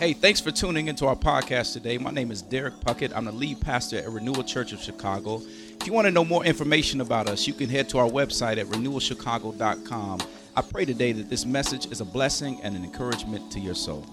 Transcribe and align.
Hey, 0.00 0.14
thanks 0.14 0.40
for 0.40 0.50
tuning 0.50 0.88
into 0.88 1.06
our 1.06 1.14
podcast 1.14 1.74
today. 1.74 1.98
My 1.98 2.10
name 2.10 2.30
is 2.30 2.40
Derek 2.40 2.72
Puckett. 2.80 3.12
I'm 3.14 3.26
the 3.26 3.32
lead 3.32 3.60
pastor 3.60 3.98
at 3.98 4.08
Renewal 4.08 4.42
Church 4.42 4.72
of 4.72 4.80
Chicago. 4.80 5.42
If 5.78 5.86
you 5.86 5.92
want 5.92 6.06
to 6.06 6.10
know 6.10 6.24
more 6.24 6.42
information 6.42 7.02
about 7.02 7.28
us, 7.28 7.46
you 7.46 7.52
can 7.52 7.68
head 7.68 7.90
to 7.90 7.98
our 7.98 8.08
website 8.08 8.56
at 8.56 8.64
renewalchicago.com. 8.68 10.20
I 10.56 10.62
pray 10.62 10.86
today 10.86 11.12
that 11.12 11.28
this 11.28 11.44
message 11.44 11.84
is 11.92 12.00
a 12.00 12.06
blessing 12.06 12.62
and 12.62 12.74
an 12.74 12.82
encouragement 12.82 13.52
to 13.52 13.60
your 13.60 13.74
soul. 13.74 14.06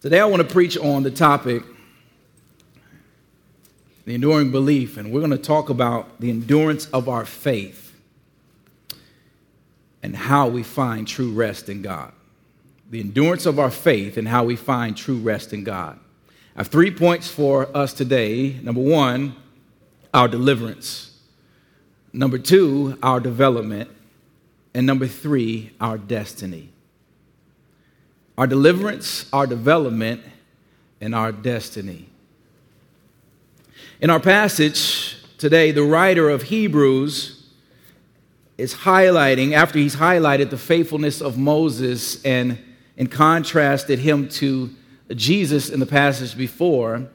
Today, 0.00 0.20
I 0.20 0.26
want 0.26 0.48
to 0.48 0.48
preach 0.48 0.78
on 0.78 1.02
the 1.02 1.10
topic 1.10 1.64
the 4.04 4.14
enduring 4.14 4.52
belief, 4.52 4.96
and 4.96 5.10
we're 5.10 5.18
going 5.18 5.32
to 5.32 5.38
talk 5.38 5.70
about 5.70 6.20
the 6.20 6.30
endurance 6.30 6.86
of 6.90 7.08
our 7.08 7.24
faith 7.24 7.89
and 10.02 10.16
how 10.16 10.48
we 10.48 10.62
find 10.62 11.06
true 11.06 11.30
rest 11.30 11.68
in 11.68 11.82
God. 11.82 12.12
The 12.90 13.00
endurance 13.00 13.46
of 13.46 13.58
our 13.58 13.70
faith 13.70 14.16
and 14.16 14.26
how 14.26 14.44
we 14.44 14.56
find 14.56 14.96
true 14.96 15.18
rest 15.18 15.52
in 15.52 15.64
God. 15.64 15.98
I 16.56 16.60
have 16.60 16.68
three 16.68 16.90
points 16.90 17.28
for 17.28 17.74
us 17.76 17.92
today. 17.92 18.58
Number 18.62 18.80
one, 18.80 19.36
our 20.12 20.26
deliverance. 20.26 21.16
Number 22.12 22.38
two, 22.38 22.98
our 23.02 23.20
development. 23.20 23.90
And 24.74 24.86
number 24.86 25.06
three, 25.06 25.72
our 25.80 25.98
destiny. 25.98 26.70
Our 28.36 28.46
deliverance, 28.46 29.28
our 29.32 29.46
development, 29.46 30.22
and 31.00 31.14
our 31.14 31.32
destiny. 31.32 32.08
In 34.00 34.10
our 34.10 34.20
passage 34.20 35.16
today, 35.38 35.72
the 35.72 35.82
writer 35.82 36.30
of 36.30 36.44
Hebrews 36.44 37.39
is 38.60 38.74
highlighting, 38.74 39.52
after 39.52 39.78
he's 39.78 39.96
highlighted 39.96 40.50
the 40.50 40.58
faithfulness 40.58 41.20
of 41.20 41.38
Moses 41.38 42.22
and, 42.24 42.58
and 42.96 43.10
contrasted 43.10 43.98
him 43.98 44.28
to 44.28 44.70
Jesus 45.14 45.70
in 45.70 45.80
the 45.80 45.86
passage 45.86 46.36
before, 46.36 47.08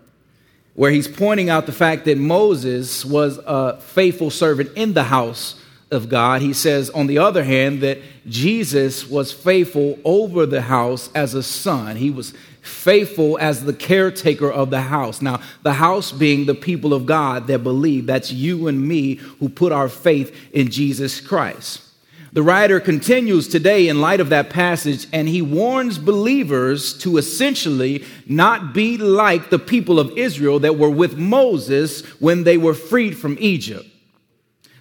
where 0.74 0.92
he's 0.92 1.08
pointing 1.08 1.50
out 1.50 1.66
the 1.66 1.72
fact 1.72 2.06
that 2.06 2.18
Moses 2.18 3.06
was 3.06 3.40
a 3.46 3.80
faithful 3.80 4.30
servant 4.30 4.72
in 4.76 4.94
the 4.94 5.06
house 5.06 5.62
of 5.92 6.10
God. 6.10 6.42
He 6.42 6.52
says, 6.52 6.90
on 6.90 7.08
the 7.08 7.20
other 7.20 7.44
hand, 7.44 7.82
that 7.82 8.00
Jesus 8.28 9.08
was 9.08 9.32
faithful 9.32 9.98
over 10.04 10.46
the 10.46 10.64
house 10.64 11.10
as 11.16 11.34
a 11.34 11.44
son. 11.44 11.96
He 11.96 12.10
was 12.10 12.34
faithful 12.66 13.38
as 13.40 13.64
the 13.64 13.74
caretaker 13.74 14.52
of 14.52 14.70
the 14.70 14.82
house. 14.82 15.22
Now, 15.22 15.42
the 15.64 15.74
house 15.74 16.12
being 16.12 16.46
the 16.46 16.56
people 16.56 16.94
of 16.94 17.06
God 17.06 17.48
that 17.48 17.64
believe, 17.64 18.06
that's 18.06 18.32
you 18.32 18.68
and 18.68 18.88
me 18.88 19.16
who 19.40 19.50
put 19.50 19.72
our 19.72 19.90
faith 19.90 20.36
in 20.52 20.70
Jesus 20.70 21.22
Christ. 21.22 21.82
The 22.34 22.44
writer 22.44 22.82
continues 22.82 23.48
today 23.48 23.88
in 23.88 24.02
light 24.02 24.20
of 24.20 24.28
that 24.28 24.50
passage, 24.50 25.08
and 25.14 25.26
he 25.26 25.42
warns 25.42 25.98
believers 25.98 26.98
to 26.98 27.18
essentially 27.18 28.04
not 28.28 28.74
be 28.74 28.98
like 28.98 29.50
the 29.50 29.58
people 29.58 30.02
of 30.02 30.18
Israel 30.18 30.60
that 30.60 30.78
were 30.78 30.90
with 30.90 31.18
Moses 31.18 32.02
when 32.20 32.44
they 32.44 32.58
were 32.58 32.74
freed 32.74 33.18
from 33.18 33.38
Egypt. 33.40 33.88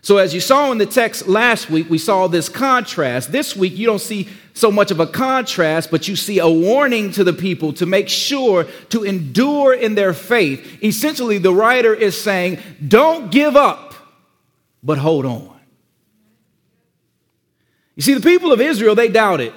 So, 0.02 0.18
as 0.18 0.34
you 0.34 0.40
saw 0.40 0.72
in 0.72 0.78
the 0.78 0.84
text 0.84 1.28
last 1.28 1.70
week, 1.70 1.88
we 1.88 1.96
saw 1.96 2.26
this 2.26 2.48
contrast. 2.48 3.30
This 3.30 3.54
week, 3.54 3.78
you 3.78 3.86
don't 3.86 4.00
see 4.00 4.28
so 4.54 4.70
much 4.70 4.90
of 4.92 5.00
a 5.00 5.06
contrast, 5.06 5.90
but 5.90 6.08
you 6.08 6.14
see 6.16 6.38
a 6.38 6.48
warning 6.48 7.10
to 7.12 7.24
the 7.24 7.32
people 7.32 7.72
to 7.74 7.86
make 7.86 8.08
sure 8.08 8.64
to 8.90 9.02
endure 9.02 9.74
in 9.74 9.96
their 9.96 10.14
faith. 10.14 10.82
Essentially, 10.82 11.38
the 11.38 11.52
writer 11.52 11.92
is 11.92 12.18
saying, 12.18 12.58
don't 12.86 13.30
give 13.32 13.56
up, 13.56 13.94
but 14.82 14.96
hold 14.96 15.26
on. 15.26 15.50
You 17.96 18.02
see, 18.02 18.14
the 18.14 18.20
people 18.20 18.52
of 18.52 18.60
Israel, 18.60 18.94
they 18.94 19.08
doubted. 19.08 19.52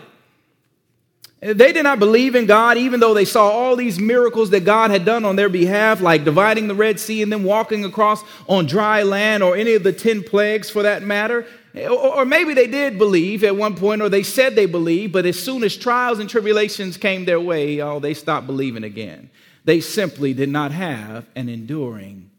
They 1.39 1.71
did 1.71 1.83
not 1.83 1.99
believe 1.99 2.35
in 2.35 2.47
God, 2.47 2.77
even 2.77 2.99
though 2.99 3.13
they 3.13 3.25
saw 3.25 3.49
all 3.49 3.75
these 3.75 3.99
miracles 3.99 4.49
that 4.49 4.61
God 4.61 4.89
had 4.89 5.05
done 5.05 5.23
on 5.23 5.36
their 5.36 5.49
behalf, 5.49 6.02
like 6.02 6.23
dividing 6.23 6.67
the 6.67 6.73
Red 6.73 6.99
Sea 6.99 7.21
and 7.21 7.31
then 7.31 7.43
walking 7.43 7.86
across 7.86 8.23
on 8.47 8.65
dry 8.65 9.03
land, 9.03 9.43
or 9.43 9.55
any 9.55 9.75
of 9.75 9.83
the 9.83 9.93
10 9.93 10.23
plagues 10.23 10.71
for 10.71 10.81
that 10.81 11.03
matter. 11.03 11.45
Or 11.86 12.26
maybe 12.26 12.54
they 12.54 12.67
did 12.67 12.98
believe 12.98 13.43
at 13.43 13.55
one 13.55 13.76
point, 13.76 14.02
or 14.02 14.10
they 14.10 14.23
said 14.23 14.55
they 14.55 14.65
believed, 14.65 15.14
but 15.14 15.26
as 15.26 15.38
soon 15.38 15.64
as 15.64 15.76
trials 15.76 16.20
and 16.20 16.30
tribulations 16.30 16.98
came 16.98 17.26
their 17.26 17.39
way, 17.39 17.82
oh, 17.82 17.99
they 17.99 18.14
stopped 18.14 18.48
believing 18.48 18.83
again. 18.83 19.30
They 19.65 19.82
simply 19.82 20.33
did 20.33 20.49
not 20.49 20.71
have 20.71 21.26
an 21.36 21.49
enduring 21.49 22.32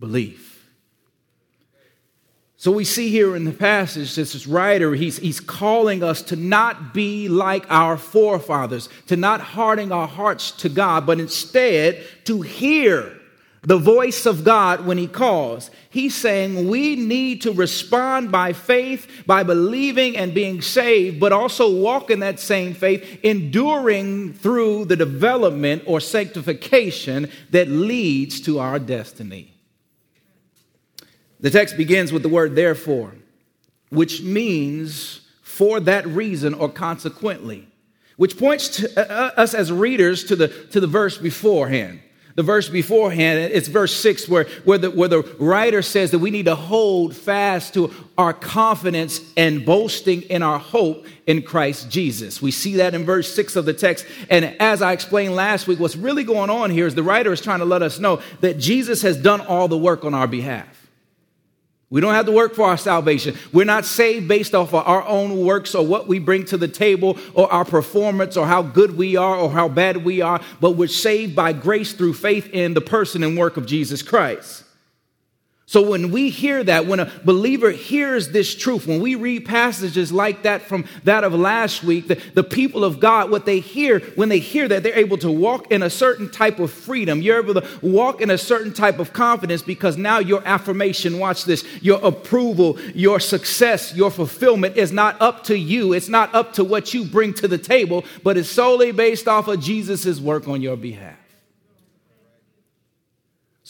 belief. 0.00 0.52
So 2.56 2.70
we 2.70 2.84
see 2.84 3.10
here 3.10 3.34
in 3.34 3.44
the 3.44 3.52
passage, 3.52 4.14
this 4.14 4.46
writer, 4.46 4.94
he's, 4.94 5.18
he's 5.18 5.40
calling 5.40 6.04
us 6.04 6.22
to 6.22 6.36
not 6.36 6.94
be 6.94 7.28
like 7.28 7.66
our 7.68 7.96
forefathers, 7.96 8.88
to 9.08 9.16
not 9.16 9.40
harden 9.40 9.90
our 9.90 10.06
hearts 10.06 10.52
to 10.52 10.68
God, 10.68 11.04
but 11.04 11.18
instead 11.18 12.04
to 12.24 12.40
hear 12.40 13.18
the 13.62 13.78
voice 13.78 14.26
of 14.26 14.42
God 14.42 14.86
when 14.86 14.98
he 14.98 15.06
calls. 15.06 15.70
He's 15.88 16.16
saying 16.16 16.68
we 16.68 16.96
need 16.96 17.42
to 17.42 17.52
respond 17.52 18.32
by 18.32 18.52
faith, 18.52 19.24
by 19.24 19.44
believing 19.44 20.16
and 20.16 20.34
being 20.34 20.62
saved, 20.62 21.20
but 21.20 21.32
also 21.32 21.72
walk 21.72 22.10
in 22.10 22.20
that 22.20 22.40
same 22.40 22.74
faith, 22.74 23.20
enduring 23.22 24.34
through 24.34 24.86
the 24.86 24.96
development 24.96 25.84
or 25.86 26.00
sanctification 26.00 27.30
that 27.50 27.68
leads 27.68 28.40
to 28.42 28.58
our 28.58 28.80
destiny. 28.80 29.54
The 31.38 31.50
text 31.50 31.76
begins 31.76 32.12
with 32.12 32.22
the 32.22 32.28
word 32.28 32.56
therefore, 32.56 33.14
which 33.90 34.22
means 34.22 35.20
for 35.40 35.78
that 35.80 36.06
reason 36.08 36.54
or 36.54 36.68
consequently, 36.68 37.68
which 38.16 38.38
points 38.38 38.68
to, 38.78 38.88
uh, 38.96 39.32
uh, 39.36 39.40
us 39.40 39.54
as 39.54 39.70
readers 39.70 40.24
to 40.24 40.34
the, 40.34 40.48
to 40.48 40.80
the 40.80 40.86
verse 40.88 41.18
beforehand. 41.18 42.00
The 42.34 42.42
verse 42.42 42.68
beforehand, 42.68 43.38
it's 43.52 43.68
verse 43.68 43.94
6, 43.94 44.28
where, 44.28 44.44
where, 44.64 44.78
the, 44.78 44.90
where 44.90 45.08
the 45.08 45.22
writer 45.38 45.82
says 45.82 46.10
that 46.12 46.18
we 46.18 46.30
need 46.30 46.46
to 46.46 46.54
hold 46.54 47.14
fast 47.14 47.74
to 47.74 47.92
our 48.16 48.32
confidence 48.32 49.20
and 49.36 49.66
boasting 49.66 50.22
in 50.22 50.42
our 50.42 50.58
hope 50.58 51.06
in 51.26 51.42
Christ 51.42 51.90
Jesus. 51.90 52.40
We 52.40 52.50
see 52.50 52.76
that 52.76 52.94
in 52.94 53.04
verse 53.04 53.32
6 53.34 53.56
of 53.56 53.64
the 53.64 53.74
text. 53.74 54.06
And 54.30 54.56
as 54.60 54.82
I 54.82 54.92
explained 54.92 55.34
last 55.34 55.66
week, 55.66 55.78
what's 55.78 55.96
really 55.96 56.24
going 56.24 56.50
on 56.50 56.70
here 56.70 56.86
is 56.86 56.94
the 56.94 57.02
writer 57.02 57.32
is 57.32 57.40
trying 57.40 57.60
to 57.60 57.64
let 57.64 57.82
us 57.82 57.98
know 57.98 58.22
that 58.40 58.58
Jesus 58.58 59.02
has 59.02 59.16
done 59.16 59.40
all 59.42 59.68
the 59.68 59.78
work 59.78 60.04
on 60.04 60.14
our 60.14 60.26
behalf. 60.26 60.81
We 61.92 62.00
don't 62.00 62.14
have 62.14 62.24
to 62.24 62.32
work 62.32 62.54
for 62.54 62.66
our 62.66 62.78
salvation. 62.78 63.36
We're 63.52 63.66
not 63.66 63.84
saved 63.84 64.26
based 64.26 64.54
off 64.54 64.72
of 64.72 64.86
our 64.86 65.06
own 65.06 65.44
works 65.44 65.74
or 65.74 65.86
what 65.86 66.08
we 66.08 66.18
bring 66.18 66.46
to 66.46 66.56
the 66.56 66.66
table 66.66 67.18
or 67.34 67.52
our 67.52 67.66
performance 67.66 68.34
or 68.34 68.46
how 68.46 68.62
good 68.62 68.96
we 68.96 69.16
are 69.16 69.36
or 69.36 69.50
how 69.50 69.68
bad 69.68 69.98
we 69.98 70.22
are, 70.22 70.40
but 70.58 70.70
we're 70.70 70.88
saved 70.88 71.36
by 71.36 71.52
grace 71.52 71.92
through 71.92 72.14
faith 72.14 72.48
in 72.54 72.72
the 72.72 72.80
person 72.80 73.22
and 73.22 73.36
work 73.36 73.58
of 73.58 73.66
Jesus 73.66 74.00
Christ. 74.00 74.61
So 75.72 75.80
when 75.80 76.10
we 76.10 76.28
hear 76.28 76.62
that, 76.64 76.84
when 76.84 77.00
a 77.00 77.10
believer 77.24 77.70
hears 77.70 78.28
this 78.28 78.54
truth, 78.54 78.86
when 78.86 79.00
we 79.00 79.14
read 79.14 79.46
passages 79.46 80.12
like 80.12 80.42
that 80.42 80.60
from 80.60 80.84
that 81.04 81.24
of 81.24 81.32
last 81.32 81.82
week, 81.82 82.08
the, 82.08 82.16
the, 82.34 82.44
people 82.44 82.84
of 82.84 83.00
God, 83.00 83.30
what 83.30 83.46
they 83.46 83.58
hear, 83.58 84.00
when 84.14 84.28
they 84.28 84.38
hear 84.38 84.68
that, 84.68 84.82
they're 84.82 84.98
able 84.98 85.16
to 85.16 85.32
walk 85.32 85.72
in 85.72 85.82
a 85.82 85.88
certain 85.88 86.30
type 86.30 86.58
of 86.58 86.70
freedom. 86.70 87.22
You're 87.22 87.42
able 87.42 87.54
to 87.54 87.66
walk 87.80 88.20
in 88.20 88.28
a 88.28 88.36
certain 88.36 88.74
type 88.74 88.98
of 88.98 89.14
confidence 89.14 89.62
because 89.62 89.96
now 89.96 90.18
your 90.18 90.46
affirmation, 90.46 91.18
watch 91.18 91.46
this, 91.46 91.64
your 91.80 92.04
approval, 92.04 92.78
your 92.90 93.18
success, 93.18 93.94
your 93.94 94.10
fulfillment 94.10 94.76
is 94.76 94.92
not 94.92 95.18
up 95.22 95.42
to 95.44 95.56
you. 95.56 95.94
It's 95.94 96.10
not 96.10 96.34
up 96.34 96.52
to 96.56 96.64
what 96.64 96.92
you 96.92 97.02
bring 97.02 97.32
to 97.32 97.48
the 97.48 97.56
table, 97.56 98.04
but 98.22 98.36
it's 98.36 98.50
solely 98.50 98.92
based 98.92 99.26
off 99.26 99.48
of 99.48 99.58
Jesus' 99.58 100.20
work 100.20 100.48
on 100.48 100.60
your 100.60 100.76
behalf. 100.76 101.21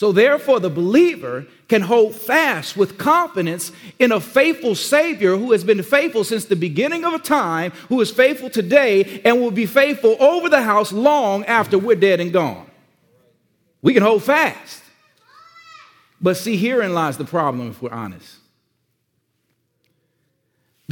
So, 0.03 0.11
therefore, 0.11 0.59
the 0.59 0.69
believer 0.69 1.47
can 1.69 1.83
hold 1.83 2.17
fast 2.17 2.77
with 2.77 2.99
confidence 2.99 3.71
in 4.01 4.11
a 4.11 4.19
faithful 4.19 4.75
Savior 4.75 5.37
who 5.37 5.53
has 5.53 5.63
been 5.63 5.81
faithful 5.85 6.25
since 6.25 6.45
the 6.45 6.57
beginning 6.57 7.05
of 7.05 7.15
a 7.15 7.21
time, 7.21 7.71
who 7.89 8.01
is 8.01 8.11
faithful 8.11 8.51
today, 8.51 9.23
and 9.25 9.41
will 9.41 9.53
be 9.53 9.65
faithful 9.65 10.17
over 10.21 10.49
the 10.49 10.63
house 10.63 10.91
long 10.91 11.45
after 11.45 11.79
we're 11.79 11.95
dead 11.95 12.19
and 12.19 12.33
gone. 12.33 12.69
We 13.81 13.95
can 13.95 14.03
hold 14.03 14.25
fast. 14.25 14.83
But 16.21 16.37
see, 16.37 16.57
herein 16.57 16.95
lies 16.95 17.17
the 17.17 17.25
problem 17.25 17.71
if 17.71 17.81
we're 17.81 17.91
honest. 17.91 18.39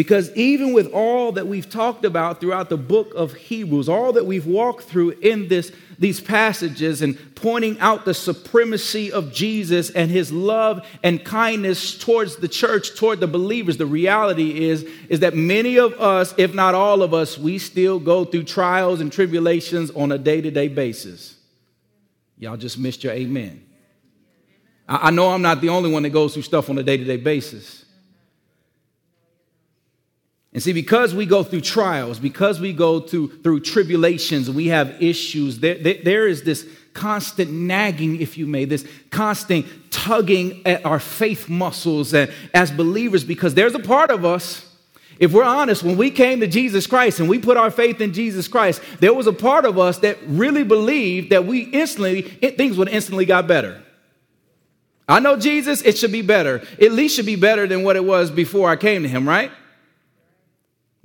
Because 0.01 0.35
even 0.35 0.73
with 0.73 0.91
all 0.95 1.33
that 1.33 1.47
we've 1.47 1.69
talked 1.69 2.07
about 2.07 2.41
throughout 2.41 2.71
the 2.71 2.79
book 2.79 3.13
of 3.15 3.35
Hebrews, 3.35 3.87
all 3.87 4.15
that 4.15 4.25
we've 4.25 4.47
walked 4.47 4.85
through 4.85 5.11
in 5.21 5.49
this, 5.49 5.73
these 5.99 6.23
passages 6.23 7.03
and 7.03 7.19
pointing 7.35 7.79
out 7.81 8.07
the 8.07 8.15
supremacy 8.15 9.13
of 9.13 9.31
Jesus 9.31 9.91
and 9.91 10.11
his 10.11 10.33
love 10.33 10.87
and 11.03 11.23
kindness 11.23 11.99
towards 11.99 12.37
the 12.37 12.49
church, 12.49 12.97
toward 12.97 13.21
the 13.21 13.27
believers, 13.27 13.77
the 13.77 13.85
reality 13.85 14.71
is, 14.71 14.89
is 15.11 15.21
that 15.21 15.37
many 15.37 15.79
of 15.79 15.93
us, 16.01 16.33
if 16.39 16.55
not 16.55 16.75
all 16.75 17.03
of 17.03 17.13
us, 17.13 17.37
we 17.37 17.59
still 17.59 17.99
go 17.99 18.25
through 18.25 18.45
trials 18.45 19.03
and 19.03 19.13
tribulations 19.13 19.91
on 19.91 20.13
a 20.13 20.17
day 20.17 20.41
to 20.41 20.51
day 20.51 20.69
basis. 20.69 21.37
Y'all 22.39 22.57
just 22.57 22.79
missed 22.79 23.05
your 23.05 23.13
amen. 23.13 23.63
I, 24.89 25.09
I 25.09 25.11
know 25.11 25.29
I'm 25.29 25.43
not 25.43 25.61
the 25.61 25.69
only 25.69 25.93
one 25.93 26.05
that 26.05 26.09
goes 26.09 26.33
through 26.33 26.45
stuff 26.45 26.71
on 26.71 26.79
a 26.79 26.83
day 26.83 26.97
to 26.97 27.05
day 27.05 27.19
basis. 27.19 27.85
And 30.53 30.63
see, 30.63 30.73
because 30.73 31.15
we 31.15 31.27
go 31.27 31.45
through 31.45 31.61
trials, 31.61 32.19
because 32.19 32.59
we 32.61 32.73
go 32.73 33.01
through, 33.01 33.41
through 33.43 33.61
tribulations, 33.61 34.51
we 34.51 34.69
have 34.69 35.01
issues, 35.01 35.61
there, 35.61 35.77
there, 35.77 35.99
there 36.03 36.27
is 36.27 36.43
this 36.43 36.67
constant 36.93 37.53
nagging, 37.53 38.21
if 38.21 38.37
you 38.37 38.49
may, 38.49 38.65
this 38.65 38.85
constant 39.11 39.67
tugging 39.93 40.67
at 40.67 40.85
our 40.85 40.99
faith 40.99 41.49
muscles 41.49 42.13
And 42.15 42.33
as 42.53 42.73
believers, 42.73 43.23
because 43.23 43.55
there's 43.55 43.77
a 43.77 43.81
part 43.81 44.11
of 44.11 44.25
us, 44.25 44.67
if 45.21 45.33
we're 45.33 45.45
honest, 45.45 45.85
when 45.85 45.97
we 45.97 46.11
came 46.11 46.41
to 46.41 46.49
Jesus 46.49 46.87
Christ 46.87 47.21
and 47.21 47.29
we 47.29 47.39
put 47.39 47.57
our 47.57 47.71
faith 47.71 48.01
in 48.01 48.13
Jesus 48.13 48.49
Christ, 48.49 48.83
there 48.99 49.15
was 49.15 49.29
a 49.29 49.33
part 49.33 49.67
of 49.67 49.79
us 49.79 49.99
that 49.99 50.19
really 50.27 50.65
believed 50.65 51.31
that 51.31 51.47
we 51.47 51.61
instantly, 51.61 52.23
things 52.23 52.77
would 52.77 52.89
instantly 52.89 53.27
got 53.27 53.47
better. 53.47 53.83
I 55.07 55.21
know 55.21 55.37
Jesus, 55.37 55.83
it 55.83 55.99
should 55.99 56.13
be 56.13 56.23
better. 56.23 56.63
At 56.81 56.93
least 56.93 57.17
should 57.17 57.27
be 57.27 57.37
better 57.37 57.67
than 57.67 57.83
what 57.83 57.97
it 57.97 58.05
was 58.05 58.31
before 58.31 58.71
I 58.71 58.77
came 58.77 59.03
to 59.03 59.09
him, 59.09 59.29
right? 59.29 59.53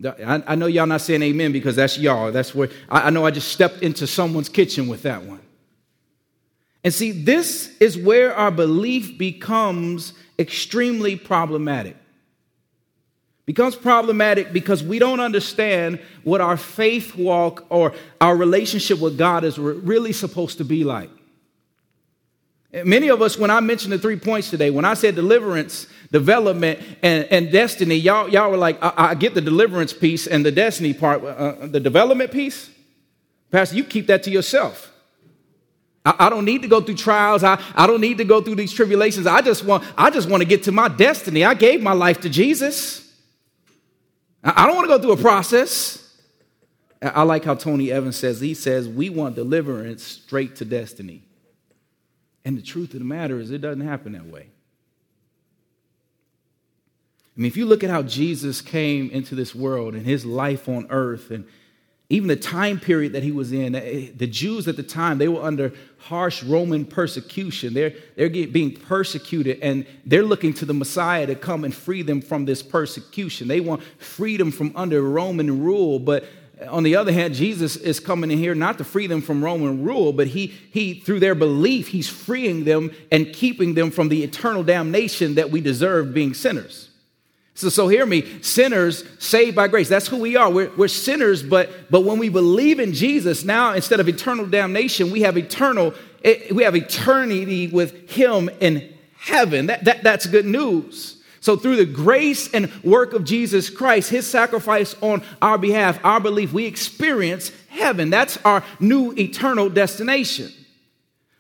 I, 0.06 0.44
I 0.46 0.56
know 0.56 0.68
y'all 0.68 0.86
not 0.86 1.02
saying 1.02 1.22
amen 1.22 1.52
because 1.52 1.76
that's 1.76 1.98
y'all. 1.98 2.32
That's 2.32 2.54
where 2.54 2.70
I, 2.90 3.08
I 3.08 3.10
know 3.10 3.26
I 3.26 3.32
just 3.32 3.52
stepped 3.52 3.82
into 3.82 4.08
someone's 4.08 4.50
kitchen 4.50 4.88
with 4.88 5.04
that 5.04 5.24
one. 5.24 5.42
And 6.84 6.94
see, 6.94 7.12
this 7.12 7.76
is 7.80 7.98
where 7.98 8.36
our 8.36 8.52
belief 8.52 9.18
becomes 9.18 10.14
extremely 10.38 11.16
problematic. 11.16 11.98
Becomes 13.46 13.76
problematic 13.76 14.54
because 14.54 14.84
we 14.84 14.98
don't 15.00 15.20
understand 15.20 16.00
what 16.24 16.42
our 16.42 16.58
faith 16.58 17.16
walk 17.16 17.66
or 17.70 17.94
our 18.20 18.36
relationship 18.36 19.00
with 19.00 19.18
God 19.18 19.44
is 19.44 19.58
really 19.60 20.14
supposed 20.14 20.58
to 20.58 20.66
be 20.66 20.84
like. 20.84 21.10
Many 22.84 23.08
of 23.08 23.22
us, 23.22 23.38
when 23.38 23.52
I 23.52 23.62
mentioned 23.62 23.94
the 23.94 24.00
three 24.00 24.18
points 24.18 24.50
today, 24.50 24.70
when 24.70 24.84
I 24.84 24.96
said 24.96 25.16
deliverance, 25.16 25.88
development, 26.12 26.80
and, 27.02 27.26
and 27.26 27.52
destiny, 27.52 27.96
y'all, 27.96 28.30
y'all 28.30 28.52
were 28.52 28.58
like, 28.58 28.82
I, 28.82 28.94
I, 28.96 29.16
get 29.16 29.34
the 29.34 29.42
deliverance 29.42 29.94
piece 29.94 30.28
and 30.28 30.46
the 30.46 30.52
destiny 30.52 30.94
part. 30.94 31.24
Uh, 31.24 31.28
uh, 31.28 31.68
the 31.68 31.80
development 31.80 32.32
piece, 32.32 32.70
Pastor, 33.52 33.76
you 33.76 33.84
keep 33.84 34.08
that 34.08 34.24
to 34.24 34.32
yourself. 34.32 34.92
I, 36.06 36.16
I, 36.20 36.30
don't 36.30 36.46
need 36.46 36.62
to 36.62 36.68
go 36.68 36.82
through 36.82 36.96
trials. 36.96 37.44
I, 37.44 37.62
I 37.76 37.88
don't 37.88 38.02
need 38.02 38.18
to 38.20 38.24
go 38.24 38.42
through 38.42 38.56
these 38.56 38.74
tribulations. 38.74 39.28
I 39.28 39.42
just 39.42 39.64
want, 39.64 39.84
I 39.98 40.10
just 40.10 40.30
want 40.30 40.42
to 40.42 40.48
get 40.48 40.64
to 40.64 40.72
my 40.72 40.88
destiny. 40.88 41.44
I 41.44 41.54
gave 41.54 41.82
my 41.82 41.94
life 41.94 42.22
to 42.22 42.30
Jesus. 42.30 43.14
I, 44.44 44.64
I 44.64 44.68
don't 44.68 44.76
want 44.76 44.90
to 44.90 44.96
go 44.96 45.02
through 45.02 45.14
a 45.14 45.18
process. 45.18 46.02
I 47.02 47.24
like 47.24 47.44
how 47.44 47.56
Tony 47.56 47.92
Evans 47.92 48.16
says, 48.16 48.40
he 48.40 48.54
says, 48.54 48.88
we 48.88 49.10
want 49.10 49.36
deliverance 49.36 50.04
straight 50.04 50.56
to 50.58 50.66
destiny. 50.66 51.24
And 52.44 52.58
the 52.58 52.62
truth 52.62 52.94
of 52.94 53.00
the 53.00 53.06
matter 53.06 53.40
is, 53.40 53.52
it 53.52 53.60
doesn't 53.60 53.82
happen 53.82 54.14
that 54.14 54.26
way. 54.26 54.48
I 57.38 57.42
mean, 57.42 57.48
if 57.48 57.58
you 57.58 57.66
look 57.66 57.84
at 57.84 57.90
how 57.90 58.02
Jesus 58.02 58.62
came 58.62 59.10
into 59.10 59.36
this 59.36 59.54
world 59.54 59.94
and 59.94 60.06
his 60.06 60.26
life 60.26 60.70
on 60.70 60.88
earth 60.90 61.32
and 61.32 61.46
even 62.08 62.28
the 62.28 62.36
time 62.36 62.80
period 62.80 63.14
that 63.14 63.24
he 63.24 63.32
was 63.32 63.52
in, 63.52 63.74
eh, 63.74 64.12
the 64.16 64.28
Jews 64.28 64.68
at 64.68 64.78
the 64.78 64.84
time, 64.84 65.18
they 65.18 65.28
were 65.28 65.42
under 65.42 65.74
harsh 65.98 66.44
Roman 66.44 66.86
persecution. 66.86 67.74
They're, 67.74 67.94
they're 68.16 68.30
being 68.30 68.76
persecuted 68.76 69.60
and 69.62 69.88
they're 70.06 70.24
looking 70.24 70.54
to 70.56 70.66
the 70.66 70.74
Messiah 70.74 71.26
to 71.26 71.36
come 71.36 71.64
and 71.64 71.74
free 71.74 72.04
them 72.04 72.22
from 72.22 72.46
this 72.46 72.62
persecution. 72.62 73.48
They 73.48 73.60
want 73.60 73.84
freedom 73.98 74.52
from 74.52 74.72
under 74.76 75.02
Roman 75.02 75.64
rule, 75.64 76.00
but 76.00 76.26
on 76.70 76.84
the 76.84 76.96
other 76.96 77.12
hand, 77.12 77.34
Jesus 77.34 77.76
is 77.76 78.00
coming 78.00 78.32
in 78.32 78.38
here 78.38 78.56
not 78.56 78.78
to 78.78 78.86
free 78.86 79.08
them 79.08 79.22
from 79.22 79.44
Roman 79.44 79.84
rule, 79.84 80.14
but 80.14 80.28
he, 80.28 80.48
he, 80.72 80.94
through 80.94 81.20
their 81.20 81.36
belief, 81.36 81.90
he's 81.90 82.08
freeing 82.08 82.64
them 82.64 82.92
and 83.12 83.34
keeping 83.34 83.74
them 83.74 83.92
from 83.92 84.08
the 84.08 84.24
eternal 84.24 84.64
damnation 84.64 85.36
that 85.36 85.52
we 85.52 85.60
deserve 85.60 86.14
being 86.14 86.34
sinners. 86.34 86.92
So, 87.56 87.70
so 87.70 87.88
hear 87.88 88.06
me, 88.06 88.42
sinners 88.42 89.06
saved 89.18 89.56
by 89.56 89.70
grace. 89.70 89.88
That's 89.88 90.08
who 90.08 90.18
we 90.18 90.36
are. 90.36 90.52
We're, 90.52 90.72
we're 90.76 90.90
sinners, 90.90 91.42
but, 91.42 91.90
but 91.90 92.02
when 92.02 92.20
we 92.20 92.28
believe 92.28 92.82
in 92.82 92.92
Jesus, 92.92 93.46
now 93.46 93.74
instead 93.74 94.02
of 94.02 94.10
eternal 94.10 94.46
damnation, 94.46 95.10
we 95.10 95.22
have 95.22 95.38
eternal, 95.38 95.94
eh, 96.26 96.54
we 96.54 96.64
have 96.64 96.76
eternity 96.76 97.68
with 97.68 98.10
him 98.10 98.50
in 98.60 98.94
heaven. 99.18 99.68
That, 99.68 99.86
that, 99.86 100.04
that's 100.04 100.26
good 100.26 100.46
news. 100.46 101.24
So, 101.40 101.56
through 101.56 101.78
the 101.78 101.86
grace 101.86 102.52
and 102.52 102.74
work 102.84 103.14
of 103.14 103.24
Jesus 103.24 103.70
Christ, 103.70 104.10
his 104.10 104.28
sacrifice 104.28 104.96
on 105.02 105.24
our 105.42 105.58
behalf, 105.58 106.00
our 106.04 106.20
belief, 106.20 106.52
we 106.52 106.66
experience 106.66 107.52
heaven. 107.70 108.10
That's 108.10 108.38
our 108.38 108.64
new 108.82 109.14
eternal 109.14 109.70
destination. 109.70 110.52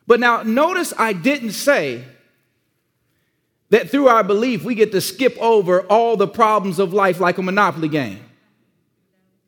But 0.07 0.19
now, 0.19 0.43
notice 0.43 0.93
I 0.97 1.11
didn't 1.11 1.53
say 1.53 2.05
that 3.69 3.89
through 3.89 4.07
our 4.07 4.23
belief, 4.23 4.63
we 4.63 4.75
get 4.75 4.91
to 4.91 5.01
skip 5.01 5.37
over 5.39 5.81
all 5.83 6.17
the 6.17 6.27
problems 6.27 6.79
of 6.79 6.93
life 6.93 7.19
like 7.19 7.37
a 7.37 7.41
Monopoly 7.41 7.89
game. 7.89 8.19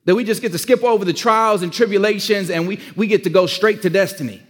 That 0.06 0.16
we 0.16 0.24
just 0.24 0.42
get 0.42 0.52
to 0.54 0.58
skip 0.58 0.84
over 0.84 1.06
the 1.06 1.14
trials 1.14 1.62
and 1.62 1.72
tribulations 1.72 2.50
and 2.50 2.68
we, 2.68 2.80
we 2.96 3.08
get 3.08 3.24
to 3.26 3.30
go 3.30 3.46
straight 3.46 3.82
to 3.84 3.90
destiny. 3.90 4.42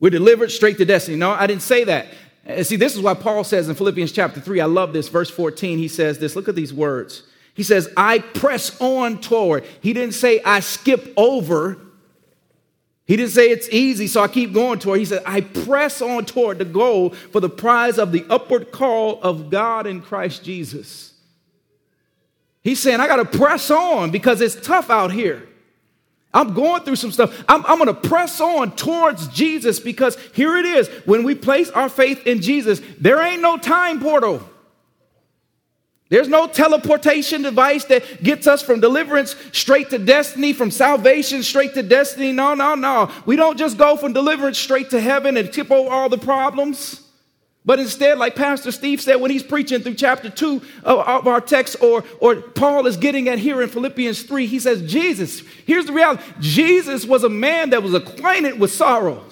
We're 0.00 0.10
delivered 0.10 0.50
straight 0.50 0.78
to 0.78 0.84
destiny. 0.84 1.16
No, 1.16 1.30
I 1.30 1.46
didn't 1.46 1.62
say 1.62 1.84
that. 1.84 2.08
See, 2.62 2.76
this 2.76 2.96
is 2.96 3.02
why 3.02 3.14
Paul 3.14 3.44
says 3.44 3.68
in 3.68 3.74
Philippians 3.74 4.12
chapter 4.12 4.40
3, 4.40 4.60
I 4.60 4.64
love 4.64 4.92
this, 4.92 5.08
verse 5.08 5.30
14, 5.30 5.78
he 5.78 5.88
says 5.88 6.18
this. 6.18 6.34
Look 6.34 6.48
at 6.48 6.54
these 6.54 6.72
words. 6.72 7.22
He 7.54 7.62
says, 7.62 7.92
I 7.96 8.20
press 8.20 8.80
on 8.80 9.20
toward. 9.20 9.64
He 9.82 9.92
didn't 9.92 10.14
say, 10.14 10.40
I 10.42 10.60
skip 10.60 11.12
over. 11.16 11.78
He 13.10 13.16
didn't 13.16 13.32
say 13.32 13.50
it's 13.50 13.68
easy, 13.70 14.06
so 14.06 14.22
I 14.22 14.28
keep 14.28 14.52
going 14.52 14.78
toward. 14.78 15.00
He 15.00 15.04
said, 15.04 15.24
I 15.26 15.40
press 15.40 16.00
on 16.00 16.26
toward 16.26 16.58
the 16.58 16.64
goal 16.64 17.10
for 17.10 17.40
the 17.40 17.48
prize 17.48 17.98
of 17.98 18.12
the 18.12 18.24
upward 18.30 18.70
call 18.70 19.20
of 19.20 19.50
God 19.50 19.88
in 19.88 20.00
Christ 20.00 20.44
Jesus. 20.44 21.14
He's 22.62 22.78
saying, 22.78 23.00
I 23.00 23.08
got 23.08 23.16
to 23.16 23.24
press 23.38 23.68
on 23.68 24.12
because 24.12 24.40
it's 24.40 24.54
tough 24.54 24.90
out 24.90 25.10
here. 25.10 25.48
I'm 26.32 26.54
going 26.54 26.84
through 26.84 26.94
some 26.94 27.10
stuff. 27.10 27.36
I'm, 27.48 27.66
I'm 27.66 27.78
going 27.78 27.92
to 27.92 28.08
press 28.08 28.40
on 28.40 28.76
towards 28.76 29.26
Jesus 29.26 29.80
because 29.80 30.16
here 30.32 30.56
it 30.56 30.64
is. 30.64 30.86
When 31.04 31.24
we 31.24 31.34
place 31.34 31.68
our 31.70 31.88
faith 31.88 32.24
in 32.28 32.40
Jesus, 32.40 32.80
there 33.00 33.20
ain't 33.20 33.42
no 33.42 33.56
time 33.56 33.98
portal. 33.98 34.48
There's 36.10 36.28
no 36.28 36.48
teleportation 36.48 37.42
device 37.42 37.84
that 37.84 38.22
gets 38.22 38.48
us 38.48 38.62
from 38.62 38.80
deliverance 38.80 39.36
straight 39.52 39.90
to 39.90 39.98
destiny, 39.98 40.52
from 40.52 40.72
salvation 40.72 41.44
straight 41.44 41.72
to 41.74 41.84
destiny. 41.84 42.32
No, 42.32 42.54
no, 42.54 42.74
no. 42.74 43.10
We 43.26 43.36
don't 43.36 43.56
just 43.56 43.78
go 43.78 43.96
from 43.96 44.12
deliverance 44.12 44.58
straight 44.58 44.90
to 44.90 45.00
heaven 45.00 45.36
and 45.36 45.52
tip 45.52 45.70
over 45.70 45.88
all 45.88 46.08
the 46.08 46.18
problems. 46.18 47.00
But 47.64 47.78
instead, 47.78 48.18
like 48.18 48.34
Pastor 48.34 48.72
Steve 48.72 49.00
said 49.00 49.16
when 49.20 49.30
he's 49.30 49.44
preaching 49.44 49.82
through 49.82 49.94
chapter 49.94 50.28
2 50.30 50.60
of 50.82 51.28
our 51.28 51.40
text, 51.40 51.76
or, 51.80 52.02
or 52.18 52.36
Paul 52.36 52.88
is 52.88 52.96
getting 52.96 53.28
at 53.28 53.38
here 53.38 53.62
in 53.62 53.68
Philippians 53.68 54.24
3, 54.24 54.46
he 54.46 54.58
says, 54.58 54.90
Jesus, 54.90 55.42
here's 55.64 55.86
the 55.86 55.92
reality 55.92 56.24
Jesus 56.40 57.04
was 57.04 57.22
a 57.22 57.28
man 57.28 57.70
that 57.70 57.84
was 57.84 57.94
acquainted 57.94 58.58
with 58.58 58.72
sorrows. 58.72 59.29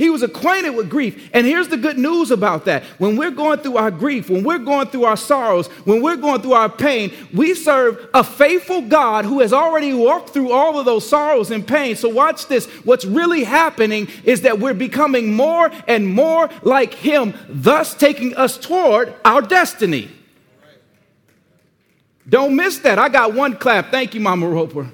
He 0.00 0.08
was 0.08 0.22
acquainted 0.22 0.70
with 0.70 0.88
grief. 0.88 1.28
And 1.34 1.46
here's 1.46 1.68
the 1.68 1.76
good 1.76 1.98
news 1.98 2.30
about 2.30 2.64
that. 2.64 2.84
When 2.96 3.18
we're 3.18 3.30
going 3.30 3.58
through 3.58 3.76
our 3.76 3.90
grief, 3.90 4.30
when 4.30 4.42
we're 4.42 4.56
going 4.56 4.86
through 4.86 5.04
our 5.04 5.16
sorrows, 5.16 5.66
when 5.84 6.00
we're 6.00 6.16
going 6.16 6.40
through 6.40 6.54
our 6.54 6.70
pain, 6.70 7.12
we 7.34 7.54
serve 7.54 8.08
a 8.14 8.24
faithful 8.24 8.80
God 8.80 9.26
who 9.26 9.40
has 9.40 9.52
already 9.52 9.92
walked 9.92 10.30
through 10.30 10.52
all 10.52 10.78
of 10.78 10.86
those 10.86 11.06
sorrows 11.06 11.50
and 11.50 11.68
pain. 11.68 11.96
So, 11.96 12.08
watch 12.08 12.46
this. 12.46 12.64
What's 12.86 13.04
really 13.04 13.44
happening 13.44 14.08
is 14.24 14.40
that 14.40 14.58
we're 14.58 14.72
becoming 14.72 15.34
more 15.34 15.70
and 15.86 16.08
more 16.08 16.48
like 16.62 16.94
Him, 16.94 17.34
thus 17.50 17.92
taking 17.92 18.34
us 18.36 18.56
toward 18.56 19.14
our 19.22 19.42
destiny. 19.42 20.10
Don't 22.26 22.56
miss 22.56 22.78
that. 22.78 22.98
I 22.98 23.10
got 23.10 23.34
one 23.34 23.54
clap. 23.54 23.90
Thank 23.90 24.14
you, 24.14 24.20
Mama 24.20 24.48
Roper. 24.48 24.90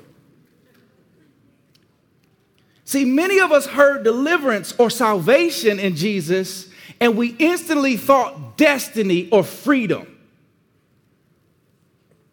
See, 2.86 3.04
many 3.04 3.40
of 3.40 3.50
us 3.50 3.66
heard 3.66 4.04
deliverance 4.04 4.72
or 4.78 4.90
salvation 4.90 5.80
in 5.80 5.96
Jesus, 5.96 6.68
and 7.00 7.16
we 7.16 7.34
instantly 7.40 7.96
thought 7.96 8.56
destiny 8.56 9.28
or 9.30 9.42
freedom. 9.42 10.16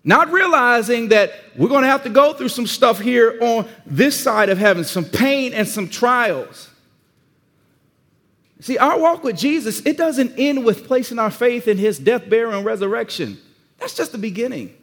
Not 0.03 0.31
realizing 0.31 1.09
that 1.09 1.33
we're 1.55 1.69
going 1.69 1.81
to 1.81 1.87
have 1.87 2.03
to 2.03 2.09
go 2.09 2.33
through 2.33 2.49
some 2.49 2.67
stuff 2.67 2.99
here 2.99 3.39
on 3.41 3.67
this 3.87 4.17
side 4.17 4.49
of 4.49 4.59
heaven, 4.59 4.83
some 4.83 5.05
pain 5.05 5.53
and 5.53 5.67
some 5.67 5.89
trials. 5.89 6.69
See, 8.59 8.77
our 8.77 8.99
walk 8.99 9.23
with 9.23 9.35
Jesus, 9.35 9.83
it 9.87 9.97
doesn't 9.97 10.35
end 10.37 10.63
with 10.63 10.85
placing 10.85 11.17
our 11.17 11.31
faith 11.31 11.67
in 11.67 11.79
his 11.79 11.97
death, 11.97 12.29
burial, 12.29 12.59
and 12.59 12.65
resurrection. 12.65 13.39
That's 13.79 13.95
just 13.95 14.11
the 14.11 14.19
beginning. 14.19 14.75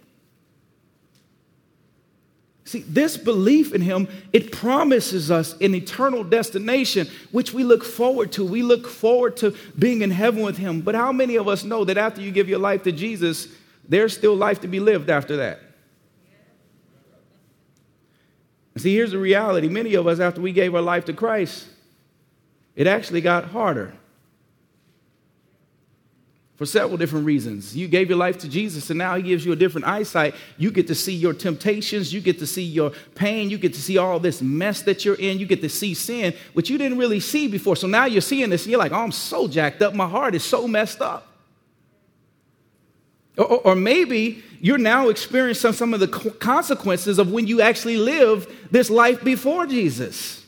See, 2.70 2.82
this 2.82 3.16
belief 3.16 3.74
in 3.74 3.80
him, 3.80 4.06
it 4.32 4.52
promises 4.52 5.28
us 5.28 5.60
an 5.60 5.74
eternal 5.74 6.22
destination, 6.22 7.08
which 7.32 7.52
we 7.52 7.64
look 7.64 7.82
forward 7.82 8.30
to. 8.30 8.44
We 8.44 8.62
look 8.62 8.86
forward 8.86 9.36
to 9.38 9.56
being 9.76 10.02
in 10.02 10.12
heaven 10.12 10.44
with 10.44 10.56
him. 10.56 10.80
But 10.80 10.94
how 10.94 11.10
many 11.10 11.34
of 11.34 11.48
us 11.48 11.64
know 11.64 11.84
that 11.84 11.98
after 11.98 12.20
you 12.20 12.30
give 12.30 12.48
your 12.48 12.60
life 12.60 12.84
to 12.84 12.92
Jesus, 12.92 13.48
there's 13.88 14.16
still 14.16 14.36
life 14.36 14.60
to 14.60 14.68
be 14.68 14.78
lived 14.78 15.10
after 15.10 15.38
that? 15.38 15.58
See, 18.76 18.94
here's 18.94 19.10
the 19.10 19.18
reality. 19.18 19.68
Many 19.68 19.94
of 19.94 20.06
us, 20.06 20.20
after 20.20 20.40
we 20.40 20.52
gave 20.52 20.72
our 20.72 20.80
life 20.80 21.06
to 21.06 21.12
Christ, 21.12 21.66
it 22.76 22.86
actually 22.86 23.20
got 23.20 23.46
harder. 23.46 23.94
For 26.60 26.66
several 26.66 26.98
different 26.98 27.24
reasons. 27.24 27.74
You 27.74 27.88
gave 27.88 28.10
your 28.10 28.18
life 28.18 28.36
to 28.40 28.46
Jesus, 28.46 28.90
and 28.90 28.98
now 28.98 29.16
He 29.16 29.22
gives 29.22 29.46
you 29.46 29.52
a 29.52 29.56
different 29.56 29.86
eyesight. 29.86 30.34
You 30.58 30.70
get 30.70 30.88
to 30.88 30.94
see 30.94 31.14
your 31.14 31.32
temptations, 31.32 32.12
you 32.12 32.20
get 32.20 32.38
to 32.40 32.46
see 32.46 32.62
your 32.62 32.92
pain, 33.14 33.48
you 33.48 33.56
get 33.56 33.72
to 33.72 33.80
see 33.80 33.96
all 33.96 34.20
this 34.20 34.42
mess 34.42 34.82
that 34.82 35.02
you're 35.02 35.14
in, 35.14 35.38
you 35.38 35.46
get 35.46 35.62
to 35.62 35.70
see 35.70 35.94
sin, 35.94 36.34
which 36.52 36.68
you 36.68 36.76
didn't 36.76 36.98
really 36.98 37.18
see 37.18 37.48
before. 37.48 37.76
So 37.76 37.86
now 37.86 38.04
you're 38.04 38.20
seeing 38.20 38.50
this, 38.50 38.64
and 38.64 38.72
you're 38.72 38.78
like, 38.78 38.92
oh, 38.92 38.96
I'm 38.96 39.10
so 39.10 39.48
jacked 39.48 39.80
up. 39.80 39.94
My 39.94 40.06
heart 40.06 40.34
is 40.34 40.44
so 40.44 40.68
messed 40.68 41.00
up. 41.00 41.28
Or, 43.38 43.68
or 43.68 43.74
maybe 43.74 44.44
you're 44.60 44.76
now 44.76 45.08
experiencing 45.08 45.72
some 45.72 45.94
of 45.94 46.00
the 46.00 46.08
consequences 46.08 47.18
of 47.18 47.32
when 47.32 47.46
you 47.46 47.62
actually 47.62 47.96
lived 47.96 48.50
this 48.70 48.90
life 48.90 49.24
before 49.24 49.64
Jesus. 49.64 50.39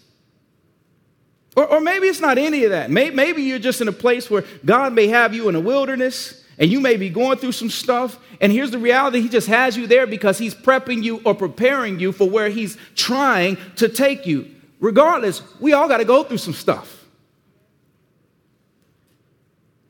Or, 1.54 1.66
or 1.66 1.80
maybe 1.80 2.06
it's 2.06 2.20
not 2.20 2.38
any 2.38 2.64
of 2.64 2.70
that. 2.70 2.90
Maybe, 2.90 3.14
maybe 3.14 3.42
you're 3.42 3.58
just 3.58 3.80
in 3.80 3.88
a 3.88 3.92
place 3.92 4.30
where 4.30 4.44
God 4.64 4.94
may 4.94 5.08
have 5.08 5.34
you 5.34 5.48
in 5.48 5.54
a 5.54 5.60
wilderness 5.60 6.42
and 6.58 6.70
you 6.70 6.80
may 6.80 6.96
be 6.96 7.10
going 7.10 7.38
through 7.38 7.52
some 7.52 7.70
stuff. 7.70 8.18
And 8.40 8.50
here's 8.50 8.70
the 8.70 8.78
reality 8.78 9.20
He 9.20 9.28
just 9.28 9.48
has 9.48 9.76
you 9.76 9.86
there 9.86 10.06
because 10.06 10.38
He's 10.38 10.54
prepping 10.54 11.02
you 11.02 11.20
or 11.24 11.34
preparing 11.34 11.98
you 12.00 12.12
for 12.12 12.28
where 12.28 12.48
He's 12.48 12.78
trying 12.94 13.58
to 13.76 13.88
take 13.88 14.26
you. 14.26 14.50
Regardless, 14.80 15.42
we 15.60 15.74
all 15.74 15.88
got 15.88 15.98
to 15.98 16.04
go 16.04 16.24
through 16.24 16.38
some 16.38 16.54
stuff. 16.54 17.01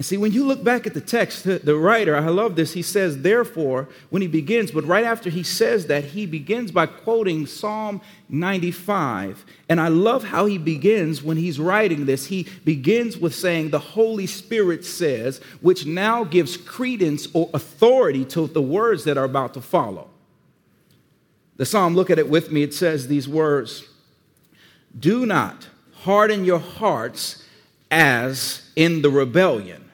And 0.03 0.07
see, 0.09 0.17
when 0.17 0.33
you 0.33 0.45
look 0.45 0.65
back 0.65 0.85
at 0.85 0.95
the 0.95 1.01
text, 1.01 1.45
the, 1.45 1.61
the, 1.61 1.77
writer, 1.77 2.17
I 2.17 2.27
love 2.27 2.57
this, 2.57 2.73
he 2.73 2.83
says, 2.83 3.23
therefore, 3.23 3.89
when 4.11 4.21
he 4.21 4.27
begins, 4.27 4.73
but 4.73 4.85
right 4.85 5.05
after 5.05 5.31
he 5.31 5.45
says 5.45 5.87
that, 5.87 6.03
he 6.03 6.27
begins 6.27 6.73
by 6.73 6.87
quoting 6.87 7.47
Psalm 7.47 8.01
95. 8.29 9.45
And 9.69 9.81
I 9.81 9.87
love 9.87 10.25
how 10.25 10.47
he 10.47 10.59
begins 10.59 11.23
when 11.23 11.37
he's 11.37 11.61
writing 11.61 12.05
this. 12.05 12.27
He 12.27 12.49
begins 12.65 13.17
with 13.17 13.33
saying, 13.33 13.71
The 13.71 13.79
Holy 13.79 14.27
Spirit 14.27 14.85
says, 14.85 15.41
which 15.61 15.87
now 15.87 16.25
gives 16.25 16.57
credence 16.57 17.29
or 17.33 17.49
authority 17.55 18.25
to 18.25 18.49
the 18.49 18.61
words 18.61 19.05
that 19.05 19.17
are 19.17 19.23
about 19.23 19.55
to 19.55 19.61
follow. 19.61 20.11
The 21.59 21.65
psalm, 21.65 21.95
look 21.95 22.11
at 22.11 22.19
it 22.19 22.29
with 22.29 22.51
me, 22.51 22.65
it 22.65 22.75
says 22.75 23.07
these 23.07 23.29
words 23.29 23.89
Do 24.99 25.27
not 25.27 25.69
harden 25.93 26.45
your 26.45 26.59
hearts 26.59 27.45
as 27.89 28.69
in 28.75 29.03
the 29.03 29.11
rebellion 29.11 29.91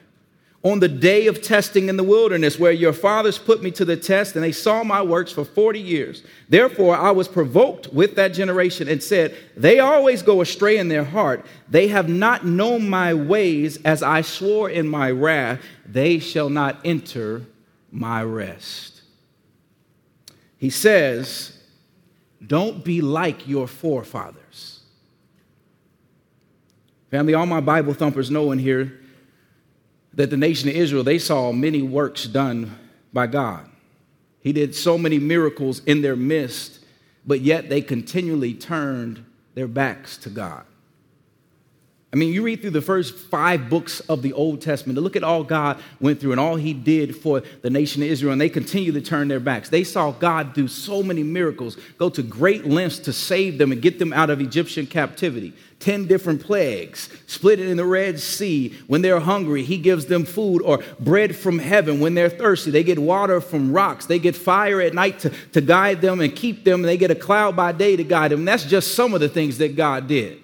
on 0.61 0.79
the 0.79 0.89
day 0.89 1.27
of 1.27 1.41
testing 1.41 1.87
in 1.87 1.95
the 1.95 2.03
wilderness, 2.03 2.59
where 2.59 2.73
your 2.73 2.91
fathers 2.91 3.37
put 3.37 3.63
me 3.63 3.71
to 3.71 3.85
the 3.85 3.95
test, 3.95 4.35
and 4.35 4.43
they 4.43 4.51
saw 4.51 4.83
my 4.83 5.01
works 5.01 5.31
for 5.31 5.45
40 5.45 5.79
years. 5.79 6.23
Therefore, 6.49 6.97
I 6.97 7.11
was 7.11 7.29
provoked 7.29 7.93
with 7.93 8.15
that 8.15 8.29
generation 8.29 8.89
and 8.89 9.01
said, 9.01 9.35
They 9.55 9.79
always 9.79 10.21
go 10.21 10.41
astray 10.41 10.77
in 10.77 10.89
their 10.89 11.05
heart. 11.05 11.45
They 11.69 11.87
have 11.87 12.09
not 12.09 12.45
known 12.45 12.89
my 12.89 13.13
ways, 13.13 13.77
as 13.85 14.03
I 14.03 14.19
swore 14.21 14.69
in 14.69 14.87
my 14.87 15.11
wrath, 15.11 15.61
they 15.85 16.19
shall 16.19 16.49
not 16.49 16.79
enter 16.83 17.45
my 17.89 18.21
rest. 18.21 19.01
He 20.57 20.69
says, 20.69 21.57
Don't 22.45 22.83
be 22.83 22.99
like 22.99 23.47
your 23.47 23.65
forefathers. 23.65 24.81
Family, 27.11 27.33
all 27.33 27.45
my 27.45 27.61
Bible 27.61 27.93
thumpers 27.93 28.29
know 28.29 28.51
in 28.51 28.59
here 28.59 28.98
that 30.19 30.29
the 30.29 30.35
nation 30.35 30.67
of 30.67 30.75
Israel, 30.75 31.01
they 31.01 31.17
saw 31.17 31.53
many 31.53 31.81
works 31.81 32.25
done 32.25 32.77
by 33.13 33.25
God. 33.25 33.65
He 34.41 34.51
did 34.51 34.75
so 34.75 34.97
many 34.97 35.17
miracles 35.17 35.81
in 35.85 36.01
their 36.01 36.17
midst, 36.17 36.79
but 37.25 37.39
yet 37.39 37.69
they 37.69 37.79
continually 37.79 38.53
turned 38.53 39.23
their 39.53 39.69
backs 39.69 40.17
to 40.17 40.29
God. 40.29 40.65
I 42.11 42.15
mean, 42.15 42.33
you 42.33 42.41
read 42.41 42.61
through 42.61 42.71
the 42.71 42.81
first 42.81 43.15
five 43.15 43.69
books 43.69 43.99
of 44.01 44.23
the 44.23 44.33
Old 44.33 44.61
Testament 44.61 44.95
to 44.95 45.01
look 45.01 45.15
at 45.15 45.23
all 45.23 45.43
God 45.43 45.79
went 46.01 46.19
through 46.19 46.31
and 46.31 46.39
all 46.39 46.55
he 46.55 46.73
did 46.73 47.15
for 47.15 47.43
the 47.61 47.69
nation 47.69 48.01
of 48.01 48.09
Israel, 48.09 48.31
and 48.31 48.41
they 48.41 48.49
continue 48.49 48.91
to 48.91 49.01
turn 49.01 49.27
their 49.27 49.39
backs. 49.39 49.69
They 49.69 49.83
saw 49.83 50.11
God 50.11 50.53
do 50.53 50.67
so 50.67 51.03
many 51.03 51.21
miracles, 51.21 51.77
go 51.99 52.09
to 52.09 52.23
great 52.23 52.65
lengths 52.65 52.97
to 52.99 53.13
save 53.13 53.59
them 53.59 53.71
and 53.71 53.79
get 53.79 53.99
them 53.99 54.11
out 54.11 54.31
of 54.31 54.41
Egyptian 54.41 54.87
captivity. 54.87 55.53
10 55.81 56.07
different 56.07 56.41
plagues, 56.41 57.09
split 57.27 57.59
it 57.59 57.67
in 57.67 57.77
the 57.77 57.85
Red 57.85 58.19
Sea. 58.19 58.75
When 58.87 59.03
they're 59.03 59.19
hungry, 59.19 59.63
he 59.63 59.77
gives 59.77 60.07
them 60.07 60.25
food 60.25 60.63
or 60.63 60.83
bread 60.99 61.35
from 61.35 61.59
heaven. 61.59 61.99
When 61.99 62.15
they're 62.15 62.27
thirsty, 62.27 62.71
they 62.71 62.83
get 62.83 62.97
water 62.97 63.39
from 63.39 63.71
rocks. 63.71 64.07
They 64.07 64.19
get 64.19 64.35
fire 64.35 64.81
at 64.81 64.95
night 64.95 65.19
to, 65.19 65.29
to 65.53 65.61
guide 65.61 66.01
them 66.01 66.21
and 66.21 66.35
keep 66.35 66.65
them. 66.65 66.81
And 66.81 66.85
they 66.85 66.97
get 66.97 67.11
a 67.11 67.15
cloud 67.15 67.55
by 67.55 67.71
day 67.71 67.95
to 67.95 68.03
guide 68.03 68.31
them. 68.31 68.39
And 68.39 68.47
that's 68.47 68.65
just 68.65 68.95
some 68.95 69.13
of 69.13 69.21
the 69.21 69.29
things 69.29 69.59
that 69.59 69.77
God 69.77 70.07
did. 70.07 70.39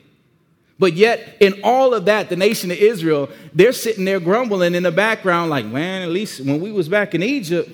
But 0.77 0.94
yet, 0.94 1.38
in 1.39 1.62
all 1.63 1.94
of 1.94 2.05
that, 2.05 2.29
the 2.29 2.36
nation 2.36 2.70
of 2.70 2.77
Israel, 2.77 3.29
they're 3.53 3.72
sitting 3.72 4.03
there 4.03 4.20
grumbling 4.20 4.75
in 4.75 4.84
the 4.84 4.91
background, 4.91 5.50
like, 5.50 5.65
man, 5.65 6.01
at 6.01 6.10
least 6.10 6.41
when 6.41 6.60
we 6.60 6.72
was 6.72 6.89
back 6.89 7.15
in 7.15 7.24
Egypt, 7.24 7.70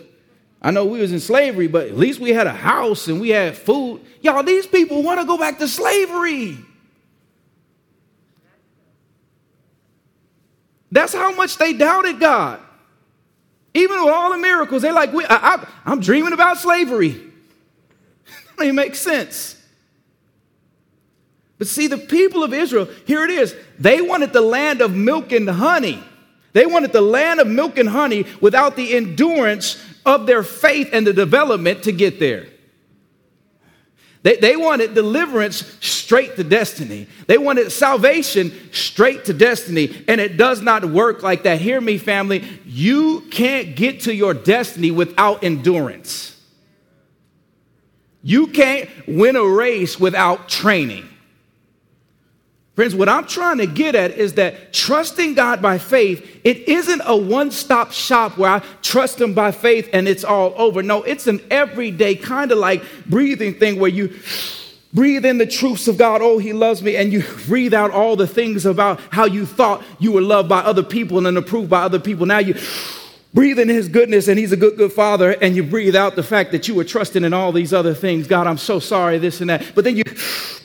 I 0.62 0.70
know 0.70 0.86
we 0.86 1.00
was 1.00 1.12
in 1.12 1.20
slavery, 1.20 1.68
but 1.68 1.88
at 1.88 1.98
least 1.98 2.20
we 2.20 2.32
had 2.32 2.46
a 2.46 2.54
house 2.54 3.08
and 3.08 3.20
we 3.20 3.30
had 3.30 3.58
food. 3.58 4.02
Y'all, 4.22 4.44
these 4.44 4.68
people 4.68 5.02
want 5.02 5.20
to 5.20 5.26
go 5.26 5.38
back 5.38 5.58
to 5.58 5.68
slavery. 5.68 6.58
That's 10.92 11.14
how 11.14 11.34
much 11.34 11.58
they 11.58 11.74
doubted 11.74 12.20
God. 12.20 12.60
Even 13.74 14.04
with 14.04 14.14
all 14.14 14.32
the 14.32 14.38
miracles, 14.38 14.82
they're 14.82 14.94
like, 14.94 15.10
I, 15.14 15.66
am 15.86 16.02
dreaming 16.02 16.34
about 16.34 16.58
slavery. 16.58 17.12
that 18.26 18.58
doesn't 18.58 18.76
make 18.76 18.96
sense. 18.96 19.61
But 21.62 21.68
see, 21.68 21.86
the 21.86 22.00
people 22.00 22.44
of 22.44 22.56
Israel, 22.56 22.88
here 23.06 23.24
it 23.24 23.30
is. 23.30 23.56
They 23.78 24.02
wanted 24.02 24.34
the 24.34 24.42
land 24.42 24.82
of 24.82 24.96
milk 24.96 25.32
and 25.32 25.48
honey. 25.48 26.04
They 26.54 26.66
wanted 26.66 26.92
the 26.92 27.02
land 27.02 27.40
of 27.40 27.46
milk 27.46 27.78
and 27.78 27.88
honey 27.88 28.26
without 28.42 28.76
the 28.76 28.96
endurance 28.96 29.80
of 30.04 30.26
their 30.26 30.42
faith 30.42 30.90
and 30.92 31.06
the 31.06 31.14
development 31.14 31.84
to 31.84 31.92
get 31.92 32.20
there. 32.20 32.48
They, 34.24 34.38
they 34.38 34.56
wanted 34.56 34.96
deliverance 34.96 35.58
straight 35.82 36.36
to 36.38 36.44
destiny. 36.44 37.06
They 37.28 37.38
wanted 37.38 37.72
salvation 37.72 38.52
straight 38.74 39.26
to 39.26 39.34
destiny. 39.34 40.04
And 40.08 40.20
it 40.20 40.38
does 40.38 40.64
not 40.64 40.84
work 40.84 41.22
like 41.22 41.44
that. 41.44 41.62
Hear 41.62 41.80
me, 41.80 42.00
family. 42.00 42.44
You 42.66 43.22
can't 43.30 43.76
get 43.76 44.00
to 44.02 44.16
your 44.16 44.34
destiny 44.34 44.90
without 44.90 45.44
endurance. 45.44 46.36
You 48.24 48.48
can't 48.48 48.90
win 49.08 49.36
a 49.36 49.46
race 49.46 50.00
without 50.00 50.50
training. 50.50 51.08
Friends, 52.76 52.96
what 52.96 53.10
I'm 53.10 53.28
trying 53.28 53.58
to 53.58 53.68
get 53.68 53.96
at 53.96 54.12
is 54.12 54.34
that 54.36 54.72
trusting 54.72 55.34
God 55.34 55.62
by 55.62 55.78
faith, 55.78 56.40
it 56.46 56.70
isn't 56.70 57.02
a 57.06 57.16
one 57.16 57.52
stop 57.52 57.92
shop 57.92 58.38
where 58.38 58.50
I 58.50 58.60
trust 58.82 59.20
Him 59.20 59.34
by 59.34 59.52
faith 59.52 59.90
and 59.92 60.08
it's 60.08 60.24
all 60.24 60.54
over. 60.56 60.82
No, 60.82 61.04
it's 61.04 61.28
an 61.28 61.42
everyday 61.52 62.16
kind 62.16 62.50
of 62.52 62.58
like 62.58 62.82
breathing 63.08 63.56
thing 63.56 63.78
where 63.78 63.90
you 63.90 64.18
breathe 64.94 65.26
in 65.26 65.38
the 65.38 65.46
truths 65.46 65.90
of 65.90 65.98
God, 65.98 66.22
oh, 66.22 66.38
He 66.38 66.54
loves 66.54 66.82
me, 66.82 66.96
and 66.96 67.12
you 67.12 67.24
breathe 67.46 67.74
out 67.74 67.92
all 67.92 68.16
the 68.16 68.28
things 68.28 68.66
about 68.66 69.02
how 69.12 69.26
you 69.26 69.46
thought 69.46 69.84
you 70.00 70.14
were 70.14 70.22
loved 70.22 70.48
by 70.48 70.60
other 70.60 70.84
people 70.84 71.18
and 71.18 71.26
then 71.26 71.36
approved 71.36 71.70
by 71.70 71.82
other 71.82 72.00
people. 72.00 72.26
Now 72.26 72.40
you 72.40 72.56
breathe 73.34 73.60
in 73.60 73.70
his 73.70 73.88
goodness 73.88 74.28
and 74.28 74.38
he's 74.38 74.52
a 74.52 74.58
good, 74.58 74.78
good 74.78 74.92
father, 74.92 75.32
and 75.42 75.56
you 75.56 75.64
breathe 75.64 75.96
out 75.96 76.16
the 76.16 76.24
fact 76.24 76.52
that 76.52 76.68
you 76.68 76.76
were 76.76 76.84
trusting 76.84 77.24
in 77.24 77.34
all 77.34 77.52
these 77.52 77.74
other 77.74 77.94
things. 77.94 78.28
God, 78.28 78.48
I'm 78.48 78.58
so 78.58 78.80
sorry, 78.80 79.18
this 79.18 79.42
and 79.42 79.50
that. 79.50 79.74
But 79.74 79.84
then 79.84 79.96
you 79.96 80.04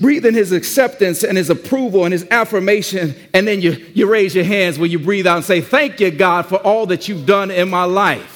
breathe 0.01 0.27
in 0.27 0.35
his 0.35 0.53
acceptance 0.53 1.23
and 1.23 1.39
his 1.39 1.51
approval 1.51 2.05
and 2.05 2.13
his 2.13 2.27
affirmation, 2.31 3.15
and 3.33 3.47
then 3.47 3.61
you, 3.61 3.73
you 3.95 4.09
raise 4.09 4.35
your 4.35 4.45
hands 4.45 4.79
when 4.79 4.91
you 4.91 4.99
breathe 4.99 5.27
out 5.27 5.37
and 5.37 5.45
say, 5.45 5.61
Thank 5.61 6.01
you, 6.01 6.11
God, 6.11 6.47
for 6.47 6.57
all 6.57 6.87
that 6.87 7.09
you've 7.09 7.27
done 7.27 7.51
in 7.51 7.69
my 7.69 7.85
life. 7.85 8.33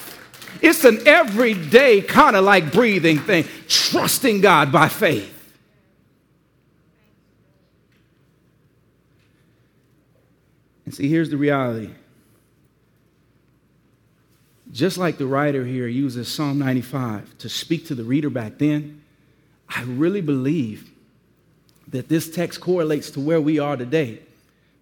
It's 0.61 0.83
an 0.85 1.07
everyday 1.07 2.01
kind 2.01 2.35
of 2.35 2.43
like 2.45 2.71
breathing 2.71 3.19
thing, 3.19 3.45
trusting 3.67 4.41
God 4.41 4.71
by 4.71 4.87
faith. 4.87 5.37
And 10.85 10.93
see, 10.93 11.07
here's 11.07 11.29
the 11.29 11.37
reality 11.37 11.89
just 14.71 14.97
like 14.97 15.17
the 15.17 15.25
writer 15.25 15.65
here 15.65 15.87
uses 15.87 16.27
Psalm 16.27 16.59
95 16.59 17.37
to 17.39 17.49
speak 17.49 17.87
to 17.87 17.95
the 17.95 18.03
reader 18.03 18.29
back 18.29 18.57
then, 18.57 19.01
I 19.67 19.83
really 19.83 20.21
believe 20.21 20.89
that 21.89 22.07
this 22.07 22.29
text 22.33 22.61
correlates 22.61 23.11
to 23.11 23.19
where 23.19 23.41
we 23.41 23.59
are 23.59 23.75
today 23.75 24.19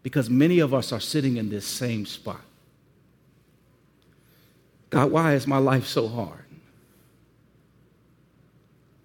because 0.03 0.29
many 0.29 0.60
of 0.60 0.74
us 0.74 0.91
are 0.91 1.00
sitting 1.00 1.38
in 1.38 1.50
this 1.50 1.65
same 1.65 2.05
spot. 2.05 2.41
God, 4.89 5.12
why 5.12 5.34
is 5.34 5.46
my 5.46 5.58
life 5.58 5.88
so 5.88 6.08
hard? 6.08 6.46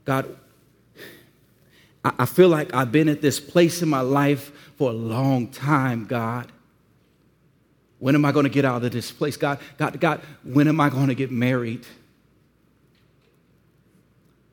God, 0.04 0.36
I 2.04 2.26
feel 2.26 2.50
like 2.50 2.74
I've 2.74 2.92
been 2.92 3.08
at 3.08 3.22
this 3.22 3.40
place 3.40 3.80
in 3.80 3.88
my 3.88 4.02
life 4.02 4.50
for 4.76 4.90
a 4.90 4.94
long 4.94 5.48
time, 5.48 6.04
God. 6.04 6.52
When 7.98 8.14
am 8.14 8.24
I 8.24 8.32
going 8.32 8.44
to 8.44 8.50
get 8.50 8.64
out 8.64 8.84
of 8.84 8.92
this 8.92 9.10
place? 9.10 9.36
God, 9.36 9.58
God, 9.78 10.00
God, 10.00 10.20
when 10.42 10.68
am 10.68 10.80
I 10.80 10.90
going 10.90 11.08
to 11.08 11.14
get 11.14 11.30
married? 11.30 11.86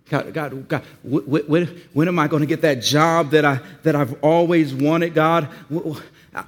God, 0.09 0.33
God, 0.33 0.67
God 0.67 0.83
when, 1.03 1.43
when, 1.47 1.81
when 1.93 2.07
am 2.07 2.19
I 2.19 2.27
going 2.27 2.41
to 2.41 2.47
get 2.47 2.61
that 2.61 2.81
job 2.81 3.31
that, 3.31 3.45
I, 3.45 3.61
that 3.83 3.95
I've 3.95 4.21
always 4.21 4.73
wanted, 4.73 5.13
God? 5.13 5.47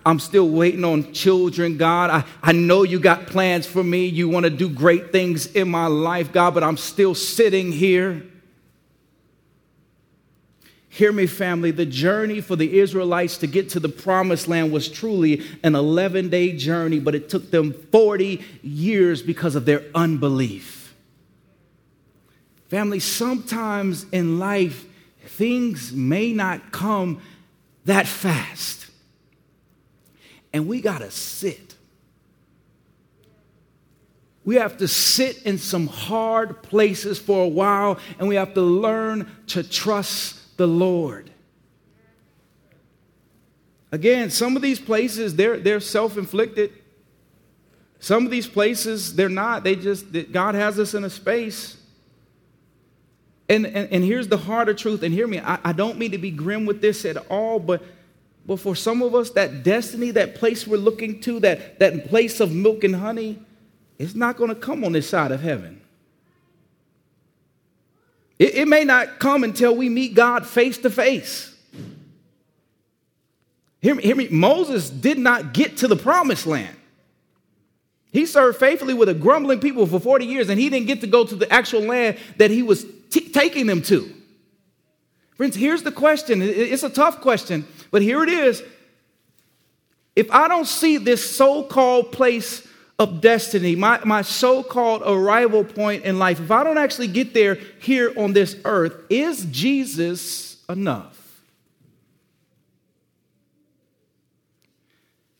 I'm 0.05 0.19
still 0.19 0.49
waiting 0.49 0.83
on 0.83 1.13
children, 1.13 1.77
God. 1.77 2.09
I, 2.09 2.25
I 2.41 2.51
know 2.51 2.83
you 2.83 2.99
got 2.99 3.27
plans 3.27 3.65
for 3.65 3.83
me. 3.83 4.05
You 4.05 4.29
want 4.29 4.45
to 4.45 4.49
do 4.49 4.69
great 4.69 5.11
things 5.11 5.47
in 5.47 5.69
my 5.69 5.87
life, 5.87 6.31
God, 6.31 6.53
but 6.53 6.63
I'm 6.63 6.77
still 6.77 7.15
sitting 7.15 7.71
here. 7.71 8.23
Hear 10.93 11.11
me, 11.11 11.25
family. 11.25 11.71
The 11.71 11.87
journey 11.87 12.39
for 12.39 12.55
the 12.55 12.77
Israelites 12.77 13.37
to 13.37 13.47
get 13.47 13.69
to 13.69 13.79
the 13.79 13.89
promised 13.89 14.47
land 14.47 14.71
was 14.71 14.87
truly 14.87 15.41
an 15.63 15.73
11 15.73 16.29
day 16.29 16.55
journey, 16.55 16.99
but 16.99 17.15
it 17.15 17.29
took 17.29 17.49
them 17.49 17.73
40 17.91 18.39
years 18.61 19.23
because 19.23 19.55
of 19.55 19.65
their 19.65 19.85
unbelief. 19.95 20.93
Family, 22.67 22.99
sometimes 22.99 24.05
in 24.11 24.37
life, 24.37 24.85
things 25.25 25.91
may 25.91 26.31
not 26.31 26.71
come 26.71 27.23
that 27.85 28.05
fast. 28.05 28.85
And 30.53 30.67
we 30.67 30.79
got 30.79 30.99
to 30.99 31.09
sit. 31.09 31.73
We 34.45 34.57
have 34.57 34.77
to 34.77 34.87
sit 34.87 35.41
in 35.41 35.57
some 35.57 35.87
hard 35.87 36.61
places 36.61 37.17
for 37.17 37.43
a 37.43 37.47
while, 37.47 37.97
and 38.19 38.27
we 38.27 38.35
have 38.35 38.53
to 38.53 38.61
learn 38.61 39.27
to 39.47 39.63
trust 39.63 40.41
the 40.57 40.67
Lord. 40.67 41.29
Again, 43.91 44.31
some 44.31 44.55
of 44.55 44.61
these 44.61 44.79
places, 44.79 45.35
they're, 45.35 45.57
they're 45.57 45.79
self 45.79 46.17
inflicted. 46.17 46.71
Some 47.99 48.25
of 48.25 48.31
these 48.31 48.47
places, 48.47 49.15
they're 49.15 49.29
not. 49.29 49.63
They 49.63 49.75
just, 49.75 50.05
God 50.31 50.55
has 50.55 50.79
us 50.79 50.93
in 50.93 51.03
a 51.03 51.09
space. 51.09 51.77
And, 53.47 53.67
and, 53.67 53.91
and 53.91 54.03
here's 54.03 54.27
the 54.27 54.37
harder 54.37 54.73
truth, 54.73 55.03
and 55.03 55.13
hear 55.13 55.27
me, 55.27 55.39
I, 55.39 55.59
I 55.63 55.73
don't 55.73 55.99
mean 55.99 56.11
to 56.11 56.17
be 56.17 56.31
grim 56.31 56.65
with 56.65 56.81
this 56.81 57.05
at 57.05 57.17
all, 57.29 57.59
but, 57.59 57.83
but 58.47 58.59
for 58.59 58.75
some 58.75 59.03
of 59.03 59.13
us, 59.13 59.29
that 59.31 59.63
destiny, 59.63 60.09
that 60.11 60.35
place 60.35 60.65
we're 60.65 60.77
looking 60.77 61.21
to, 61.21 61.39
that, 61.41 61.77
that 61.79 62.07
place 62.07 62.39
of 62.39 62.51
milk 62.51 62.83
and 62.83 62.95
honey, 62.95 63.39
it's 63.99 64.15
not 64.15 64.37
going 64.37 64.49
to 64.49 64.55
come 64.55 64.83
on 64.83 64.93
this 64.93 65.07
side 65.07 65.31
of 65.31 65.41
heaven. 65.41 65.82
It, 68.43 68.55
it 68.55 68.67
may 68.67 68.83
not 68.83 69.19
come 69.19 69.45
until 69.45 69.73
we 69.73 69.87
meet 69.87 70.15
God 70.15 70.45
face 70.45 70.77
to 70.79 70.89
face. 70.89 71.55
Hear 73.81 73.95
me, 73.95 74.03
hear 74.03 74.17
me. 74.17 74.27
Moses 74.27 74.89
did 74.89 75.17
not 75.17 75.53
get 75.53 75.77
to 75.77 75.87
the 75.87 75.95
promised 75.95 76.45
land. 76.45 76.75
He 78.11 78.25
served 78.25 78.59
faithfully 78.59 78.93
with 78.93 79.07
a 79.07 79.13
grumbling 79.13 79.61
people 79.61 79.87
for 79.87 79.97
40 79.97 80.25
years, 80.25 80.49
and 80.49 80.59
he 80.59 80.69
didn't 80.69 80.87
get 80.87 80.99
to 81.01 81.07
go 81.07 81.23
to 81.23 81.35
the 81.37 81.49
actual 81.53 81.83
land 81.83 82.17
that 82.35 82.51
he 82.51 82.63
was 82.63 82.85
t- 83.09 83.29
taking 83.29 83.65
them 83.65 83.81
to. 83.83 84.13
Friends, 85.35 85.55
here's 85.55 85.83
the 85.83 85.91
question. 85.93 86.41
It's 86.41 86.83
a 86.83 86.89
tough 86.89 87.21
question, 87.21 87.65
but 87.91 88.01
here 88.01 88.23
it 88.23 88.29
is. 88.29 88.61
If 90.17 90.29
I 90.31 90.49
don't 90.49 90.67
see 90.67 90.97
this 90.97 91.33
so 91.33 91.63
called 91.63 92.11
place 92.11 92.67
of 92.99 93.21
destiny, 93.21 93.75
my, 93.75 93.99
my 94.05 94.21
so 94.21 94.63
called 94.63 95.01
arrival 95.05 95.63
point 95.63 96.03
in 96.03 96.19
life, 96.19 96.39
if 96.39 96.51
I 96.51 96.63
don't 96.63 96.77
actually 96.77 97.07
get 97.07 97.33
there 97.33 97.55
here 97.79 98.13
on 98.17 98.33
this 98.33 98.55
earth, 98.65 98.95
is 99.09 99.45
Jesus 99.45 100.63
enough? 100.69 101.41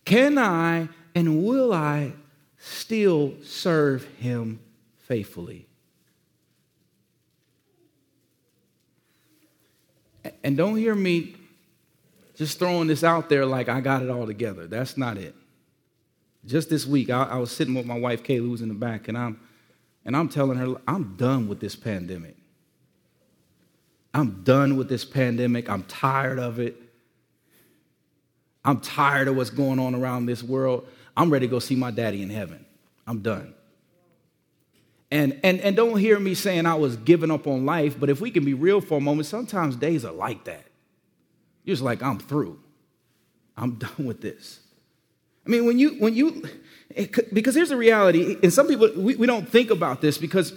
Can 0.05 0.37
I 0.37 0.89
and 1.15 1.45
will 1.45 1.73
I 1.73 2.13
still 2.57 3.33
serve 3.43 4.03
him 4.19 4.59
faithfully? 5.07 5.67
And 10.43 10.57
don't 10.57 10.77
hear 10.77 10.95
me 10.95 11.35
just 12.35 12.57
throwing 12.59 12.87
this 12.87 13.03
out 13.03 13.29
there 13.29 13.45
like 13.45 13.69
I 13.69 13.81
got 13.81 14.01
it 14.01 14.09
all 14.09 14.25
together. 14.25 14.67
That's 14.67 14.97
not 14.97 15.17
it. 15.17 15.35
Just 16.45 16.69
this 16.69 16.85
week, 16.85 17.09
I, 17.09 17.23
I 17.23 17.37
was 17.37 17.51
sitting 17.51 17.73
with 17.73 17.85
my 17.85 17.97
wife, 17.97 18.23
Kaylee, 18.23 18.39
who's 18.39 18.61
in 18.61 18.67
the 18.67 18.73
back, 18.73 19.07
and 19.07 19.17
I'm, 19.17 19.39
and 20.05 20.15
I'm 20.15 20.27
telling 20.29 20.57
her, 20.57 20.75
I'm 20.87 21.15
done 21.15 21.47
with 21.47 21.59
this 21.59 21.75
pandemic. 21.75 22.35
I'm 24.13 24.43
done 24.43 24.77
with 24.77 24.89
this 24.89 25.05
pandemic. 25.05 25.69
I'm 25.69 25.83
tired 25.83 26.39
of 26.39 26.59
it. 26.59 26.75
I'm 28.65 28.79
tired 28.79 29.27
of 29.27 29.35
what's 29.35 29.49
going 29.49 29.79
on 29.79 29.95
around 29.95 30.25
this 30.25 30.43
world. 30.43 30.87
I'm 31.17 31.29
ready 31.29 31.47
to 31.47 31.51
go 31.51 31.59
see 31.59 31.75
my 31.75 31.91
daddy 31.91 32.21
in 32.21 32.29
heaven. 32.29 32.65
I'm 33.07 33.19
done. 33.19 33.53
And, 35.11 35.39
and, 35.43 35.59
and 35.61 35.75
don't 35.75 35.97
hear 35.97 36.19
me 36.19 36.33
saying 36.33 36.65
I 36.65 36.75
was 36.75 36.95
giving 36.97 37.29
up 37.29 37.45
on 37.45 37.65
life, 37.65 37.99
but 37.99 38.09
if 38.09 38.19
we 38.19 38.31
can 38.31 38.45
be 38.45 38.53
real 38.53 38.81
for 38.81 38.97
a 38.97 39.01
moment, 39.01 39.27
sometimes 39.27 39.75
days 39.75 40.05
are 40.05 40.11
like 40.11 40.45
that. 40.45 40.65
You're 41.63 41.73
just 41.73 41.83
like, 41.83 42.01
I'm 42.01 42.19
through. 42.19 42.59
I'm 43.55 43.75
done 43.75 44.05
with 44.05 44.21
this. 44.21 44.59
I 45.45 45.49
mean, 45.49 45.65
when 45.65 45.77
you, 45.77 45.95
when 45.99 46.15
you, 46.15 46.47
because 47.33 47.55
here's 47.55 47.69
the 47.69 47.77
reality, 47.77 48.37
and 48.41 48.51
some 48.51 48.67
people, 48.67 48.89
we, 48.95 49.15
we 49.15 49.27
don't 49.27 49.47
think 49.47 49.71
about 49.71 50.01
this 50.01 50.17
because 50.17 50.53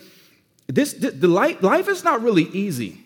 this, 0.68 0.92
the 0.92 1.29
life, 1.29 1.62
life 1.62 1.88
is 1.88 2.05
not 2.05 2.22
really 2.22 2.44
easy. 2.44 3.01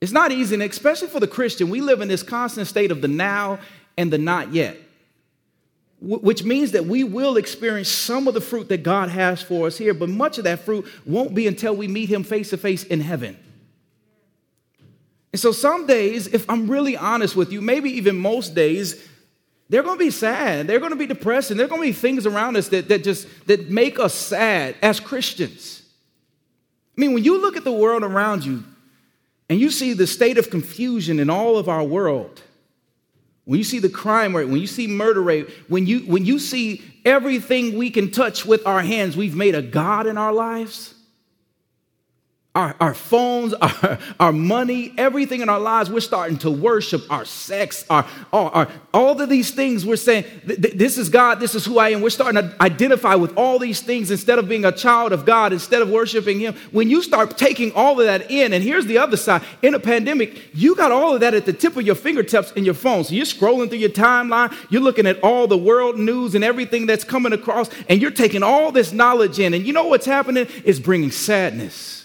It's 0.00 0.12
not 0.12 0.30
easy, 0.30 0.54
and 0.54 0.62
especially 0.62 1.08
for 1.08 1.20
the 1.20 1.26
Christian, 1.26 1.70
we 1.70 1.80
live 1.80 2.00
in 2.00 2.08
this 2.08 2.22
constant 2.22 2.66
state 2.66 2.90
of 2.90 3.00
the 3.00 3.08
now 3.08 3.58
and 3.96 4.12
the 4.12 4.18
not 4.18 4.52
yet, 4.52 4.76
which 6.00 6.44
means 6.44 6.72
that 6.72 6.84
we 6.84 7.02
will 7.02 7.36
experience 7.36 7.88
some 7.88 8.28
of 8.28 8.34
the 8.34 8.40
fruit 8.40 8.68
that 8.68 8.84
God 8.84 9.08
has 9.08 9.42
for 9.42 9.66
us 9.66 9.76
here, 9.76 9.94
but 9.94 10.08
much 10.08 10.38
of 10.38 10.44
that 10.44 10.60
fruit 10.60 10.86
won't 11.04 11.34
be 11.34 11.48
until 11.48 11.74
we 11.74 11.88
meet 11.88 12.08
Him 12.08 12.22
face 12.22 12.50
to 12.50 12.56
face 12.56 12.84
in 12.84 13.00
heaven. 13.00 13.36
And 15.32 15.40
so, 15.40 15.50
some 15.50 15.86
days, 15.86 16.28
if 16.28 16.48
I'm 16.48 16.70
really 16.70 16.96
honest 16.96 17.34
with 17.34 17.52
you, 17.52 17.60
maybe 17.60 17.90
even 17.90 18.16
most 18.16 18.54
days, 18.54 19.04
they're 19.68 19.82
going 19.82 19.98
to 19.98 20.04
be 20.04 20.10
sad. 20.10 20.66
They're 20.66 20.78
going 20.78 20.92
to 20.92 20.96
be 20.96 21.06
depressed. 21.06 21.50
And 21.50 21.60
there 21.60 21.66
are 21.66 21.68
going 21.68 21.82
to 21.82 21.88
be 21.88 21.92
things 21.92 22.26
around 22.26 22.56
us 22.56 22.68
that, 22.68 22.88
that 22.88 23.04
just 23.04 23.28
that 23.46 23.70
make 23.70 23.98
us 23.98 24.14
sad 24.14 24.76
as 24.82 24.98
Christians. 24.98 25.82
I 26.96 27.00
mean, 27.00 27.12
when 27.12 27.24
you 27.24 27.40
look 27.40 27.56
at 27.56 27.64
the 27.64 27.72
world 27.72 28.02
around 28.02 28.44
you 28.44 28.64
and 29.48 29.60
you 29.60 29.70
see 29.70 29.92
the 29.92 30.06
state 30.06 30.38
of 30.38 30.50
confusion 30.50 31.20
in 31.20 31.30
all 31.30 31.58
of 31.58 31.68
our 31.68 31.84
world, 31.84 32.42
when 33.44 33.58
you 33.58 33.64
see 33.64 33.78
the 33.78 33.88
crime 33.88 34.36
rate, 34.36 34.48
when 34.48 34.60
you 34.60 34.66
see 34.66 34.86
murder 34.86 35.22
rate, 35.22 35.48
when 35.68 35.86
you, 35.86 36.00
when 36.00 36.24
you 36.24 36.38
see 36.38 36.82
everything 37.04 37.78
we 37.78 37.90
can 37.90 38.10
touch 38.10 38.44
with 38.44 38.66
our 38.66 38.82
hands, 38.82 39.16
we've 39.16 39.36
made 39.36 39.54
a 39.54 39.62
God 39.62 40.06
in 40.06 40.18
our 40.18 40.32
lives 40.32 40.94
our, 42.58 42.74
our 42.80 42.94
phones, 42.94 43.54
our, 43.62 43.98
our 44.18 44.32
money, 44.32 44.92
everything 44.98 45.40
in 45.40 45.48
our 45.48 45.60
lives, 45.60 45.90
we're 45.90 46.00
starting 46.00 46.36
to 46.38 46.50
worship 46.50 47.10
our 47.10 47.24
sex, 47.24 47.84
our, 47.88 48.04
our, 48.32 48.50
our 48.50 48.68
all 48.92 49.20
of 49.20 49.28
these 49.28 49.52
things. 49.52 49.86
We're 49.86 49.96
saying, 49.96 50.24
This 50.44 50.98
is 50.98 51.08
God, 51.08 51.38
this 51.38 51.54
is 51.54 51.64
who 51.64 51.78
I 51.78 51.90
am. 51.90 52.00
We're 52.00 52.10
starting 52.10 52.42
to 52.42 52.56
identify 52.60 53.14
with 53.14 53.36
all 53.36 53.60
these 53.60 53.80
things 53.80 54.10
instead 54.10 54.40
of 54.40 54.48
being 54.48 54.64
a 54.64 54.72
child 54.72 55.12
of 55.12 55.24
God, 55.24 55.52
instead 55.52 55.82
of 55.82 55.88
worshiping 55.88 56.40
Him. 56.40 56.54
When 56.72 56.90
you 56.90 57.00
start 57.00 57.38
taking 57.38 57.72
all 57.72 58.00
of 58.00 58.06
that 58.06 58.28
in, 58.30 58.52
and 58.52 58.64
here's 58.64 58.86
the 58.86 58.98
other 58.98 59.16
side 59.16 59.42
in 59.62 59.74
a 59.74 59.80
pandemic, 59.80 60.52
you 60.52 60.74
got 60.74 60.90
all 60.90 61.14
of 61.14 61.20
that 61.20 61.34
at 61.34 61.46
the 61.46 61.52
tip 61.52 61.76
of 61.76 61.86
your 61.86 61.94
fingertips 61.94 62.50
in 62.52 62.64
your 62.64 62.74
phone. 62.74 63.04
So 63.04 63.14
you're 63.14 63.24
scrolling 63.24 63.68
through 63.68 63.78
your 63.78 63.90
timeline, 63.90 64.52
you're 64.68 64.82
looking 64.82 65.06
at 65.06 65.20
all 65.22 65.46
the 65.46 65.58
world 65.58 65.96
news 65.96 66.34
and 66.34 66.42
everything 66.42 66.86
that's 66.86 67.04
coming 67.04 67.32
across, 67.32 67.70
and 67.88 68.02
you're 68.02 68.10
taking 68.10 68.42
all 68.42 68.72
this 68.72 68.92
knowledge 68.92 69.38
in. 69.38 69.54
And 69.54 69.64
you 69.64 69.72
know 69.72 69.84
what's 69.84 70.06
happening? 70.06 70.48
It's 70.64 70.80
bringing 70.80 71.12
sadness 71.12 71.97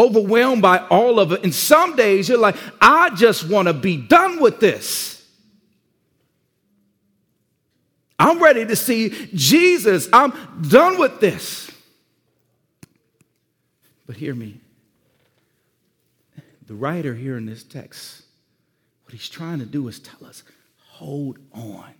overwhelmed 0.00 0.62
by 0.62 0.78
all 0.88 1.20
of 1.20 1.32
it. 1.32 1.44
And 1.44 1.54
some 1.54 1.94
days 1.94 2.28
you're 2.28 2.38
like, 2.38 2.56
I 2.80 3.10
just 3.10 3.48
want 3.48 3.68
to 3.68 3.74
be 3.74 3.96
done 3.96 4.40
with 4.40 4.58
this. 4.58 5.24
I'm 8.18 8.42
ready 8.42 8.66
to 8.66 8.76
see 8.76 9.28
Jesus. 9.34 10.08
I'm 10.12 10.32
done 10.68 10.98
with 10.98 11.20
this. 11.20 11.70
But 14.06 14.16
hear 14.16 14.34
me. 14.34 14.60
The 16.66 16.74
writer 16.74 17.14
here 17.14 17.36
in 17.36 17.46
this 17.46 17.62
text, 17.62 18.22
what 19.04 19.12
he's 19.12 19.28
trying 19.28 19.58
to 19.58 19.66
do 19.66 19.88
is 19.88 19.98
tell 20.00 20.26
us 20.26 20.42
hold 20.76 21.38
on. 21.52 21.94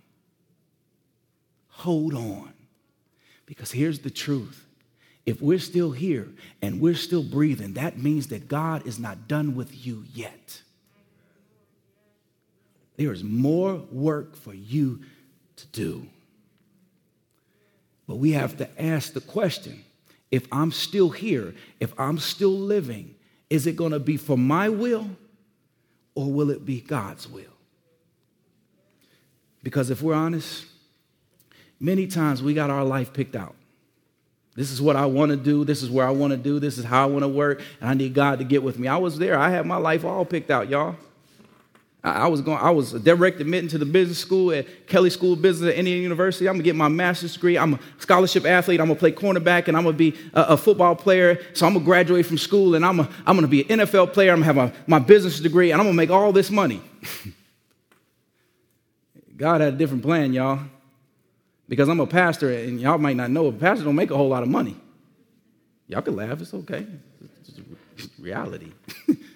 Hold 1.68 2.14
on. 2.14 2.52
Because 3.46 3.72
here's 3.72 4.00
the 4.00 4.10
truth 4.10 4.66
if 5.26 5.40
we're 5.40 5.58
still 5.58 5.92
here 5.92 6.28
and 6.62 6.80
we're 6.80 6.94
still 6.94 7.22
breathing, 7.22 7.74
that 7.74 7.98
means 7.98 8.28
that 8.28 8.48
God 8.48 8.86
is 8.86 8.98
not 8.98 9.28
done 9.28 9.54
with 9.54 9.86
you 9.86 10.04
yet. 10.12 10.62
There 12.96 13.12
is 13.12 13.22
more 13.24 13.76
work 13.90 14.36
for 14.36 14.54
you 14.54 15.00
to 15.56 15.66
do. 15.68 16.06
But 18.06 18.16
we 18.16 18.32
have 18.32 18.56
to 18.58 18.82
ask 18.82 19.12
the 19.12 19.20
question 19.20 19.84
if 20.30 20.46
I'm 20.52 20.72
still 20.72 21.10
here, 21.10 21.54
if 21.80 21.98
I'm 21.98 22.18
still 22.18 22.52
living, 22.52 23.14
is 23.48 23.66
it 23.66 23.76
going 23.76 23.92
to 23.92 23.98
be 23.98 24.16
for 24.16 24.38
my 24.38 24.68
will 24.68 25.08
or 26.14 26.32
will 26.32 26.50
it 26.50 26.64
be 26.64 26.80
God's 26.80 27.28
will? 27.28 27.44
Because 29.62 29.90
if 29.90 30.02
we're 30.02 30.14
honest, 30.14 30.66
many 31.78 32.06
times 32.06 32.42
we 32.42 32.54
got 32.54 32.70
our 32.70 32.84
life 32.84 33.12
picked 33.12 33.36
out. 33.36 33.54
This 34.60 34.70
is 34.70 34.82
what 34.82 34.94
I 34.94 35.06
want 35.06 35.30
to 35.30 35.38
do. 35.38 35.64
This 35.64 35.82
is 35.82 35.88
where 35.88 36.06
I 36.06 36.10
want 36.10 36.32
to 36.32 36.36
do. 36.36 36.60
This 36.60 36.76
is 36.76 36.84
how 36.84 37.04
I 37.04 37.06
want 37.06 37.22
to 37.22 37.28
work. 37.28 37.62
And 37.80 37.88
I 37.88 37.94
need 37.94 38.12
God 38.12 38.40
to 38.40 38.44
get 38.44 38.62
with 38.62 38.78
me. 38.78 38.88
I 38.88 38.98
was 38.98 39.16
there. 39.16 39.38
I 39.38 39.48
had 39.48 39.64
my 39.64 39.78
life 39.78 40.04
all 40.04 40.26
picked 40.26 40.50
out, 40.50 40.68
y'all. 40.68 40.96
I 42.04 42.28
was 42.28 42.42
going, 42.42 42.58
I 42.58 42.68
was 42.68 42.92
direct 42.92 43.40
admitting 43.40 43.70
to 43.70 43.78
the 43.78 43.86
business 43.86 44.18
school 44.18 44.52
at 44.52 44.86
Kelley 44.86 45.08
School 45.08 45.32
of 45.32 45.40
Business 45.40 45.72
at 45.72 45.78
Indiana 45.78 46.02
University. 46.02 46.46
I'm 46.46 46.56
gonna 46.56 46.64
get 46.64 46.76
my 46.76 46.88
master's 46.88 47.32
degree. 47.32 47.56
I'm 47.56 47.72
a 47.72 47.80
scholarship 48.00 48.44
athlete. 48.44 48.82
I'm 48.82 48.88
gonna 48.88 48.98
play 48.98 49.12
cornerback 49.12 49.68
and 49.68 49.78
I'm 49.78 49.84
gonna 49.84 49.96
be 49.96 50.14
a, 50.34 50.42
a 50.42 50.58
football 50.58 50.94
player. 50.94 51.40
So 51.54 51.66
I'm 51.66 51.72
gonna 51.72 51.86
graduate 51.86 52.26
from 52.26 52.36
school 52.36 52.74
and 52.74 52.84
I'm, 52.84 53.00
a, 53.00 53.08
I'm 53.26 53.36
gonna 53.36 53.48
be 53.48 53.62
an 53.62 53.68
NFL 53.80 54.12
player. 54.12 54.32
I'm 54.32 54.42
gonna 54.42 54.64
have 54.64 54.74
my 54.86 54.98
business 54.98 55.40
degree 55.40 55.72
and 55.72 55.80
I'm 55.80 55.86
gonna 55.86 55.96
make 55.96 56.10
all 56.10 56.32
this 56.32 56.50
money. 56.50 56.82
God 59.38 59.62
had 59.62 59.72
a 59.72 59.76
different 59.78 60.02
plan, 60.02 60.34
y'all. 60.34 60.60
Because 61.70 61.88
I'm 61.88 62.00
a 62.00 62.06
pastor 62.06 62.52
and 62.52 62.80
y'all 62.80 62.98
might 62.98 63.14
not 63.14 63.30
know, 63.30 63.52
pastors 63.52 63.84
don't 63.84 63.94
make 63.94 64.10
a 64.10 64.16
whole 64.16 64.28
lot 64.28 64.42
of 64.42 64.48
money. 64.48 64.76
Y'all 65.86 66.02
can 66.02 66.16
laugh, 66.16 66.40
it's 66.40 66.52
okay. 66.52 66.84
It's 67.96 68.08
reality. 68.18 68.72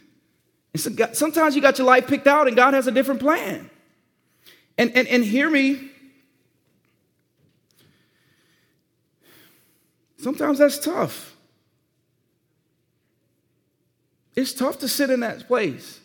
so 0.75 0.91
God, 0.91 1.17
sometimes 1.17 1.55
you 1.55 1.63
got 1.63 1.79
your 1.79 1.87
life 1.87 2.09
picked 2.09 2.27
out 2.27 2.49
and 2.49 2.57
God 2.57 2.75
has 2.75 2.89
a 2.89 2.91
different 2.91 3.21
plan. 3.21 3.71
And, 4.77 4.91
and, 4.97 5.07
and 5.07 5.25
hear 5.25 5.49
me. 5.49 5.93
Sometimes 10.19 10.59
that's 10.59 10.81
tough. 10.81 11.37
It's 14.35 14.53
tough 14.53 14.81
to 14.81 14.89
sit 14.89 15.09
in 15.09 15.21
that 15.21 15.47
place. 15.47 16.01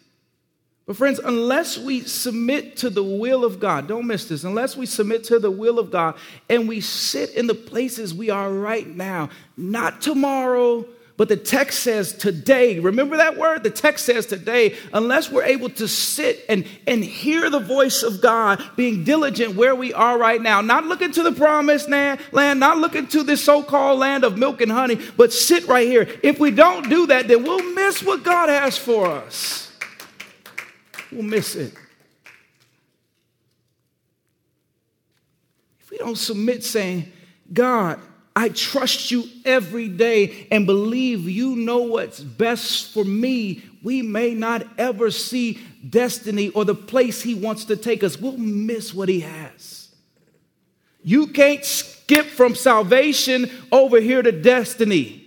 But, 0.90 0.98
friends, 0.98 1.20
unless 1.24 1.78
we 1.78 2.02
submit 2.02 2.78
to 2.78 2.90
the 2.90 3.04
will 3.04 3.46
of 3.46 3.60
God, 3.60 3.88
don't 3.88 4.08
miss 4.08 4.26
this, 4.26 4.44
unless 4.44 4.76
we 4.76 4.88
submit 4.88 5.24
to 5.26 5.38
the 5.38 5.52
will 5.52 5.78
of 5.78 5.92
God 5.92 6.16
and 6.50 6.68
we 6.68 6.82
sit 6.82 7.36
in 7.36 7.46
the 7.46 7.54
places 7.54 8.12
we 8.12 8.32
are 8.32 8.52
right 8.52 8.88
now, 8.88 9.30
not 9.56 10.02
tomorrow, 10.02 10.84
but 11.16 11.30
the 11.30 11.38
text 11.38 11.82
says 11.82 12.12
today. 12.12 12.80
Remember 12.80 13.18
that 13.18 13.38
word? 13.38 13.62
The 13.62 13.70
text 13.70 14.04
says 14.04 14.26
today. 14.26 14.78
Unless 14.92 15.30
we're 15.30 15.44
able 15.44 15.70
to 15.70 15.88
sit 15.88 16.44
and, 16.50 16.66
and 16.88 17.04
hear 17.04 17.52
the 17.52 17.60
voice 17.60 18.02
of 18.02 18.20
God, 18.20 18.60
being 18.76 19.04
diligent 19.04 19.54
where 19.54 19.76
we 19.76 19.94
are 19.94 20.18
right 20.18 20.42
now, 20.42 20.62
not 20.62 20.86
looking 20.86 21.12
to 21.12 21.22
the 21.22 21.34
promised 21.34 21.88
land, 21.88 22.20
not 22.34 22.80
looking 22.80 23.06
to 23.10 23.22
this 23.22 23.44
so 23.44 23.62
called 23.62 24.00
land 24.00 24.24
of 24.24 24.40
milk 24.40 24.60
and 24.60 24.72
honey, 24.72 25.00
but 25.16 25.34
sit 25.34 25.68
right 25.68 25.88
here. 25.88 26.08
If 26.24 26.40
we 26.40 26.50
don't 26.50 26.90
do 26.90 27.06
that, 27.06 27.28
then 27.28 27.44
we'll 27.44 27.76
miss 27.76 28.02
what 28.02 28.24
God 28.24 28.50
has 28.50 28.76
for 28.76 29.06
us. 29.06 29.69
We'll 31.12 31.24
miss 31.24 31.56
it. 31.56 31.74
If 35.80 35.92
we 35.92 35.98
don't 35.98 36.18
submit, 36.18 36.64
saying, 36.64 37.12
God, 37.52 38.00
I 38.36 38.50
trust 38.50 39.12
you 39.12 39.26
every 39.44 39.88
day 39.88 40.48
and 40.52 40.66
believe 40.66 41.28
you 41.28 41.56
know 41.56 41.80
what's 41.80 42.20
best 42.20 42.94
for 42.94 43.04
me. 43.04 43.64
We 43.82 44.02
may 44.02 44.34
not 44.34 44.66
ever 44.78 45.10
see 45.10 45.60
destiny 45.90 46.50
or 46.50 46.64
the 46.64 46.76
place 46.76 47.22
He 47.22 47.34
wants 47.34 47.66
to 47.66 47.76
take 47.76 48.04
us. 48.04 48.20
We'll 48.20 48.38
miss 48.38 48.94
what 48.94 49.10
He 49.10 49.22
has. 49.22 49.90
You 51.04 51.28
can't 51.28 51.66
skip 51.66 52.28
from 52.28 52.56
salvation 52.56 53.50
over 53.72 54.00
here 54.00 54.22
to 54.22 54.32
destiny. 54.32 55.19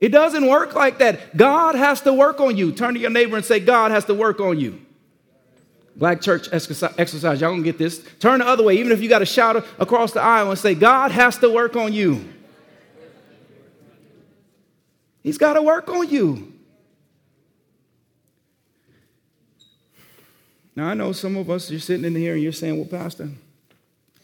It 0.00 0.10
doesn't 0.10 0.46
work 0.46 0.74
like 0.74 0.98
that. 0.98 1.36
God 1.36 1.74
has 1.74 2.02
to 2.02 2.12
work 2.12 2.40
on 2.40 2.56
you. 2.56 2.72
Turn 2.72 2.94
to 2.94 3.00
your 3.00 3.10
neighbor 3.10 3.36
and 3.36 3.44
say, 3.44 3.60
God 3.60 3.90
has 3.90 4.04
to 4.06 4.14
work 4.14 4.40
on 4.40 4.60
you. 4.60 4.80
Black 5.96 6.20
church 6.20 6.48
exercise, 6.52 7.40
y'all 7.40 7.50
gonna 7.50 7.62
get 7.62 7.78
this. 7.78 8.06
Turn 8.20 8.40
the 8.40 8.46
other 8.46 8.62
way, 8.62 8.76
even 8.76 8.92
if 8.92 9.00
you 9.00 9.08
got 9.08 9.20
to 9.20 9.26
shout 9.26 9.56
across 9.78 10.12
the 10.12 10.20
aisle 10.20 10.50
and 10.50 10.58
say, 10.58 10.74
God 10.74 11.10
has 11.10 11.38
to 11.38 11.48
work 11.48 11.74
on 11.74 11.94
you. 11.94 12.22
He's 15.22 15.38
got 15.38 15.54
to 15.54 15.62
work 15.62 15.88
on 15.88 16.08
you. 16.08 16.52
Now, 20.76 20.88
I 20.88 20.94
know 20.94 21.12
some 21.12 21.36
of 21.38 21.48
us, 21.48 21.70
you're 21.70 21.80
sitting 21.80 22.04
in 22.04 22.14
here 22.14 22.34
and 22.34 22.42
you're 22.42 22.52
saying, 22.52 22.76
Well, 22.76 22.86
Pastor, 22.86 23.30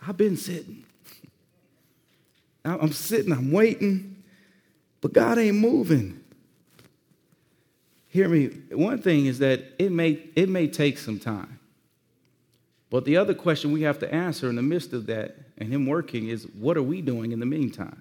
I've 0.06 0.18
been 0.18 0.36
sitting. 0.36 0.84
I'm 2.64 2.92
sitting, 2.92 3.32
I'm 3.32 3.50
waiting, 3.50 4.11
but 5.02 5.12
God 5.12 5.36
ain't 5.36 5.58
moving. 5.58 6.20
Hear 8.08 8.28
me, 8.28 8.46
one 8.70 9.02
thing 9.02 9.26
is 9.26 9.40
that 9.40 9.62
it 9.78 9.92
may, 9.92 10.22
it 10.34 10.48
may 10.48 10.68
take 10.68 10.96
some 10.96 11.18
time. 11.18 11.58
But 12.88 13.04
the 13.04 13.16
other 13.16 13.34
question 13.34 13.72
we 13.72 13.82
have 13.82 13.98
to 13.98 14.14
answer 14.14 14.48
in 14.48 14.56
the 14.56 14.62
midst 14.62 14.92
of 14.92 15.06
that 15.06 15.36
and 15.58 15.70
Him 15.70 15.86
working 15.86 16.28
is 16.28 16.44
what 16.58 16.76
are 16.76 16.82
we 16.82 17.02
doing 17.02 17.32
in 17.32 17.40
the 17.40 17.46
meantime? 17.46 18.00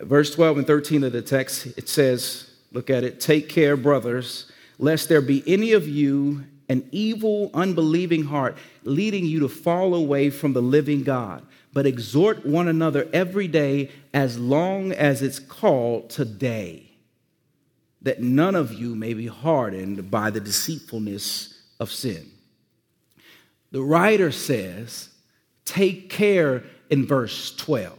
Verse 0.00 0.34
12 0.34 0.58
and 0.58 0.66
13 0.66 1.04
of 1.04 1.12
the 1.12 1.22
text, 1.22 1.66
it 1.78 1.88
says, 1.88 2.50
look 2.72 2.90
at 2.90 3.04
it, 3.04 3.20
take 3.20 3.48
care, 3.48 3.76
brothers, 3.76 4.50
lest 4.78 5.08
there 5.08 5.20
be 5.20 5.44
any 5.46 5.72
of 5.72 5.86
you 5.86 6.44
an 6.68 6.88
evil, 6.90 7.50
unbelieving 7.52 8.24
heart 8.24 8.56
leading 8.84 9.26
you 9.26 9.40
to 9.40 9.48
fall 9.48 9.94
away 9.94 10.30
from 10.30 10.54
the 10.54 10.62
living 10.62 11.02
God. 11.02 11.46
But 11.72 11.86
exhort 11.86 12.44
one 12.44 12.68
another 12.68 13.08
every 13.12 13.48
day 13.48 13.90
as 14.12 14.38
long 14.38 14.92
as 14.92 15.22
it's 15.22 15.38
called 15.38 16.10
today, 16.10 16.90
that 18.02 18.20
none 18.20 18.54
of 18.54 18.72
you 18.72 18.94
may 18.94 19.14
be 19.14 19.26
hardened 19.26 20.10
by 20.10 20.30
the 20.30 20.40
deceitfulness 20.40 21.62
of 21.80 21.90
sin. 21.90 22.30
The 23.70 23.82
writer 23.82 24.30
says, 24.30 25.08
take 25.64 26.10
care 26.10 26.64
in 26.90 27.06
verse 27.06 27.56
12. 27.56 27.98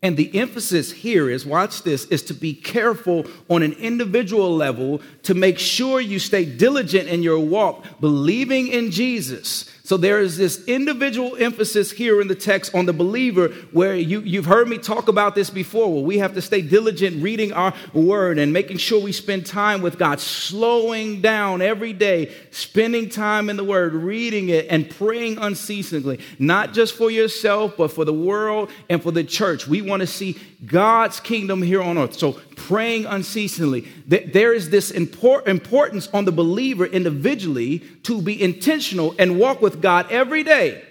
And 0.00 0.16
the 0.16 0.38
emphasis 0.38 0.92
here 0.92 1.28
is 1.28 1.44
watch 1.44 1.82
this 1.82 2.04
is 2.06 2.22
to 2.24 2.34
be 2.34 2.54
careful 2.54 3.26
on 3.48 3.62
an 3.62 3.72
individual 3.74 4.54
level 4.54 5.00
to 5.24 5.34
make 5.34 5.58
sure 5.58 6.00
you 6.00 6.20
stay 6.20 6.44
diligent 6.44 7.08
in 7.08 7.22
your 7.22 7.40
walk, 7.40 7.84
believing 8.00 8.68
in 8.68 8.92
Jesus 8.92 9.68
so 9.88 9.96
there 9.96 10.20
is 10.20 10.36
this 10.36 10.62
individual 10.66 11.34
emphasis 11.36 11.90
here 11.90 12.20
in 12.20 12.28
the 12.28 12.34
text 12.34 12.74
on 12.74 12.84
the 12.84 12.92
believer 12.92 13.48
where 13.72 13.96
you, 13.96 14.20
you've 14.20 14.44
heard 14.44 14.68
me 14.68 14.76
talk 14.76 15.08
about 15.08 15.34
this 15.34 15.48
before. 15.48 15.90
Well, 15.90 16.04
we 16.04 16.18
have 16.18 16.34
to 16.34 16.42
stay 16.42 16.60
diligent 16.60 17.22
reading 17.22 17.54
our 17.54 17.72
word 17.94 18.38
and 18.38 18.52
making 18.52 18.76
sure 18.76 19.02
we 19.02 19.12
spend 19.12 19.46
time 19.46 19.80
with 19.80 19.96
God, 19.96 20.20
slowing 20.20 21.22
down 21.22 21.62
every 21.62 21.94
day, 21.94 22.34
spending 22.50 23.08
time 23.08 23.48
in 23.48 23.56
the 23.56 23.64
word, 23.64 23.94
reading 23.94 24.50
it, 24.50 24.66
and 24.68 24.90
praying 24.90 25.38
unceasingly, 25.38 26.20
not 26.38 26.74
just 26.74 26.94
for 26.94 27.10
yourself, 27.10 27.78
but 27.78 27.90
for 27.90 28.04
the 28.04 28.12
world 28.12 28.70
and 28.90 29.02
for 29.02 29.10
the 29.10 29.24
church. 29.24 29.66
We 29.66 29.80
want 29.80 30.00
to 30.00 30.06
see 30.06 30.36
God's 30.66 31.18
kingdom 31.18 31.62
here 31.62 31.80
on 31.80 31.96
earth. 31.96 32.18
So 32.18 32.38
praying 32.58 33.06
unceasingly. 33.06 33.88
There 34.06 34.52
is 34.52 34.68
this 34.68 34.90
importance 34.90 36.08
on 36.12 36.26
the 36.26 36.32
believer 36.32 36.84
individually 36.84 37.78
to 38.02 38.20
be 38.20 38.42
intentional 38.42 39.14
and 39.18 39.38
walk 39.38 39.62
with 39.62 39.80
God 39.80 40.10
every 40.10 40.42
day. 40.42 40.84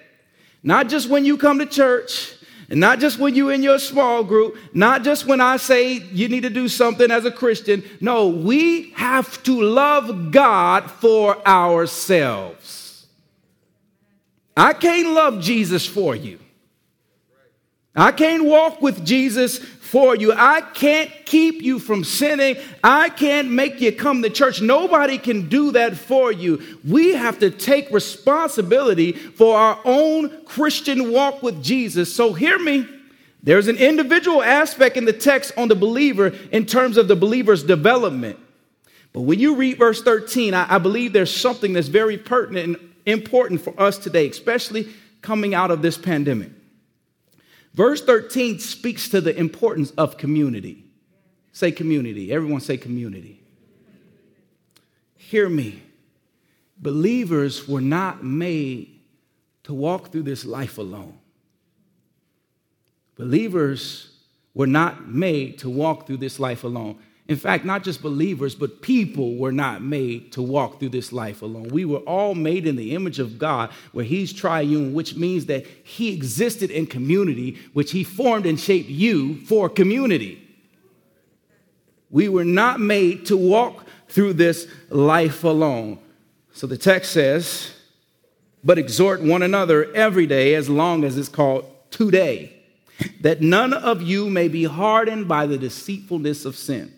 Not 0.63 0.89
just 0.89 1.10
when 1.10 1.25
you 1.25 1.38
come 1.38 1.60
to 1.60 1.65
church, 1.65 2.34
and 2.69 2.80
not 2.80 2.99
just 2.99 3.17
when 3.17 3.34
you're 3.34 3.53
in 3.53 3.63
your 3.63 3.80
small 3.80 4.23
group, 4.23 4.58
not 4.73 5.03
just 5.03 5.25
when 5.25 5.39
I 5.39 5.58
say 5.58 5.93
you 5.93 6.27
need 6.27 6.41
to 6.41 6.49
do 6.49 6.67
something 6.67 7.10
as 7.12 7.23
a 7.23 7.32
Christian. 7.32 7.84
No, 8.01 8.27
we 8.27 8.91
have 8.91 9.41
to 9.43 9.62
love 9.62 10.32
God 10.32 10.91
for 10.91 11.47
ourselves. 11.47 13.08
I 14.58 14.73
can't 14.73 15.13
love 15.13 15.39
Jesus 15.39 15.86
for 15.86 16.15
you. 16.15 16.39
I 17.98 18.12
can't 18.12 18.46
walk 18.46 18.80
with 18.80 19.04
Jesus 19.04 19.58
for 19.58 20.16
you. 20.16 20.32
I 20.32 20.62
can't 20.62 21.10
keep 21.26 21.64
you 21.64 21.80
from 21.80 22.04
sinning. 22.04 22.58
I 22.84 23.10
can't 23.10 23.50
make 23.50 23.82
you 23.82 23.92
come 23.92 24.22
to 24.22 24.30
church. 24.30 24.62
Nobody 24.62 25.18
can 25.18 25.50
do 25.50 25.72
that 25.72 25.98
for 25.98 26.32
you. 26.32 26.62
We 26.88 27.14
have 27.16 27.40
to 27.40 27.50
take 27.50 27.90
responsibility 27.90 29.14
for 29.14 29.58
our 29.58 29.80
own 29.84 30.46
Christian 30.46 31.12
walk 31.12 31.42
with 31.42 31.64
Jesus. 31.64 32.14
So 32.14 32.34
hear 32.34 32.60
me. 32.60 32.88
There's 33.42 33.68
an 33.68 33.78
individual 33.78 34.44
aspect 34.44 34.96
in 34.96 35.06
the 35.06 35.14
text 35.14 35.54
on 35.58 35.68
the 35.68 35.76
believer 35.76 36.28
in 36.52 36.66
terms 36.66 36.98
of 36.98 37.08
the 37.08 37.16
believer's 37.16 37.64
development. 37.64 38.38
But 39.14 39.22
when 39.22 39.40
you 39.40 39.56
read 39.56 39.80
verse 39.80 40.04
13, 40.04 40.54
I, 40.54 40.76
I 40.76 40.78
believe 40.78 41.14
there's 41.14 41.36
something 41.36 41.74
that's 41.74 41.88
very 41.88 42.18
pertinent 42.18 42.78
and 42.78 42.94
important 43.08 43.62
for 43.62 43.74
us 43.82 43.98
today, 43.98 44.28
especially 44.30 44.90
coming 45.22 45.56
out 45.56 45.72
of 45.72 45.82
this 45.82 45.98
pandemic. 45.98 46.52
Verse 47.78 48.02
13 48.02 48.58
speaks 48.58 49.08
to 49.10 49.22
the 49.22 49.38
importance 49.38 49.92
of 49.92 50.18
community. 50.18 50.84
Say 51.52 51.72
community. 51.72 52.34
Everyone 52.34 52.60
say 52.60 52.76
community. 52.76 53.40
Hear 55.16 55.48
me. 55.48 55.84
Believers 56.80 57.68
were 57.68 57.82
not 57.82 58.24
made 58.24 59.00
to 59.66 59.76
walk 59.76 60.12
through 60.12 60.24
this 60.24 60.44
life 60.44 60.80
alone. 60.80 61.20
Believers 63.16 64.10
were 64.56 64.66
not 64.66 65.08
made 65.08 65.60
to 65.60 65.70
walk 65.70 66.08
through 66.08 66.18
this 66.18 66.40
life 66.40 66.63
alone. 66.63 66.98
In 67.28 67.36
fact, 67.36 67.66
not 67.66 67.84
just 67.84 68.02
believers, 68.02 68.56
but 68.56 68.82
people 68.82 69.36
were 69.36 69.52
not 69.52 69.82
made 69.82 70.32
to 70.32 70.42
walk 70.42 70.80
through 70.80 70.90
this 70.90 71.12
life 71.12 71.42
alone. 71.42 71.68
We 71.70 71.84
were 71.84 72.00
all 72.00 72.36
made 72.36 72.66
in 72.66 72.78
the 72.78 72.96
image 72.96 73.20
of 73.20 73.38
God, 73.38 73.70
where 73.92 74.06
He's 74.06 74.32
triune, 74.32 74.94
which 74.94 75.18
means 75.18 75.48
that 75.48 75.66
He 75.84 76.13
existed 76.13 76.72
in 76.72 76.88
community, 76.88 77.58
which 77.74 77.92
He 77.92 78.06
formed 78.06 78.46
and 78.46 78.58
shaped 78.58 78.90
you 78.90 79.42
for 79.42 79.68
community. 79.68 80.42
We 82.10 82.30
were 82.30 82.46
not 82.46 82.80
made 82.80 83.26
to 83.26 83.36
walk 83.36 83.86
through 84.08 84.34
this 84.34 84.66
life 84.90 85.44
alone. 85.44 86.00
So 86.54 86.66
the 86.66 86.78
text 86.78 87.12
says, 87.12 87.74
but 88.63 88.78
exhort 88.78 89.22
one 89.22 89.44
another 89.44 89.94
every 89.94 90.26
day 90.26 90.56
as 90.56 90.70
long 90.70 91.04
as 91.04 91.18
it's 91.18 91.30
called 91.30 91.66
today, 91.92 92.54
that 93.20 93.42
none 93.42 93.74
of 93.74 94.02
you 94.02 94.30
may 94.30 94.48
be 94.48 94.63
hardened 94.63 95.28
by 95.28 95.46
the 95.46 95.58
deceitfulness 95.58 96.46
of 96.46 96.56
sin. 96.56 96.97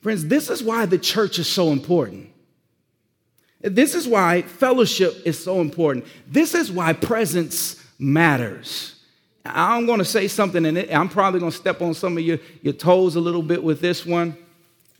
Friends, 0.00 0.26
this 0.26 0.48
is 0.48 0.62
why 0.62 0.86
the 0.86 0.98
church 0.98 1.38
is 1.38 1.48
so 1.48 1.70
important. 1.70 2.30
This 3.60 3.94
is 3.94 4.08
why 4.08 4.42
fellowship 4.42 5.14
is 5.26 5.42
so 5.42 5.60
important. 5.60 6.06
This 6.26 6.54
is 6.54 6.72
why 6.72 6.94
presence 6.94 7.84
matters. 7.98 8.96
I'm 9.44 9.86
going 9.86 9.98
to 9.98 10.04
say 10.04 10.28
something, 10.28 10.64
and 10.64 10.78
I'm 10.90 11.08
probably 11.08 11.40
going 11.40 11.52
to 11.52 11.58
step 11.58 11.82
on 11.82 11.92
some 11.92 12.16
of 12.16 12.22
your, 12.22 12.38
your 12.62 12.72
toes 12.72 13.16
a 13.16 13.20
little 13.20 13.42
bit 13.42 13.62
with 13.62 13.80
this 13.80 14.06
one, 14.06 14.36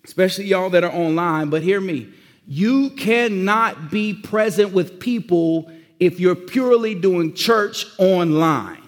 especially 0.05 0.45
y'all 0.47 0.71
that 0.71 0.85
are 0.85 0.93
online. 0.93 1.49
But 1.49 1.63
hear 1.63 1.81
me 1.81 2.13
you 2.47 2.91
cannot 2.91 3.91
be 3.91 4.13
present 4.13 4.73
with 4.73 4.99
people 4.99 5.71
if 6.01 6.19
you're 6.19 6.35
purely 6.35 6.95
doing 6.95 7.33
church 7.33 7.87
online. 7.99 8.83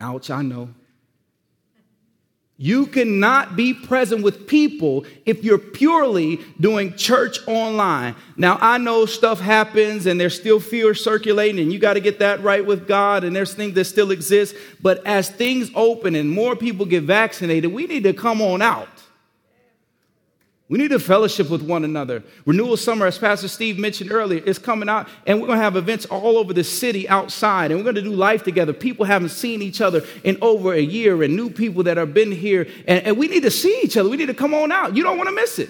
Ouch, 0.00 0.30
I 0.30 0.42
know. 0.42 0.68
You 2.62 2.86
cannot 2.86 3.56
be 3.56 3.74
present 3.74 4.22
with 4.22 4.46
people 4.46 5.04
if 5.26 5.42
you're 5.42 5.58
purely 5.58 6.38
doing 6.60 6.94
church 6.94 7.40
online. 7.48 8.14
Now, 8.36 8.56
I 8.60 8.78
know 8.78 9.04
stuff 9.04 9.40
happens 9.40 10.06
and 10.06 10.20
there's 10.20 10.38
still 10.38 10.60
fear 10.60 10.94
circulating, 10.94 11.58
and 11.58 11.72
you 11.72 11.80
got 11.80 11.94
to 11.94 12.00
get 12.00 12.20
that 12.20 12.40
right 12.40 12.64
with 12.64 12.86
God, 12.86 13.24
and 13.24 13.34
there's 13.34 13.52
things 13.52 13.74
that 13.74 13.86
still 13.86 14.12
exist. 14.12 14.54
But 14.80 15.04
as 15.04 15.28
things 15.28 15.72
open 15.74 16.14
and 16.14 16.30
more 16.30 16.54
people 16.54 16.86
get 16.86 17.02
vaccinated, 17.02 17.72
we 17.72 17.88
need 17.88 18.04
to 18.04 18.12
come 18.12 18.40
on 18.40 18.62
out. 18.62 19.01
We 20.72 20.78
need 20.78 20.88
to 20.92 20.98
fellowship 20.98 21.50
with 21.50 21.60
one 21.60 21.84
another. 21.84 22.22
Renewal 22.46 22.78
Summer, 22.78 23.04
as 23.04 23.18
Pastor 23.18 23.46
Steve 23.46 23.78
mentioned 23.78 24.10
earlier, 24.10 24.42
is 24.42 24.58
coming 24.58 24.88
out, 24.88 25.06
and 25.26 25.38
we're 25.38 25.46
going 25.46 25.58
to 25.58 25.62
have 25.62 25.76
events 25.76 26.06
all 26.06 26.38
over 26.38 26.54
the 26.54 26.64
city 26.64 27.06
outside, 27.10 27.70
and 27.70 27.78
we're 27.78 27.84
going 27.84 27.96
to 27.96 28.00
do 28.00 28.14
life 28.14 28.42
together. 28.42 28.72
People 28.72 29.04
haven't 29.04 29.28
seen 29.28 29.60
each 29.60 29.82
other 29.82 30.02
in 30.24 30.38
over 30.40 30.72
a 30.72 30.80
year, 30.80 31.22
and 31.22 31.36
new 31.36 31.50
people 31.50 31.82
that 31.82 31.98
have 31.98 32.14
been 32.14 32.32
here, 32.32 32.66
and, 32.88 33.04
and 33.04 33.18
we 33.18 33.28
need 33.28 33.42
to 33.42 33.50
see 33.50 33.82
each 33.82 33.98
other. 33.98 34.08
We 34.08 34.16
need 34.16 34.28
to 34.28 34.34
come 34.34 34.54
on 34.54 34.72
out. 34.72 34.96
You 34.96 35.02
don't 35.02 35.18
want 35.18 35.28
to 35.28 35.34
miss 35.34 35.58
it. 35.58 35.68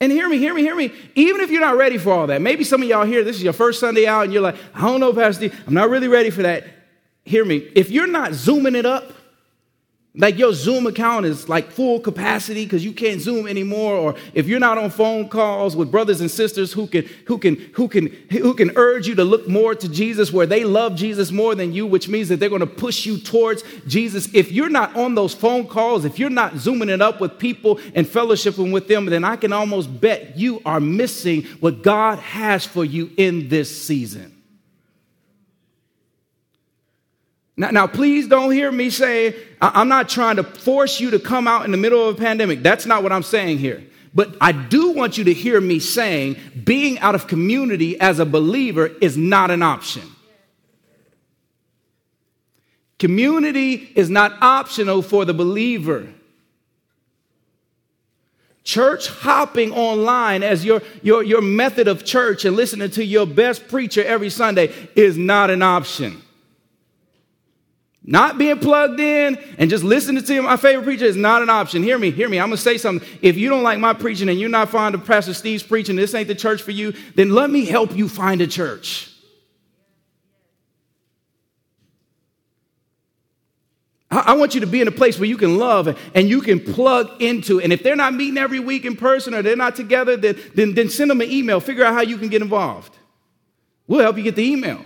And 0.00 0.12
hear 0.12 0.28
me, 0.28 0.38
hear 0.38 0.54
me, 0.54 0.62
hear 0.62 0.76
me. 0.76 0.92
Even 1.16 1.40
if 1.40 1.50
you're 1.50 1.60
not 1.60 1.76
ready 1.76 1.98
for 1.98 2.12
all 2.12 2.28
that, 2.28 2.40
maybe 2.40 2.62
some 2.62 2.80
of 2.80 2.88
y'all 2.88 3.04
here, 3.04 3.24
this 3.24 3.34
is 3.34 3.42
your 3.42 3.54
first 3.54 3.80
Sunday 3.80 4.06
out, 4.06 4.22
and 4.22 4.32
you're 4.32 4.40
like, 4.40 4.54
I 4.72 4.82
don't 4.82 5.00
know, 5.00 5.12
Pastor 5.12 5.48
Steve, 5.48 5.64
I'm 5.66 5.74
not 5.74 5.90
really 5.90 6.06
ready 6.06 6.30
for 6.30 6.42
that. 6.42 6.62
Hear 7.24 7.44
me. 7.44 7.56
If 7.74 7.90
you're 7.90 8.06
not 8.06 8.34
zooming 8.34 8.76
it 8.76 8.86
up, 8.86 9.14
like 10.18 10.36
your 10.36 10.52
Zoom 10.52 10.88
account 10.88 11.26
is 11.26 11.48
like 11.48 11.70
full 11.70 12.00
capacity 12.00 12.64
because 12.64 12.84
you 12.84 12.92
can't 12.92 13.20
Zoom 13.20 13.46
anymore, 13.46 13.94
or 13.94 14.16
if 14.34 14.48
you're 14.48 14.58
not 14.58 14.76
on 14.76 14.90
phone 14.90 15.28
calls 15.28 15.76
with 15.76 15.92
brothers 15.92 16.20
and 16.20 16.28
sisters 16.28 16.72
who 16.72 16.88
can 16.88 17.08
who 17.26 17.38
can 17.38 17.54
who 17.74 17.86
can 17.86 18.08
who 18.30 18.52
can 18.54 18.72
urge 18.76 19.06
you 19.06 19.14
to 19.14 19.24
look 19.24 19.46
more 19.48 19.76
to 19.76 19.88
Jesus, 19.88 20.32
where 20.32 20.46
they 20.46 20.64
love 20.64 20.96
Jesus 20.96 21.30
more 21.30 21.54
than 21.54 21.72
you, 21.72 21.86
which 21.86 22.08
means 22.08 22.28
that 22.28 22.40
they're 22.40 22.48
going 22.48 22.60
to 22.60 22.66
push 22.66 23.06
you 23.06 23.18
towards 23.18 23.62
Jesus. 23.86 24.28
If 24.34 24.50
you're 24.50 24.68
not 24.68 24.96
on 24.96 25.14
those 25.14 25.34
phone 25.34 25.68
calls, 25.68 26.04
if 26.04 26.18
you're 26.18 26.30
not 26.30 26.56
zooming 26.56 26.88
it 26.88 27.00
up 27.00 27.20
with 27.20 27.38
people 27.38 27.78
and 27.94 28.04
fellowshipping 28.04 28.72
with 28.72 28.88
them, 28.88 29.06
then 29.06 29.22
I 29.24 29.36
can 29.36 29.52
almost 29.52 30.00
bet 30.00 30.36
you 30.36 30.60
are 30.66 30.80
missing 30.80 31.44
what 31.60 31.82
God 31.82 32.18
has 32.18 32.66
for 32.66 32.84
you 32.84 33.10
in 33.16 33.48
this 33.48 33.84
season. 33.84 34.37
Now, 37.58 37.72
now, 37.72 37.86
please 37.88 38.28
don't 38.28 38.52
hear 38.52 38.70
me 38.70 38.88
say, 38.88 39.34
I'm 39.60 39.88
not 39.88 40.08
trying 40.08 40.36
to 40.36 40.44
force 40.44 41.00
you 41.00 41.10
to 41.10 41.18
come 41.18 41.48
out 41.48 41.64
in 41.64 41.72
the 41.72 41.76
middle 41.76 42.08
of 42.08 42.14
a 42.14 42.18
pandemic. 42.18 42.62
That's 42.62 42.86
not 42.86 43.02
what 43.02 43.10
I'm 43.10 43.24
saying 43.24 43.58
here. 43.58 43.82
But 44.14 44.36
I 44.40 44.52
do 44.52 44.92
want 44.92 45.18
you 45.18 45.24
to 45.24 45.34
hear 45.34 45.60
me 45.60 45.80
saying 45.80 46.36
being 46.62 47.00
out 47.00 47.16
of 47.16 47.26
community 47.26 48.00
as 48.00 48.20
a 48.20 48.24
believer 48.24 48.86
is 48.86 49.16
not 49.16 49.50
an 49.50 49.64
option. 49.64 50.04
Community 53.00 53.90
is 53.96 54.08
not 54.08 54.40
optional 54.40 55.02
for 55.02 55.24
the 55.24 55.34
believer. 55.34 56.06
Church 58.62 59.08
hopping 59.08 59.72
online 59.72 60.44
as 60.44 60.64
your, 60.64 60.80
your, 61.02 61.24
your 61.24 61.42
method 61.42 61.88
of 61.88 62.04
church 62.04 62.44
and 62.44 62.54
listening 62.54 62.90
to 62.92 63.04
your 63.04 63.26
best 63.26 63.66
preacher 63.66 64.04
every 64.04 64.30
Sunday 64.30 64.72
is 64.94 65.18
not 65.18 65.50
an 65.50 65.62
option. 65.62 66.22
Not 68.04 68.38
being 68.38 68.58
plugged 68.58 69.00
in 69.00 69.36
and 69.58 69.68
just 69.68 69.84
listening 69.84 70.24
to 70.24 70.42
my 70.42 70.56
favorite 70.56 70.84
preacher 70.84 71.04
is 71.04 71.16
not 71.16 71.42
an 71.42 71.50
option. 71.50 71.82
Hear 71.82 71.98
me, 71.98 72.10
hear 72.10 72.28
me. 72.28 72.40
I'm 72.40 72.48
going 72.48 72.56
to 72.56 72.62
say 72.62 72.78
something. 72.78 73.06
If 73.20 73.36
you 73.36 73.50
don't 73.50 73.62
like 73.62 73.78
my 73.78 73.92
preaching 73.92 74.28
and 74.28 74.40
you're 74.40 74.48
not 74.48 74.70
fond 74.70 74.94
of 74.94 75.04
Pastor 75.04 75.34
Steve's 75.34 75.62
preaching, 75.62 75.96
this 75.96 76.14
ain't 76.14 76.28
the 76.28 76.34
church 76.34 76.62
for 76.62 76.70
you, 76.70 76.94
then 77.16 77.34
let 77.34 77.50
me 77.50 77.66
help 77.66 77.94
you 77.94 78.08
find 78.08 78.40
a 78.40 78.46
church. 78.46 79.14
I 84.10 84.34
want 84.36 84.54
you 84.54 84.62
to 84.62 84.66
be 84.66 84.80
in 84.80 84.88
a 84.88 84.92
place 84.92 85.18
where 85.18 85.28
you 85.28 85.36
can 85.36 85.58
love 85.58 85.98
and 86.14 86.28
you 86.28 86.40
can 86.40 86.60
plug 86.60 87.20
into. 87.20 87.60
And 87.60 87.74
if 87.74 87.82
they're 87.82 87.94
not 87.94 88.14
meeting 88.14 88.38
every 88.38 88.58
week 88.58 88.86
in 88.86 88.96
person 88.96 89.34
or 89.34 89.42
they're 89.42 89.54
not 89.54 89.76
together, 89.76 90.16
then, 90.16 90.38
then, 90.54 90.74
then 90.74 90.88
send 90.88 91.10
them 91.10 91.20
an 91.20 91.30
email. 91.30 91.60
Figure 91.60 91.84
out 91.84 91.92
how 91.92 92.00
you 92.00 92.16
can 92.16 92.28
get 92.28 92.40
involved. 92.40 92.96
We'll 93.86 94.00
help 94.00 94.16
you 94.16 94.22
get 94.22 94.34
the 94.34 94.44
email. 94.44 94.82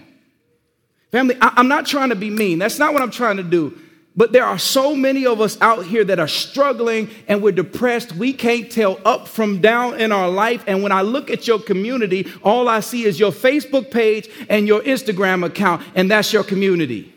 Family, 1.12 1.37
I, 1.40 1.61
am 1.61 1.68
not 1.68 1.87
trying 1.87 2.09
to 2.09 2.16
be 2.16 2.31
mean. 2.31 2.59
That's 2.59 2.79
not 2.79 2.94
what 2.94 3.03
I'm 3.03 3.11
trying 3.11 3.37
to 3.37 3.42
do. 3.42 3.79
But 4.14 4.33
there 4.33 4.44
are 4.44 4.59
so 4.59 4.94
many 4.94 5.25
of 5.25 5.40
us 5.40 5.59
out 5.61 5.87
here 5.87 6.05
that 6.05 6.18
are 6.18 6.29
struggling 6.29 7.11
and 7.29 7.42
we're 7.42 7.53
depressed. 7.53 8.12
We 8.12 8.33
can't 8.33 8.70
tell 8.70 8.98
up 9.05 9.29
from 9.29 9.61
down 9.61 10.01
in 10.01 10.12
our 10.12 10.29
life. 10.29 10.64
And 10.66 10.83
when 10.83 10.92
I 10.92 11.03
look 11.03 11.31
at 11.31 11.46
your 11.46 11.59
community, 11.59 12.31
all 12.42 12.68
I 12.68 12.81
see 12.81 13.05
is 13.05 13.20
your 13.20 13.31
Facebook 13.31 13.90
page 13.90 14.29
and 14.48 14.66
your 14.66 14.83
Instagram 14.83 15.46
account, 15.46 15.83
and 15.94 16.11
that's 16.11 16.33
your 16.33 16.44
community. 16.44 17.12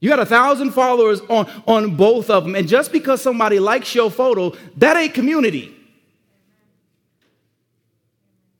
You 0.00 0.08
got 0.08 0.18
a 0.18 0.26
thousand 0.26 0.70
followers 0.70 1.20
on, 1.28 1.50
on 1.66 1.96
both 1.96 2.30
of 2.30 2.44
them. 2.44 2.54
And 2.54 2.66
just 2.66 2.90
because 2.90 3.20
somebody 3.20 3.58
likes 3.58 3.94
your 3.94 4.10
photo, 4.10 4.56
that 4.78 4.96
ain't 4.96 5.12
community. 5.12 5.76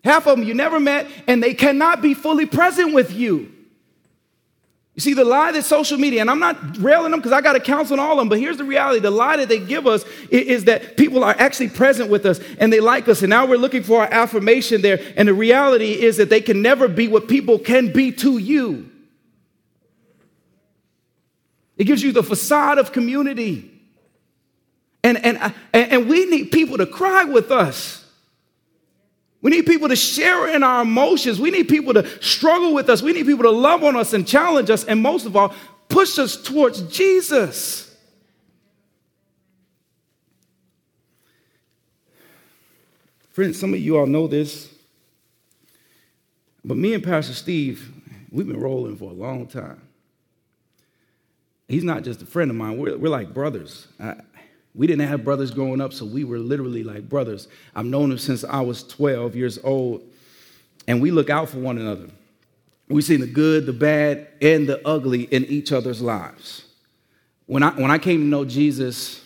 Half 0.04 0.26
of 0.26 0.38
them 0.38 0.46
you 0.46 0.52
never 0.52 0.78
met, 0.78 1.06
and 1.26 1.42
they 1.42 1.54
cannot 1.54 2.02
be 2.02 2.12
fully 2.12 2.44
present 2.44 2.92
with 2.92 3.12
you. 3.12 3.49
You 5.00 5.02
see, 5.02 5.14
the 5.14 5.24
lie 5.24 5.50
that 5.52 5.64
social 5.64 5.96
media, 5.96 6.20
and 6.20 6.30
I'm 6.30 6.40
not 6.40 6.76
railing 6.76 7.12
them 7.12 7.20
because 7.20 7.32
I 7.32 7.40
got 7.40 7.54
to 7.54 7.60
counsel 7.60 7.98
all 7.98 8.12
of 8.12 8.18
them, 8.18 8.28
but 8.28 8.38
here's 8.38 8.58
the 8.58 8.64
reality 8.64 9.00
the 9.00 9.10
lie 9.10 9.38
that 9.38 9.48
they 9.48 9.58
give 9.58 9.86
us 9.86 10.04
is, 10.28 10.46
is, 10.46 10.64
that 10.64 10.98
people 10.98 11.24
are 11.24 11.34
actually 11.38 11.70
present 11.70 12.10
with 12.10 12.26
us 12.26 12.38
and 12.58 12.70
they 12.70 12.80
like 12.80 13.08
us, 13.08 13.22
and 13.22 13.30
now 13.30 13.46
we're 13.46 13.56
looking 13.56 13.82
for 13.82 14.02
our 14.02 14.12
affirmation 14.12 14.82
there. 14.82 15.00
And 15.16 15.26
the 15.26 15.32
reality 15.32 15.92
is 15.92 16.18
that 16.18 16.28
they 16.28 16.42
can 16.42 16.60
never 16.60 16.86
be 16.86 17.08
what 17.08 17.28
people 17.28 17.58
can 17.58 17.94
be 17.94 18.12
to 18.12 18.36
you. 18.36 18.90
It 21.78 21.84
gives 21.84 22.02
you 22.02 22.12
the 22.12 22.22
facade 22.22 22.76
of 22.76 22.92
community. 22.92 23.72
And, 25.02 25.16
and, 25.24 25.54
and 25.72 26.10
we 26.10 26.26
need 26.26 26.52
people 26.52 26.76
to 26.76 26.84
cry 26.84 27.24
with 27.24 27.50
us. 27.50 27.99
We 29.42 29.50
need 29.50 29.66
people 29.66 29.88
to 29.88 29.96
share 29.96 30.54
in 30.54 30.62
our 30.62 30.82
emotions. 30.82 31.40
We 31.40 31.50
need 31.50 31.68
people 31.68 31.94
to 31.94 32.06
struggle 32.22 32.74
with 32.74 32.90
us. 32.90 33.00
We 33.00 33.12
need 33.12 33.26
people 33.26 33.44
to 33.44 33.50
love 33.50 33.82
on 33.82 33.96
us 33.96 34.12
and 34.12 34.26
challenge 34.26 34.68
us, 34.68 34.84
and 34.84 35.00
most 35.00 35.24
of 35.24 35.36
all, 35.36 35.54
push 35.88 36.18
us 36.18 36.36
towards 36.36 36.82
Jesus. 36.82 37.96
Friends, 43.30 43.58
some 43.58 43.72
of 43.72 43.80
you 43.80 43.96
all 43.96 44.06
know 44.06 44.26
this, 44.26 44.68
but 46.64 46.76
me 46.76 46.92
and 46.92 47.02
Pastor 47.02 47.32
Steve, 47.32 47.90
we've 48.30 48.46
been 48.46 48.60
rolling 48.60 48.96
for 48.96 49.10
a 49.10 49.14
long 49.14 49.46
time. 49.46 49.80
He's 51.68 51.84
not 51.84 52.02
just 52.02 52.20
a 52.20 52.26
friend 52.26 52.50
of 52.50 52.56
mine, 52.56 52.76
we're, 52.76 52.98
we're 52.98 53.08
like 53.08 53.32
brothers. 53.32 53.86
I, 53.98 54.16
we 54.74 54.86
didn't 54.86 55.06
have 55.08 55.24
brothers 55.24 55.50
growing 55.50 55.80
up, 55.80 55.92
so 55.92 56.04
we 56.04 56.24
were 56.24 56.38
literally 56.38 56.84
like 56.84 57.08
brothers. 57.08 57.48
I've 57.74 57.86
known 57.86 58.12
him 58.12 58.18
since 58.18 58.44
I 58.44 58.60
was 58.60 58.82
12 58.84 59.34
years 59.34 59.58
old, 59.64 60.02
and 60.86 61.02
we 61.02 61.10
look 61.10 61.28
out 61.28 61.48
for 61.48 61.58
one 61.58 61.78
another. 61.78 62.08
We've 62.88 63.04
seen 63.04 63.20
the 63.20 63.26
good, 63.26 63.66
the 63.66 63.72
bad, 63.72 64.28
and 64.40 64.68
the 64.68 64.86
ugly 64.86 65.22
in 65.22 65.44
each 65.46 65.72
other's 65.72 66.00
lives. 66.00 66.64
When 67.46 67.62
I, 67.62 67.70
when 67.70 67.90
I 67.90 67.98
came 67.98 68.20
to 68.20 68.26
know 68.26 68.44
Jesus, 68.44 69.24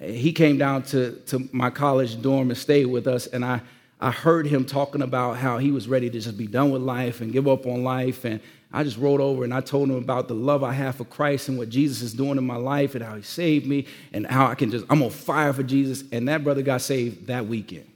he 0.00 0.32
came 0.32 0.58
down 0.58 0.82
to, 0.84 1.12
to 1.26 1.48
my 1.52 1.70
college 1.70 2.20
dorm 2.20 2.50
and 2.50 2.58
stayed 2.58 2.86
with 2.86 3.06
us, 3.06 3.26
and 3.26 3.44
I, 3.44 3.60
I 4.00 4.10
heard 4.10 4.46
him 4.46 4.64
talking 4.66 5.00
about 5.00 5.38
how 5.38 5.58
he 5.58 5.70
was 5.70 5.88
ready 5.88 6.10
to 6.10 6.20
just 6.20 6.36
be 6.36 6.46
done 6.46 6.70
with 6.70 6.82
life 6.82 7.20
and 7.20 7.32
give 7.32 7.48
up 7.48 7.66
on 7.66 7.82
life. 7.82 8.24
And 8.24 8.40
I 8.72 8.82
just 8.82 8.98
rolled 8.98 9.20
over 9.20 9.44
and 9.44 9.54
I 9.54 9.60
told 9.60 9.88
him 9.88 9.96
about 9.96 10.28
the 10.28 10.34
love 10.34 10.62
I 10.62 10.72
have 10.72 10.96
for 10.96 11.04
Christ 11.04 11.48
and 11.48 11.56
what 11.56 11.68
Jesus 11.68 12.02
is 12.02 12.12
doing 12.12 12.36
in 12.36 12.46
my 12.46 12.56
life 12.56 12.94
and 12.94 13.04
how 13.04 13.14
he 13.14 13.22
saved 13.22 13.66
me 13.66 13.86
and 14.12 14.26
how 14.26 14.46
I 14.46 14.54
can 14.54 14.70
just, 14.70 14.84
I'm 14.90 15.02
on 15.02 15.10
fire 15.10 15.52
for 15.52 15.62
Jesus. 15.62 16.04
And 16.12 16.28
that 16.28 16.44
brother 16.44 16.62
got 16.62 16.82
saved 16.82 17.28
that 17.28 17.46
weekend. 17.46 17.86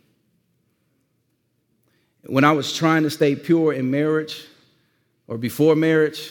When 2.25 2.45
I 2.45 2.53
was 2.53 2.73
trying 2.73 3.03
to 3.03 3.11
stay 3.11 3.35
pure 3.35 3.73
in 3.73 3.91
marriage 3.91 4.47
or 5.27 5.39
before 5.39 5.75
marriage 5.75 6.31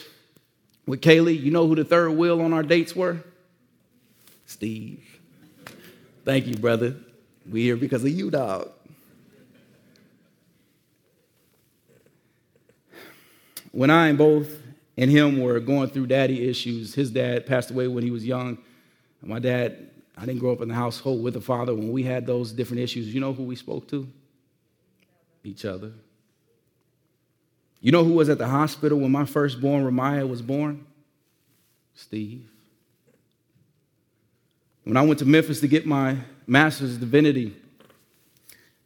with 0.86 1.00
Kaylee, 1.00 1.40
you 1.40 1.50
know 1.50 1.66
who 1.66 1.74
the 1.74 1.84
third 1.84 2.10
wheel 2.10 2.40
on 2.40 2.52
our 2.52 2.62
dates 2.62 2.96
were? 2.96 3.18
Steve. 4.46 5.04
Thank 6.24 6.46
you, 6.46 6.56
brother. 6.56 6.96
We're 7.46 7.64
here 7.64 7.76
because 7.76 8.04
of 8.04 8.10
you, 8.10 8.30
dog. 8.30 8.70
When 13.72 13.90
I 13.90 14.08
and 14.08 14.18
both 14.18 14.50
and 14.96 15.10
him 15.10 15.40
were 15.40 15.60
going 15.60 15.90
through 15.90 16.06
daddy 16.06 16.48
issues, 16.48 16.94
his 16.94 17.10
dad 17.10 17.46
passed 17.46 17.70
away 17.70 17.88
when 17.88 18.04
he 18.04 18.10
was 18.10 18.24
young. 18.26 18.58
My 19.22 19.38
dad, 19.38 19.90
I 20.16 20.26
didn't 20.26 20.40
grow 20.40 20.52
up 20.52 20.60
in 20.60 20.68
the 20.68 20.74
household 20.74 21.22
with 21.22 21.36
a 21.36 21.40
father. 21.40 21.74
When 21.74 21.92
we 21.92 22.02
had 22.02 22.26
those 22.26 22.52
different 22.52 22.82
issues, 22.82 23.12
you 23.12 23.20
know 23.20 23.32
who 23.32 23.44
we 23.44 23.56
spoke 23.56 23.88
to? 23.88 24.08
Each 25.44 25.64
other. 25.64 25.92
You 27.80 27.92
know 27.92 28.04
who 28.04 28.14
was 28.14 28.28
at 28.28 28.38
the 28.38 28.48
hospital 28.48 28.98
when 28.98 29.10
my 29.10 29.24
firstborn, 29.24 29.84
Ramiah, 29.84 30.28
was 30.28 30.42
born? 30.42 30.84
Steve. 31.94 32.48
When 34.84 34.96
I 34.96 35.02
went 35.02 35.18
to 35.20 35.24
Memphis 35.24 35.60
to 35.60 35.68
get 35.68 35.86
my 35.86 36.16
master's 36.46 36.96
divinity, 36.96 37.56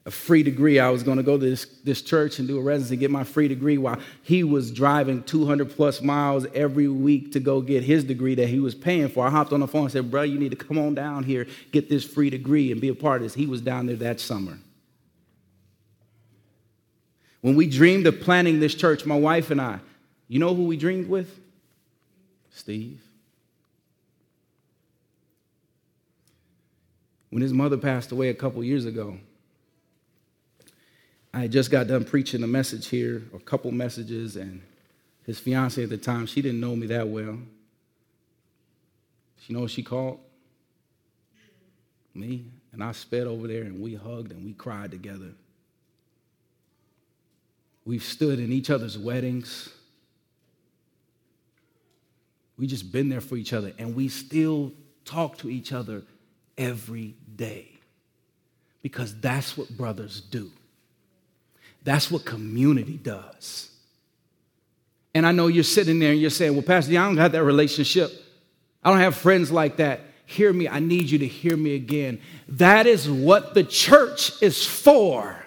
a 0.07 0.11
free 0.11 0.43
degree. 0.43 0.79
I 0.79 0.91
was 0.91 1.03
going 1.03 1.17
to 1.17 1.23
go 1.23 1.39
to 1.39 1.45
this, 1.45 1.65
this 1.83 2.03
church 2.03 2.39
and 2.39 2.47
do 2.47 2.59
a 2.59 2.63
residency, 2.63 2.97
get 2.97 3.11
my 3.11 3.25
free 3.25 3.49
degree 3.49 3.79
while 3.79 3.99
he 4.23 4.45
was 4.45 4.71
driving 4.71 5.23
200 5.23 5.71
plus 5.71 6.03
miles 6.03 6.47
every 6.55 6.89
week 6.89 7.33
to 7.33 7.41
go 7.41 7.61
get 7.61 7.83
his 7.83 8.05
degree 8.05 8.35
that 8.35 8.49
he 8.49 8.61
was 8.61 8.75
paying 8.75 9.09
for. 9.09 9.27
I 9.27 9.31
hopped 9.31 9.53
on 9.53 9.61
the 9.61 9.69
phone 9.69 9.85
and 9.85 9.93
said, 9.93 10.11
Bro, 10.11 10.23
you 10.23 10.39
need 10.39 10.51
to 10.51 10.57
come 10.57 10.79
on 10.79 10.95
down 10.95 11.25
here, 11.25 11.47
get 11.73 11.89
this 11.89 12.05
free 12.05 12.29
degree, 12.29 12.71
and 12.71 12.81
be 12.81 12.89
a 12.89 12.95
part 12.95 13.17
of 13.17 13.23
this. 13.23 13.35
He 13.35 13.47
was 13.47 13.61
down 13.61 13.87
there 13.87 13.97
that 13.97 14.21
summer. 14.21 14.59
When 17.41 17.57
we 17.57 17.67
dreamed 17.67 18.07
of 18.07 18.21
planning 18.21 18.61
this 18.61 18.75
church, 18.75 19.05
my 19.05 19.19
wife 19.19 19.51
and 19.51 19.61
I, 19.61 19.79
you 20.29 20.39
know 20.39 20.55
who 20.55 20.65
we 20.65 20.77
dreamed 20.77 21.09
with? 21.09 21.41
Steve. 22.51 23.01
When 27.31 27.43
his 27.43 27.53
mother 27.53 27.77
passed 27.77 28.13
away 28.13 28.29
a 28.29 28.35
couple 28.35 28.63
years 28.63 28.87
ago, 28.87 29.19
I 31.37 31.49
just 31.49 31.69
got 31.69 31.89
done 31.89 32.05
preaching 32.05 32.45
a 32.45 32.47
message 32.47 32.87
here, 32.87 33.21
a 33.35 33.41
couple 33.41 33.73
messages, 33.73 34.37
and 34.37 34.63
his 35.27 35.41
fiance 35.41 35.83
at 35.83 35.89
the 35.89 35.99
time, 35.99 36.27
she 36.27 36.41
didn't 36.41 36.61
know 36.61 36.77
me 36.77 36.87
that 36.87 37.09
well. 37.09 37.39
She 39.41 39.53
know 39.53 39.67
she 39.67 39.83
called? 39.83 40.21
Me. 42.15 42.45
And 42.73 42.85
I 42.85 42.93
sped 42.93 43.27
over 43.27 43.49
there 43.49 43.63
and 43.63 43.83
we 43.83 43.97
hugged 43.97 44.31
and 44.31 44.45
we 44.45 44.53
cried 44.53 44.93
together. 44.93 45.33
We've 47.85 48.05
stood 48.05 48.39
in 48.39 48.53
each 48.53 48.71
other's 48.71 48.97
weddings. 48.97 49.71
We 52.57 52.69
just 52.69 52.93
been 52.93 53.09
there 53.09 53.21
for 53.21 53.35
each 53.35 53.53
other 53.53 53.73
and 53.77 53.97
we 53.97 54.09
still 54.09 54.73
talk 55.05 55.39
to 55.39 55.51
each 55.51 55.73
other 55.73 56.05
every 56.57 57.17
day 57.35 57.71
because 58.83 59.19
that's 59.21 59.59
what 59.59 59.77
brothers 59.77 60.21
do. 60.21 60.53
That's 61.85 62.11
what 62.11 62.25
community 62.25 62.97
does. 62.97 63.71
And 65.15 65.25
I 65.27 65.33
know 65.33 65.47
you're 65.47 65.63
sitting 65.63 65.99
there 65.99 66.11
and 66.13 66.21
you're 66.21 66.31
saying, 66.31 66.55
Well, 66.55 66.63
Pastor, 66.63 66.93
I 66.93 67.05
don't 67.05 67.19
have 67.19 67.33
that 67.33 67.45
relationship. 67.45 68.11
I 68.83 68.91
don't 68.91 69.01
have 69.01 69.15
friends 69.15 69.53
like 69.53 69.77
that. 69.77 70.01
Hear 70.27 70.53
me. 70.53 70.69
I 70.69 70.81
need 70.81 71.11
you 71.11 71.19
to 71.19 71.27
hear 71.27 71.57
me 71.57 71.75
again. 71.75 72.21
That 72.49 72.87
is 72.87 73.09
what 73.09 73.55
the 73.55 73.63
church 73.63 74.43
is 74.43 74.67
for. 74.67 75.45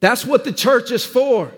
That's 0.00 0.24
what 0.24 0.44
the 0.44 0.52
church 0.52 0.90
is 0.90 1.04
for. 1.04 1.52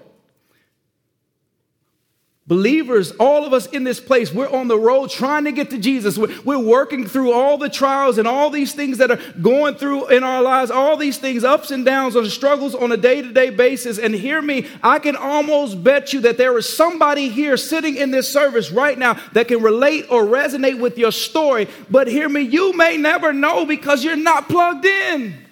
Believers, 2.46 3.10
all 3.12 3.46
of 3.46 3.54
us 3.54 3.64
in 3.68 3.84
this 3.84 4.00
place, 4.00 4.30
we're 4.30 4.50
on 4.50 4.68
the 4.68 4.78
road 4.78 5.08
trying 5.08 5.44
to 5.44 5.52
get 5.52 5.70
to 5.70 5.78
Jesus. 5.78 6.18
We're, 6.18 6.58
working 6.58 7.06
through 7.06 7.32
all 7.32 7.56
the 7.56 7.70
trials 7.70 8.18
and 8.18 8.28
all 8.28 8.50
these 8.50 8.74
things 8.74 8.98
that 8.98 9.10
are 9.10 9.18
going 9.40 9.76
through 9.76 10.08
in 10.08 10.22
our 10.22 10.42
lives, 10.42 10.70
all 10.70 10.98
these 10.98 11.16
things, 11.16 11.42
ups 11.42 11.70
and 11.70 11.86
downs, 11.86 12.16
and 12.16 12.26
struggles 12.26 12.74
on 12.74 12.92
a 12.92 12.98
day 12.98 13.22
to 13.22 13.32
day 13.32 13.48
basis. 13.48 13.98
And 13.98 14.14
hear 14.14 14.42
me, 14.42 14.68
I 14.82 14.98
can 14.98 15.16
almost 15.16 15.82
bet 15.82 16.12
you 16.12 16.20
that 16.20 16.36
there 16.36 16.56
is 16.58 16.68
somebody 16.68 17.30
here 17.30 17.56
sitting 17.56 17.96
in 17.96 18.10
this 18.10 18.30
service 18.30 18.70
right 18.70 18.98
now 18.98 19.18
that 19.32 19.48
can 19.48 19.62
relate 19.62 20.06
or 20.10 20.24
resonate 20.24 20.78
with 20.78 20.98
your 20.98 21.12
story. 21.12 21.66
But 21.90 22.08
hear 22.08 22.28
me, 22.28 22.42
you 22.42 22.76
may 22.76 22.98
never 22.98 23.32
know 23.32 23.64
because 23.64 24.04
you're 24.04 24.16
not 24.16 24.48
plugged 24.48 24.84
in. 24.84 25.43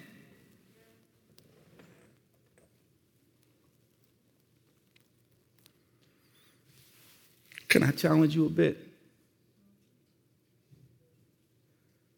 Can 7.73 7.81
I 7.81 7.89
challenge 7.89 8.35
you 8.35 8.45
a 8.45 8.51
bit? 8.51 8.77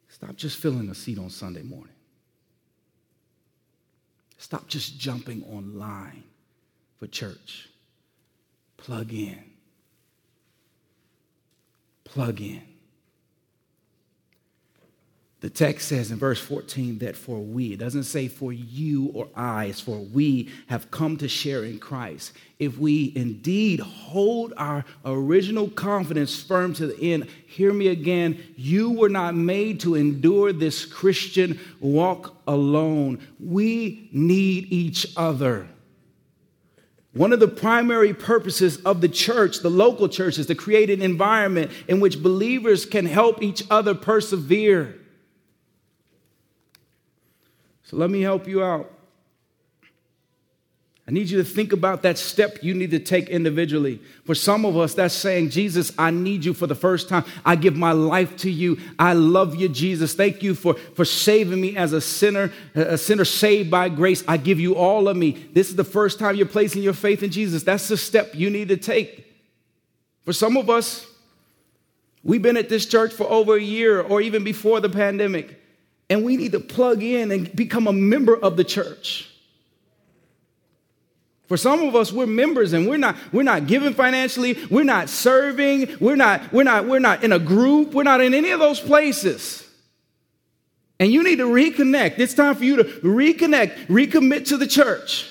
Stop 0.10 0.36
just 0.36 0.58
filling 0.58 0.90
a 0.90 0.94
seat 0.94 1.18
on 1.18 1.30
Sunday 1.30 1.62
morning. 1.62 1.94
Stop 4.38 4.68
just 4.68 5.00
jumping 5.00 5.46
online 5.46 6.26
for 6.98 7.08
church. 7.08 7.70
Plug 8.76 9.14
in. 9.14 9.46
Plug 12.04 12.42
in. 12.42 12.62
The 15.46 15.52
text 15.52 15.90
says 15.90 16.10
in 16.10 16.18
verse 16.18 16.42
14 16.42 16.98
that 16.98 17.16
for 17.16 17.38
we, 17.38 17.74
it 17.74 17.78
doesn't 17.78 18.06
say 18.06 18.28
for 18.28 18.52
you 18.52 19.12
or 19.14 19.28
I, 19.36 19.66
it's 19.66 19.80
for 19.80 20.00
we 20.00 20.50
have 20.66 20.90
come 20.90 21.18
to 21.18 21.28
share 21.28 21.64
in 21.64 21.78
Christ. 21.78 22.34
If 22.58 22.80
we 22.80 23.14
indeed 23.16 23.80
hold 23.80 24.56
our 24.58 24.84
original 25.06 25.70
confidence 25.70 26.42
firm 26.42 26.74
to 26.74 26.88
the 26.88 27.14
end, 27.14 27.28
hear 27.46 27.72
me 27.72 27.90
again, 27.90 28.44
you 28.56 28.90
were 28.90 29.08
not 29.08 29.36
made 29.36 29.82
to 29.82 29.94
endure 29.94 30.52
this 30.52 30.84
Christian 30.84 31.60
walk 31.80 32.36
alone. 32.48 33.20
We 33.40 34.10
need 34.12 34.74
each 34.74 35.14
other. 35.16 35.68
One 37.14 37.32
of 37.32 37.40
the 37.40 37.48
primary 37.48 38.16
purposes 38.16 38.78
of 38.78 39.00
the 39.00 39.10
church, 39.10 39.60
the 39.60 39.70
local 39.70 40.10
church, 40.10 40.40
is 40.40 40.48
to 40.48 40.56
create 40.56 40.90
an 40.90 41.04
environment 41.04 41.70
in 41.88 42.00
which 42.00 42.24
believers 42.24 42.84
can 42.84 43.06
help 43.06 43.44
each 43.44 43.64
other 43.70 43.94
persevere. 43.94 45.02
So 47.86 47.98
let 47.98 48.10
me 48.10 48.22
help 48.22 48.48
you 48.48 48.64
out. 48.64 48.92
I 51.08 51.12
need 51.12 51.30
you 51.30 51.38
to 51.38 51.44
think 51.44 51.72
about 51.72 52.02
that 52.02 52.18
step 52.18 52.64
you 52.64 52.74
need 52.74 52.90
to 52.90 53.00
take 53.00 53.30
individually. 53.30 54.02
For 54.24 54.34
some 54.34 54.66
of 54.66 54.76
us, 54.76 54.96
that's 54.96 55.14
saying, 55.14 55.52
Jesus, 55.52 55.92
I 56.00 56.10
need 56.10 56.44
you 56.44 56.56
for 56.56 56.66
the 56.66 56.74
first 56.74 57.08
time. 57.08 57.24
I 57.46 57.56
give 57.56 57.76
my 57.76 57.92
life 57.92 58.36
to 58.38 58.50
you. 58.50 58.80
I 58.98 59.14
love 59.14 59.54
you, 59.54 59.70
Jesus. 59.70 60.16
Thank 60.16 60.42
you 60.42 60.56
for, 60.56 60.74
for 60.74 61.06
saving 61.06 61.62
me 61.62 61.78
as 61.78 61.94
a 61.94 62.02
sinner, 62.02 62.52
a 62.74 62.98
sinner 62.98 63.24
saved 63.24 63.70
by 63.70 63.90
grace. 63.90 64.24
I 64.28 64.38
give 64.38 64.60
you 64.60 64.76
all 64.76 65.08
of 65.08 65.16
me. 65.16 65.34
This 65.54 65.70
is 65.70 65.76
the 65.76 65.84
first 65.84 66.18
time 66.18 66.38
you're 66.38 66.48
placing 66.48 66.82
your 66.82 66.94
faith 66.94 67.22
in 67.22 67.30
Jesus. 67.30 67.62
That's 67.62 67.88
the 67.88 67.98
step 67.98 68.34
you 68.34 68.50
need 68.50 68.70
to 68.70 68.78
take. 68.78 69.32
For 70.24 70.34
some 70.34 70.58
of 70.58 70.72
us, 70.72 71.06
we've 72.24 72.42
been 72.42 72.58
at 72.58 72.68
this 72.68 72.88
church 72.88 73.14
for 73.14 73.30
over 73.30 73.56
a 73.56 73.62
year 73.62 74.02
or 74.02 74.22
even 74.22 74.44
before 74.44 74.80
the 74.80 74.90
pandemic 74.90 75.62
and 76.10 76.24
we 76.24 76.38
need 76.38 76.52
to 76.52 76.60
plug 76.60 77.04
in 77.04 77.32
and 77.32 77.56
become 77.56 77.88
a 77.88 77.94
member 77.94 78.36
of 78.36 78.58
the 78.58 78.64
church. 78.64 79.30
For 81.48 81.58
some 81.58 81.84
of 81.84 81.96
us, 81.96 82.12
we're 82.12 82.26
members 82.26 82.74
and 82.74 82.88
we're 82.88 82.98
not, 82.98 83.16
we're 83.32 83.44
not 83.44 83.68
giving 83.68 83.94
financially, 83.94 84.58
we're 84.70 84.84
not 84.84 85.10
serving, 85.10 85.98
we're 86.00 86.16
not, 86.16 86.52
we're 86.52 86.64
not, 86.64 86.88
we're 86.88 87.00
not 87.00 87.24
in 87.24 87.32
a 87.32 87.40
group, 87.40 87.94
we're 87.94 88.04
not 88.04 88.22
in 88.22 88.34
any 88.34 88.50
of 88.50 88.60
those 88.60 88.80
places. 88.80 89.62
And 91.00 91.12
you 91.12 91.24
need 91.24 91.38
to 91.38 91.46
reconnect. 91.46 92.20
It's 92.20 92.34
time 92.34 92.56
for 92.56 92.64
you 92.64 92.78
to 92.78 92.84
reconnect, 92.84 93.88
recommit 93.88 94.48
to 94.48 94.58
the 94.58 94.66
church. 94.66 95.30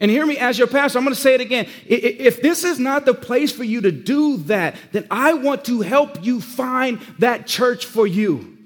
And 0.00 0.10
hear 0.10 0.24
me 0.24 0.38
as 0.38 0.58
your 0.58 0.68
pastor, 0.68 0.98
I'm 0.98 1.04
going 1.04 1.14
to 1.14 1.20
say 1.20 1.34
it 1.34 1.40
again. 1.40 1.66
If 1.86 2.40
this 2.40 2.62
is 2.62 2.78
not 2.78 3.04
the 3.04 3.14
place 3.14 3.50
for 3.50 3.64
you 3.64 3.80
to 3.80 3.90
do 3.90 4.36
that, 4.44 4.76
then 4.92 5.06
I 5.10 5.34
want 5.34 5.64
to 5.64 5.80
help 5.80 6.24
you 6.24 6.40
find 6.40 7.00
that 7.18 7.46
church 7.46 7.84
for 7.84 8.06
you. 8.06 8.56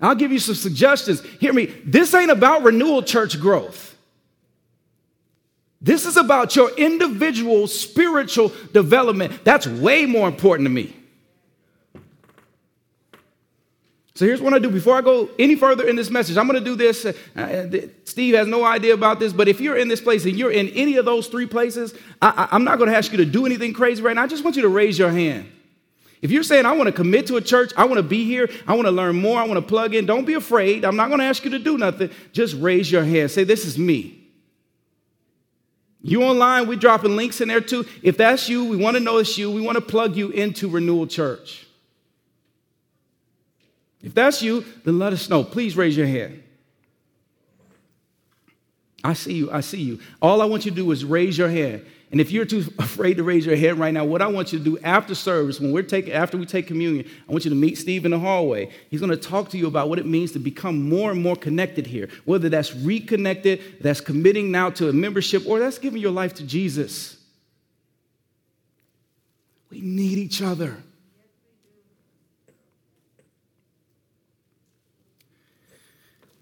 I'll 0.00 0.16
give 0.16 0.32
you 0.32 0.40
some 0.40 0.56
suggestions. 0.56 1.22
Hear 1.40 1.52
me, 1.52 1.66
this 1.84 2.12
ain't 2.14 2.30
about 2.30 2.64
renewal 2.64 3.02
church 3.02 3.40
growth. 3.40 3.96
This 5.80 6.04
is 6.04 6.16
about 6.16 6.56
your 6.56 6.74
individual 6.76 7.68
spiritual 7.68 8.50
development. 8.72 9.44
That's 9.44 9.66
way 9.66 10.04
more 10.04 10.26
important 10.26 10.66
to 10.66 10.70
me. 10.70 10.95
So 14.16 14.24
here's 14.24 14.40
what 14.40 14.54
I 14.54 14.58
do. 14.58 14.70
Before 14.70 14.96
I 14.96 15.02
go 15.02 15.28
any 15.38 15.56
further 15.56 15.86
in 15.86 15.94
this 15.94 16.08
message, 16.08 16.38
I'm 16.38 16.46
going 16.46 16.58
to 16.58 16.64
do 16.64 16.74
this. 16.74 17.04
Uh, 17.04 17.88
Steve 18.04 18.34
has 18.34 18.48
no 18.48 18.64
idea 18.64 18.94
about 18.94 19.20
this, 19.20 19.34
but 19.34 19.46
if 19.46 19.60
you're 19.60 19.76
in 19.76 19.88
this 19.88 20.00
place 20.00 20.24
and 20.24 20.38
you're 20.38 20.50
in 20.50 20.68
any 20.70 20.96
of 20.96 21.04
those 21.04 21.26
three 21.26 21.44
places, 21.44 21.94
I, 22.22 22.48
I'm 22.50 22.64
not 22.64 22.78
going 22.78 22.88
to 22.88 22.96
ask 22.96 23.12
you 23.12 23.18
to 23.18 23.26
do 23.26 23.44
anything 23.44 23.74
crazy 23.74 24.02
right 24.02 24.16
now. 24.16 24.22
I 24.22 24.26
just 24.26 24.42
want 24.42 24.56
you 24.56 24.62
to 24.62 24.70
raise 24.70 24.98
your 24.98 25.10
hand. 25.10 25.52
If 26.22 26.30
you're 26.30 26.44
saying, 26.44 26.64
I 26.64 26.72
want 26.72 26.86
to 26.86 26.92
commit 26.92 27.26
to 27.26 27.36
a 27.36 27.42
church, 27.42 27.72
I 27.76 27.84
want 27.84 27.98
to 27.98 28.02
be 28.02 28.24
here, 28.24 28.48
I 28.66 28.74
want 28.74 28.86
to 28.86 28.90
learn 28.90 29.20
more, 29.20 29.38
I 29.38 29.44
want 29.44 29.58
to 29.58 29.66
plug 29.66 29.94
in, 29.94 30.06
don't 30.06 30.24
be 30.24 30.32
afraid. 30.32 30.86
I'm 30.86 30.96
not 30.96 31.08
going 31.08 31.20
to 31.20 31.26
ask 31.26 31.44
you 31.44 31.50
to 31.50 31.58
do 31.58 31.76
nothing. 31.76 32.08
Just 32.32 32.56
raise 32.56 32.90
your 32.90 33.04
hand. 33.04 33.30
Say, 33.30 33.44
This 33.44 33.66
is 33.66 33.78
me. 33.78 34.26
You 36.00 36.22
online, 36.22 36.68
we're 36.68 36.78
dropping 36.78 37.16
links 37.16 37.42
in 37.42 37.48
there 37.48 37.60
too. 37.60 37.84
If 38.02 38.16
that's 38.16 38.48
you, 38.48 38.64
we 38.64 38.78
want 38.78 38.96
to 38.96 39.02
know 39.02 39.18
it's 39.18 39.36
you. 39.36 39.50
We 39.50 39.60
want 39.60 39.76
to 39.76 39.82
plug 39.82 40.16
you 40.16 40.30
into 40.30 40.70
Renewal 40.70 41.06
Church. 41.06 41.65
If 44.02 44.14
that's 44.14 44.42
you, 44.42 44.64
then 44.84 44.98
let 44.98 45.12
us 45.12 45.28
know. 45.28 45.42
Please 45.42 45.76
raise 45.76 45.96
your 45.96 46.06
hand. 46.06 46.42
I 49.02 49.12
see 49.12 49.34
you. 49.34 49.50
I 49.50 49.60
see 49.60 49.80
you. 49.80 50.00
All 50.20 50.42
I 50.42 50.46
want 50.46 50.64
you 50.64 50.70
to 50.72 50.76
do 50.76 50.90
is 50.90 51.04
raise 51.04 51.38
your 51.38 51.48
hand. 51.48 51.84
And 52.10 52.20
if 52.20 52.30
you're 52.30 52.44
too 52.44 52.64
afraid 52.78 53.16
to 53.16 53.24
raise 53.24 53.46
your 53.46 53.56
hand 53.56 53.78
right 53.78 53.92
now, 53.92 54.04
what 54.04 54.22
I 54.22 54.26
want 54.26 54.52
you 54.52 54.58
to 54.58 54.64
do 54.64 54.78
after 54.80 55.14
service, 55.14 55.60
when 55.60 55.72
we're 55.72 55.82
taking, 55.82 56.12
after 56.12 56.36
we 56.36 56.46
take 56.46 56.66
communion, 56.66 57.08
I 57.28 57.32
want 57.32 57.44
you 57.44 57.50
to 57.50 57.56
meet 57.56 57.78
Steve 57.78 58.04
in 58.04 58.10
the 58.10 58.18
hallway. 58.18 58.70
He's 58.90 59.00
going 59.00 59.10
to 59.10 59.16
talk 59.16 59.50
to 59.50 59.58
you 59.58 59.66
about 59.66 59.88
what 59.88 59.98
it 59.98 60.06
means 60.06 60.32
to 60.32 60.38
become 60.38 60.88
more 60.88 61.10
and 61.10 61.22
more 61.22 61.36
connected 61.36 61.86
here. 61.86 62.08
Whether 62.24 62.48
that's 62.48 62.74
reconnected, 62.74 63.60
that's 63.80 64.00
committing 64.00 64.50
now 64.50 64.70
to 64.70 64.88
a 64.88 64.92
membership, 64.92 65.46
or 65.46 65.58
that's 65.58 65.78
giving 65.78 66.00
your 66.00 66.12
life 66.12 66.34
to 66.34 66.44
Jesus. 66.44 67.16
We 69.70 69.80
need 69.80 70.18
each 70.18 70.42
other. 70.42 70.76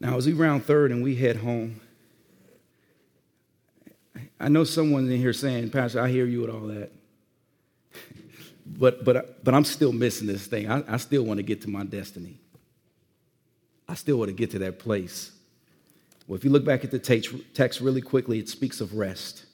Now, 0.04 0.18
as 0.18 0.26
we 0.26 0.34
round 0.34 0.66
third 0.66 0.90
and 0.90 1.02
we 1.02 1.16
head 1.16 1.36
home, 1.36 1.80
I 4.38 4.50
know 4.50 4.64
someone's 4.64 5.08
in 5.08 5.16
here 5.16 5.32
saying, 5.32 5.70
Pastor, 5.70 5.98
I 5.98 6.10
hear 6.10 6.26
you 6.26 6.42
with 6.42 6.50
all 6.50 6.66
that. 6.66 6.92
but, 8.66 9.02
but, 9.02 9.42
but 9.42 9.54
I'm 9.54 9.64
still 9.64 9.94
missing 9.94 10.26
this 10.26 10.46
thing. 10.46 10.70
I, 10.70 10.84
I 10.86 10.98
still 10.98 11.22
want 11.22 11.38
to 11.38 11.42
get 11.42 11.62
to 11.62 11.70
my 11.70 11.84
destiny. 11.84 12.38
I 13.88 13.94
still 13.94 14.18
want 14.18 14.28
to 14.28 14.34
get 14.34 14.50
to 14.50 14.58
that 14.58 14.78
place. 14.78 15.30
Well, 16.26 16.36
if 16.36 16.44
you 16.44 16.50
look 16.50 16.66
back 16.66 16.84
at 16.84 16.90
the 16.90 16.98
text 16.98 17.80
really 17.80 18.02
quickly, 18.02 18.38
it 18.38 18.50
speaks 18.50 18.82
of 18.82 18.96
rest. 18.96 19.46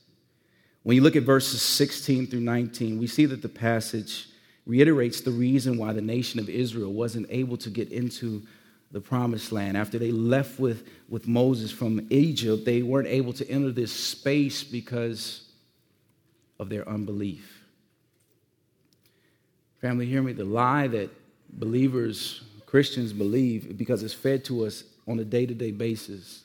When 0.83 0.97
you 0.97 1.03
look 1.03 1.15
at 1.15 1.23
verses 1.23 1.63
16 1.63 2.27
through 2.27 2.41
19, 2.41 2.99
we 2.99 3.07
see 3.07 3.27
that 3.27 3.41
the 3.41 3.49
passage 3.49 4.27
reiterates 4.67 5.21
the 5.21 5.31
reason 5.31 5.79
why 5.79 5.93
the 5.93 6.01
nation 6.01 6.41
of 6.41 6.49
Israel 6.49 6.93
wasn't 6.93 7.29
able 7.31 7.57
to 7.59 7.71
get 7.71 7.93
into 7.93 8.43
the 8.91 9.01
promised 9.01 9.53
land. 9.53 9.77
After 9.77 9.99
they 9.99 10.11
left 10.11 10.59
with, 10.59 10.89
with 11.09 11.29
Moses 11.29 11.71
from 11.71 12.07
Egypt, 12.11 12.65
they 12.65 12.83
weren't 12.83 13.09
able 13.09 13.33
to 13.35 13.49
enter 13.49 13.71
this 13.71 13.93
space 13.93 14.65
because 14.65 15.49
of 16.59 16.69
their 16.69 16.89
unbelief. 16.89 17.65
Family, 19.81 20.07
hear 20.07 20.23
me. 20.23 20.33
The 20.33 20.45
lie 20.45 20.89
that 20.89 21.11
believers, 21.53 22.43
Christians 22.67 23.13
believe, 23.13 23.79
because 23.79 24.03
it's 24.03 24.15
fed 24.15 24.45
to 24.47 24.67
us 24.67 24.85
on 25.07 25.19
a 25.19 25.25
day 25.25 25.47
to 25.47 25.55
day 25.55 25.71
basis, 25.71 26.43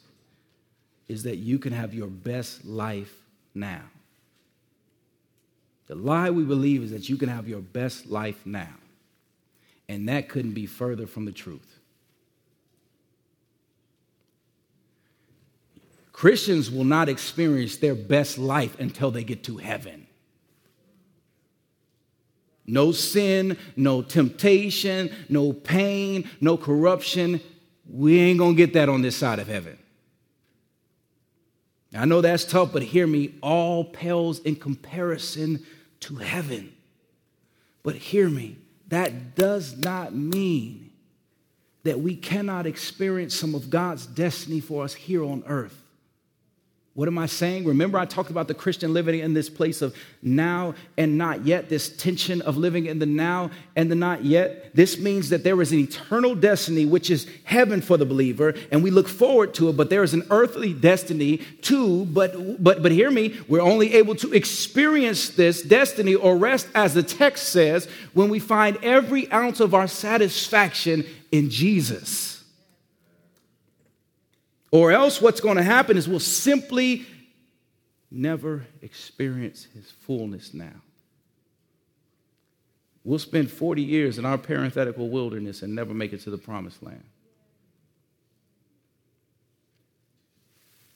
is 1.07 1.23
that 1.23 1.37
you 1.37 1.59
can 1.59 1.73
have 1.73 1.93
your 1.93 2.07
best 2.07 2.65
life 2.65 3.13
now. 3.53 3.81
The 5.87 5.95
lie 5.95 6.31
we 6.31 6.43
believe 6.43 6.83
is 6.83 6.91
that 6.91 7.09
you 7.09 7.17
can 7.17 7.29
have 7.29 7.47
your 7.47 7.61
best 7.61 8.07
life 8.07 8.45
now. 8.45 8.73
And 9.87 10.09
that 10.09 10.29
couldn't 10.29 10.53
be 10.53 10.65
further 10.65 11.05
from 11.05 11.25
the 11.25 11.31
truth. 11.31 11.74
Christians 16.15 16.71
will 16.71 16.85
not 16.85 17.09
experience 17.09 17.75
their 17.75 17.93
best 17.93 18.37
life 18.37 18.79
until 18.79 19.11
they 19.11 19.25
get 19.25 19.43
to 19.43 19.57
heaven. 19.57 20.07
No 22.65 22.93
sin, 22.93 23.57
no 23.75 24.01
temptation, 24.01 25.13
no 25.27 25.51
pain, 25.51 26.29
no 26.39 26.55
corruption. 26.55 27.41
We 27.85 28.17
ain't 28.21 28.39
gonna 28.39 28.53
get 28.55 28.71
that 28.75 28.87
on 28.87 29.01
this 29.01 29.17
side 29.17 29.39
of 29.39 29.49
heaven. 29.49 29.77
I 31.93 32.05
know 32.05 32.21
that's 32.21 32.45
tough, 32.45 32.71
but 32.71 32.81
hear 32.81 33.05
me, 33.05 33.35
all 33.41 33.83
pales 33.83 34.39
in 34.39 34.55
comparison 34.55 35.65
to 35.99 36.15
heaven. 36.15 36.73
But 37.83 37.95
hear 37.95 38.29
me, 38.29 38.55
that 38.87 39.35
does 39.35 39.77
not 39.77 40.15
mean 40.15 40.91
that 41.83 41.99
we 41.99 42.15
cannot 42.15 42.65
experience 42.65 43.35
some 43.35 43.53
of 43.53 43.69
God's 43.69 44.05
destiny 44.05 44.61
for 44.61 44.85
us 44.85 44.93
here 44.93 45.21
on 45.21 45.43
earth. 45.45 45.81
What 46.95 47.09
am 47.09 47.17
I 47.17 47.25
saying? 47.25 47.65
Remember, 47.65 47.99
I 47.99 48.05
talked 48.05 48.29
about 48.29 48.47
the 48.47 48.53
Christian 48.53 48.93
living 48.93 49.19
in 49.19 49.33
this 49.33 49.49
place 49.49 49.81
of 49.81 49.93
now 50.21 50.75
and 50.97 51.17
not 51.17 51.45
yet, 51.45 51.67
this 51.67 51.89
tension 51.89 52.41
of 52.43 52.55
living 52.55 52.85
in 52.85 52.99
the 52.99 53.05
now 53.05 53.51
and 53.75 53.91
the 53.91 53.95
not 53.95 54.23
yet. 54.23 54.73
This 54.73 54.97
means 54.97 55.27
that 55.27 55.43
there 55.43 55.61
is 55.61 55.73
an 55.73 55.79
eternal 55.79 56.35
destiny, 56.35 56.85
which 56.85 57.11
is 57.11 57.27
heaven 57.43 57.81
for 57.81 57.97
the 57.97 58.05
believer, 58.05 58.53
and 58.71 58.81
we 58.81 58.91
look 58.91 59.09
forward 59.09 59.53
to 59.55 59.67
it, 59.67 59.75
but 59.75 59.89
there 59.89 60.03
is 60.03 60.13
an 60.13 60.25
earthly 60.29 60.71
destiny 60.73 61.39
too. 61.61 62.05
But, 62.05 62.63
but, 62.63 62.81
but 62.81 62.93
hear 62.93 63.11
me, 63.11 63.37
we're 63.49 63.59
only 63.59 63.93
able 63.95 64.15
to 64.15 64.31
experience 64.31 65.27
this 65.27 65.61
destiny 65.63 66.15
or 66.15 66.37
rest, 66.37 66.69
as 66.73 66.93
the 66.93 67.03
text 67.03 67.49
says, 67.49 67.89
when 68.13 68.29
we 68.29 68.39
find 68.39 68.77
every 68.81 69.29
ounce 69.33 69.59
of 69.59 69.73
our 69.73 69.89
satisfaction 69.89 71.05
in 71.29 71.49
Jesus. 71.49 72.34
Or 74.75 74.91
else, 74.91 75.21
what's 75.21 75.39
going 75.39 75.55
to 75.55 75.63
happen 75.63 75.95
is 75.95 76.05
we'll 76.05 76.19
simply 76.19 77.05
never 78.11 78.65
experience 78.81 79.69
his 79.73 79.89
fullness 79.89 80.53
now. 80.53 80.81
We'll 83.05 83.19
spend 83.19 83.49
40 83.49 83.81
years 83.81 84.17
in 84.17 84.25
our 84.25 84.37
parenthetical 84.37 85.07
wilderness 85.07 85.61
and 85.61 85.73
never 85.73 85.93
make 85.93 86.11
it 86.11 86.19
to 86.23 86.29
the 86.29 86.37
promised 86.37 86.83
land. 86.83 87.05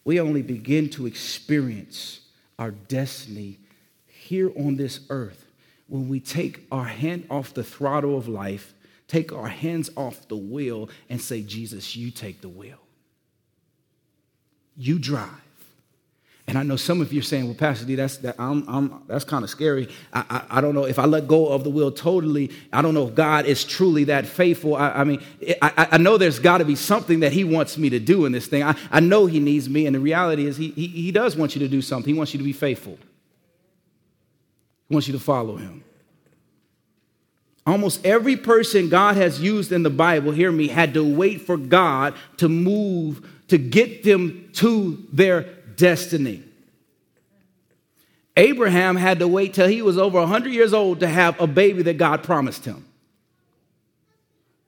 We 0.04 0.20
only 0.20 0.42
begin 0.42 0.90
to 0.90 1.08
experience 1.08 2.20
our 2.58 2.72
destiny 2.72 3.60
here 4.08 4.52
on 4.58 4.76
this 4.76 5.00
earth 5.10 5.46
when 5.88 6.10
we 6.10 6.20
take 6.20 6.68
our 6.70 6.84
hand 6.84 7.28
off 7.30 7.54
the 7.54 7.64
throttle 7.64 8.18
of 8.18 8.28
life, 8.28 8.74
take 9.08 9.32
our 9.32 9.48
hands 9.48 9.90
off 9.96 10.28
the 10.28 10.36
wheel, 10.36 10.90
and 11.10 11.22
say, 11.22 11.42
Jesus, 11.42 11.96
you 11.96 12.12
take 12.12 12.42
the 12.42 12.50
wheel. 12.50 12.80
You 14.80 14.98
drive. 14.98 15.30
And 16.48 16.58
I 16.58 16.64
know 16.64 16.78
some 16.78 17.00
of 17.00 17.14
you 17.14 17.20
are 17.20 17.24
saying, 17.24 17.46
well, 17.46 17.54
Pastor 17.54 17.86
D, 17.86 17.94
that's, 17.94 18.18
that, 18.18 18.36
I'm, 18.40 18.68
I'm, 18.68 19.04
that's 19.08 19.24
kind 19.24 19.44
of 19.44 19.52
scary. 19.52 19.88
I, 20.12 20.24
I, 20.30 20.58
I, 20.58 20.62
don't 20.62 20.74
know 20.74 20.86
if 20.86 20.98
I 20.98 21.06
let 21.06 21.28
go 21.28 21.50
of 21.50 21.64
the 21.64 21.70
will 21.70 21.92
totally. 21.92 22.50
I 22.74 22.82
don't 22.82 22.96
know 22.96 23.08
if 23.08 23.14
God 23.14 23.46
is 23.46 23.64
truly 23.64 24.06
that 24.06 24.26
faithful. 24.26 24.76
I, 24.76 24.90
I 24.90 25.04
mean, 25.04 25.22
I, 25.62 25.90
I 25.92 25.98
know 26.00 26.18
there's 26.18 26.40
got 26.40 26.58
to 26.58 26.66
be 26.66 26.76
something 26.76 27.20
that 27.20 27.34
He 27.34 27.44
wants 27.44 27.78
me 27.78 27.92
to 27.92 28.00
do 28.00 28.26
in 28.26 28.32
this 28.32 28.48
thing. 28.48 28.64
I, 28.64 28.76
I 28.90 29.00
know 29.00 29.28
He 29.28 29.40
needs 29.40 29.70
me. 29.70 29.86
And 29.86 29.94
the 29.94 30.00
reality 30.00 30.48
is, 30.48 30.58
he, 30.58 30.70
he, 30.70 30.88
he 30.88 31.12
does 31.12 31.36
want 31.36 31.56
you 31.56 31.60
to 31.60 31.68
do 31.68 31.84
something. 31.84 32.12
He 32.12 32.18
wants 32.18 32.34
you 32.34 32.40
to 32.40 32.44
be 32.44 32.54
faithful, 32.54 32.98
He 34.88 34.96
wants 34.96 35.08
you 35.08 35.14
to 35.14 35.20
follow 35.20 35.58
Him. 35.58 35.84
Almost 37.68 38.04
every 38.04 38.38
person 38.38 38.90
God 38.90 39.18
has 39.18 39.40
used 39.40 39.72
in 39.72 39.84
the 39.84 39.92
Bible, 39.92 40.32
hear 40.32 40.52
me, 40.52 40.68
had 40.68 40.96
to 40.96 41.04
wait 41.04 41.42
for 41.42 41.58
God 41.58 42.16
to 42.38 42.50
move 42.50 43.30
to 43.50 43.58
get 43.58 44.04
them 44.04 44.50
to 44.54 45.06
their 45.12 45.44
destiny. 45.76 46.44
Abraham 48.38 48.96
had 48.96 49.20
to 49.20 49.28
wait 49.28 49.54
till 49.54 49.68
he 49.68 49.82
was 49.82 49.98
over 49.98 50.20
100 50.20 50.54
years 50.54 50.74
old 50.74 51.02
to 51.02 51.08
have 51.08 51.40
a 51.42 51.48
baby 51.48 51.84
that 51.84 51.98
God 51.98 52.24
promised 52.24 52.66
him. 52.66 52.86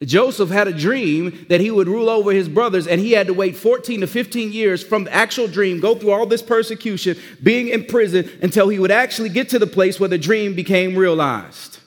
Joseph 0.03 0.49
had 0.49 0.67
a 0.67 0.73
dream 0.73 1.45
that 1.49 1.61
he 1.61 1.69
would 1.69 1.87
rule 1.87 2.09
over 2.09 2.31
his 2.31 2.49
brothers, 2.49 2.87
and 2.87 2.99
he 2.99 3.11
had 3.11 3.27
to 3.27 3.33
wait 3.33 3.55
14 3.55 4.01
to 4.01 4.07
15 4.07 4.51
years 4.51 4.83
from 4.83 5.03
the 5.03 5.13
actual 5.13 5.47
dream, 5.47 5.79
go 5.79 5.93
through 5.93 6.11
all 6.11 6.25
this 6.25 6.41
persecution, 6.41 7.15
being 7.41 7.67
in 7.67 7.85
prison, 7.85 8.29
until 8.41 8.67
he 8.67 8.79
would 8.79 8.91
actually 8.91 9.29
get 9.29 9.49
to 9.49 9.59
the 9.59 9.67
place 9.67 9.99
where 9.99 10.09
the 10.09 10.17
dream 10.17 10.55
became 10.55 10.95
realized. 10.95 11.80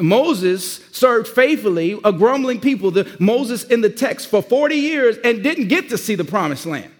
Moses 0.00 0.80
served 0.92 1.28
faithfully 1.28 1.98
a 2.04 2.12
grumbling 2.12 2.60
people, 2.60 2.90
the, 2.90 3.10
Moses 3.18 3.64
in 3.64 3.80
the 3.80 3.90
text, 3.90 4.28
for 4.28 4.42
40 4.42 4.74
years 4.74 5.16
and 5.24 5.42
didn't 5.42 5.68
get 5.68 5.88
to 5.90 5.98
see 5.98 6.14
the 6.14 6.24
promised 6.24 6.66
land. 6.66 6.90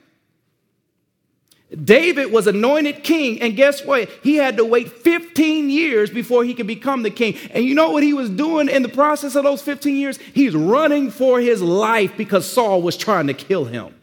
David 1.85 2.31
was 2.31 2.47
anointed 2.47 3.03
king, 3.03 3.41
and 3.41 3.57
guess 3.57 3.85
what? 3.85 4.11
He 4.23 4.37
had 4.37 4.59
to 4.59 4.65
wait 4.65 4.93
15 4.93 5.71
years 5.71 6.11
before 6.11 6.45
he 6.45 6.53
could 6.53 6.67
become 6.67 7.03
the 7.03 7.11
king. 7.11 7.37
And 7.51 7.65
you 7.65 7.75
know 7.75 7.91
what 7.91 8.03
he 8.03 8.13
was 8.13 8.29
doing 8.29 8.69
in 8.69 8.83
the 8.83 8.91
process 8.91 9.35
of 9.37 9.45
those 9.45 9.63
15 9.63 9.97
years? 9.97 10.19
He's 10.35 10.55
running 10.55 11.11
for 11.11 11.41
his 11.41 11.63
life 11.63 12.15
because 12.17 12.51
Saul 12.51 12.83
was 12.83 12.97
trying 12.97 13.27
to 13.29 13.35
kill 13.35 13.65
him. 13.65 13.95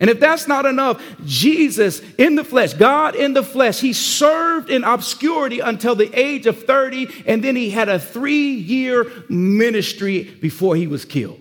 And 0.00 0.10
if 0.10 0.18
that's 0.18 0.48
not 0.48 0.66
enough, 0.66 1.02
Jesus 1.24 2.00
in 2.18 2.34
the 2.34 2.44
flesh, 2.44 2.74
God 2.74 3.14
in 3.14 3.32
the 3.32 3.44
flesh, 3.44 3.80
he 3.80 3.92
served 3.92 4.68
in 4.68 4.82
obscurity 4.82 5.60
until 5.60 5.94
the 5.94 6.12
age 6.18 6.46
of 6.46 6.64
30, 6.64 7.24
and 7.26 7.44
then 7.44 7.54
he 7.54 7.70
had 7.70 7.88
a 7.88 7.98
three 7.98 8.50
year 8.50 9.06
ministry 9.28 10.24
before 10.24 10.74
he 10.74 10.86
was 10.86 11.04
killed. 11.04 11.40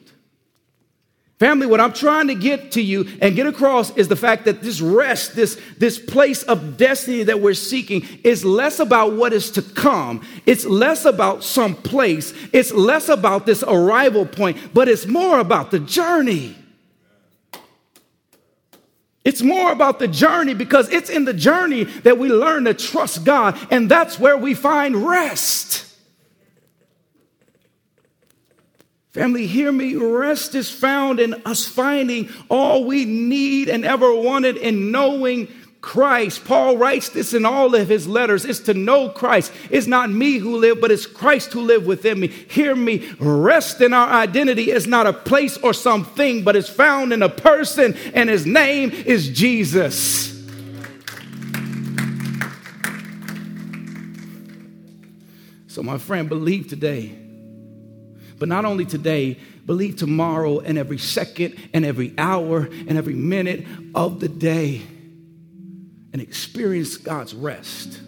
Family, 1.40 1.66
what 1.66 1.82
I'm 1.82 1.92
trying 1.92 2.28
to 2.28 2.36
get 2.36 2.72
to 2.74 2.82
you 2.82 3.06
and 3.20 3.36
get 3.36 3.48
across 3.48 3.94
is 3.98 4.08
the 4.08 4.16
fact 4.16 4.46
that 4.46 4.62
this 4.62 4.80
rest, 4.80 5.36
this, 5.36 5.60
this 5.78 6.00
place 6.00 6.44
of 6.44 6.78
destiny 6.78 7.24
that 7.24 7.42
we're 7.42 7.56
seeking, 7.56 8.08
is 8.24 8.46
less 8.46 8.80
about 8.80 9.14
what 9.14 9.34
is 9.34 9.52
to 9.52 9.62
come. 9.62 10.26
It's 10.46 10.64
less 10.64 11.04
about 11.04 11.44
some 11.44 11.76
place. 11.76 12.34
It's 12.54 12.72
less 12.72 13.10
about 13.10 13.46
this 13.46 13.62
arrival 13.64 14.26
point, 14.26 14.58
but 14.74 14.88
it's 14.88 15.06
more 15.06 15.40
about 15.40 15.72
the 15.72 15.80
journey. 15.80 16.56
It's 19.24 19.42
more 19.42 19.72
about 19.72 20.00
the 20.00 20.08
journey 20.08 20.54
because 20.54 20.90
it's 20.90 21.10
in 21.10 21.26
the 21.26 21.34
journey 21.34 21.86
that 21.86 22.18
we 22.18 22.30
learn 22.30 22.66
to 22.66 22.74
trust 22.74 23.24
God, 23.24 23.58
and 23.72 23.90
that's 23.90 24.20
where 24.20 24.38
we 24.38 24.54
find 24.54 24.96
rest. 24.96 25.86
Family, 29.12 29.46
hear 29.46 29.72
me. 29.72 29.96
Rest 29.96 30.56
is 30.56 30.72
found 30.72 31.20
in 31.20 31.36
us 31.46 31.68
finding 31.68 32.30
all 32.50 32.86
we 32.86 33.06
need 33.06 33.70
and 33.70 33.86
ever 33.86 34.14
wanted 34.14 34.58
in 34.58 34.90
knowing 34.90 35.48
Christ. 35.84 36.46
Paul 36.46 36.78
writes 36.78 37.10
this 37.10 37.34
in 37.34 37.46
all 37.46 37.76
of 37.76 37.90
his 37.90 38.08
letters. 38.08 38.46
It's 38.46 38.62
to 38.62 38.74
know 38.74 39.10
Christ. 39.10 39.52
It's 39.70 39.86
not 39.86 40.10
me 40.10 40.38
who 40.38 40.56
live, 40.56 40.80
but 40.80 40.92
it's 40.92 41.06
Christ 41.06 41.52
who 41.52 41.60
live 41.60 41.86
within 41.86 42.22
me. 42.22 42.28
Hear 42.28 42.74
me. 42.74 43.14
Rest 43.20 43.82
in 43.82 43.94
our 43.94 44.08
identity 44.08 44.72
is 44.72 44.88
not 44.88 45.08
a 45.08 45.14
place 45.14 45.58
or 45.58 45.74
something, 45.74 46.46
but 46.46 46.56
it's 46.56 46.70
found 46.70 47.12
in 47.12 47.22
a 47.22 47.28
person, 47.28 47.98
and 48.14 48.30
his 48.30 48.46
name 48.46 48.92
is 48.92 49.28
Jesus. 49.28 50.32
So, 55.68 55.84
my 55.84 55.98
friend, 55.98 56.30
believe 56.30 56.70
today. 56.70 57.14
But 58.40 58.48
not 58.48 58.64
only 58.64 58.86
today, 58.86 59.38
believe 59.66 59.98
tomorrow 59.98 60.60
and 60.60 60.78
every 60.78 60.98
second 60.98 61.56
and 61.74 61.84
every 61.84 62.14
hour 62.18 62.70
and 62.88 62.98
every 62.98 63.16
minute 63.16 63.68
of 63.94 64.22
the 64.22 64.30
day 64.30 64.82
and 66.14 66.22
experience 66.22 66.96
God's 66.96 67.34
rest. 67.34 68.00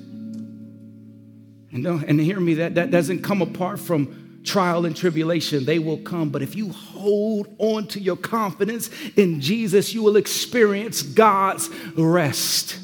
And, 1.72 1.84
don't, 1.84 2.03
and 2.03 2.20
hear 2.22 2.39
me, 2.39 2.53
that, 2.56 2.76
that 2.76 2.91
doesn't 2.91 3.24
come 3.24 3.41
apart 3.41 3.80
from 3.80 4.41
trial 4.45 4.86
and 4.86 4.95
tribulation. 4.95 5.66
They 5.66 5.80
will 5.80 5.97
come. 5.97 6.30
But 6.30 6.41
if 6.41 6.56
you 6.56 6.70
hold 6.70 7.53
on 7.58 7.88
to 7.88 7.99
your 7.99 8.16
confidence 8.16 8.89
in 9.18 9.41
Jesus, 9.41 9.93
you 9.93 10.03
will 10.03 10.16
experience 10.16 11.01
God's 11.01 11.70
rest. 11.97 12.80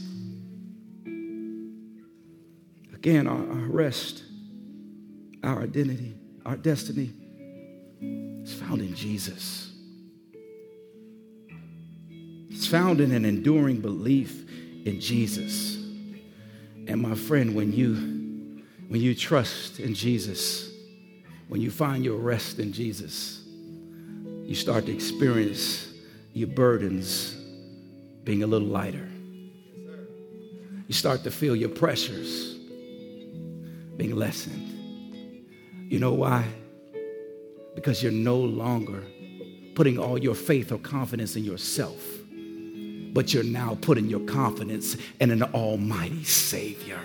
Again, 2.93 3.27
our, 3.27 3.37
our 3.37 3.67
rest, 3.67 4.23
our 5.43 5.61
identity, 5.61 6.15
our 6.45 6.57
destiny 6.57 7.13
is 8.43 8.53
found 8.55 8.81
in 8.81 8.93
Jesus. 8.95 9.71
It's 12.49 12.67
found 12.67 13.01
in 13.01 13.11
an 13.11 13.23
enduring 13.23 13.81
belief 13.81 14.45
in 14.85 14.99
Jesus. 14.99 15.75
And 16.87 17.01
my 17.01 17.15
friend, 17.15 17.55
when 17.55 17.71
you 17.73 17.95
when 18.87 18.99
you 18.99 19.15
trust 19.15 19.79
in 19.79 19.93
Jesus, 19.93 20.69
when 21.47 21.61
you 21.61 21.71
find 21.71 22.03
your 22.03 22.17
rest 22.17 22.59
in 22.59 22.73
Jesus, 22.73 23.41
you 24.43 24.53
start 24.53 24.85
to 24.87 24.93
experience 24.93 25.87
your 26.33 26.49
burdens 26.49 27.35
being 28.25 28.43
a 28.43 28.47
little 28.47 28.67
lighter. 28.67 29.07
You 30.87 30.93
start 30.93 31.23
to 31.23 31.31
feel 31.31 31.55
your 31.55 31.69
pressures 31.69 32.55
being 33.95 34.15
lessened. 34.15 34.67
You 35.89 35.99
know 35.99 36.13
why? 36.13 36.45
Because 37.75 38.03
you're 38.03 38.11
no 38.11 38.37
longer 38.37 39.03
putting 39.73 39.97
all 39.97 40.17
your 40.17 40.35
faith 40.35 40.71
or 40.71 40.79
confidence 40.79 41.37
in 41.37 41.45
yourself 41.45 42.20
but 43.13 43.33
you're 43.33 43.43
now 43.43 43.77
putting 43.81 44.07
your 44.07 44.21
confidence 44.21 44.95
in 45.19 45.31
an 45.31 45.43
almighty 45.43 46.23
Savior. 46.23 46.99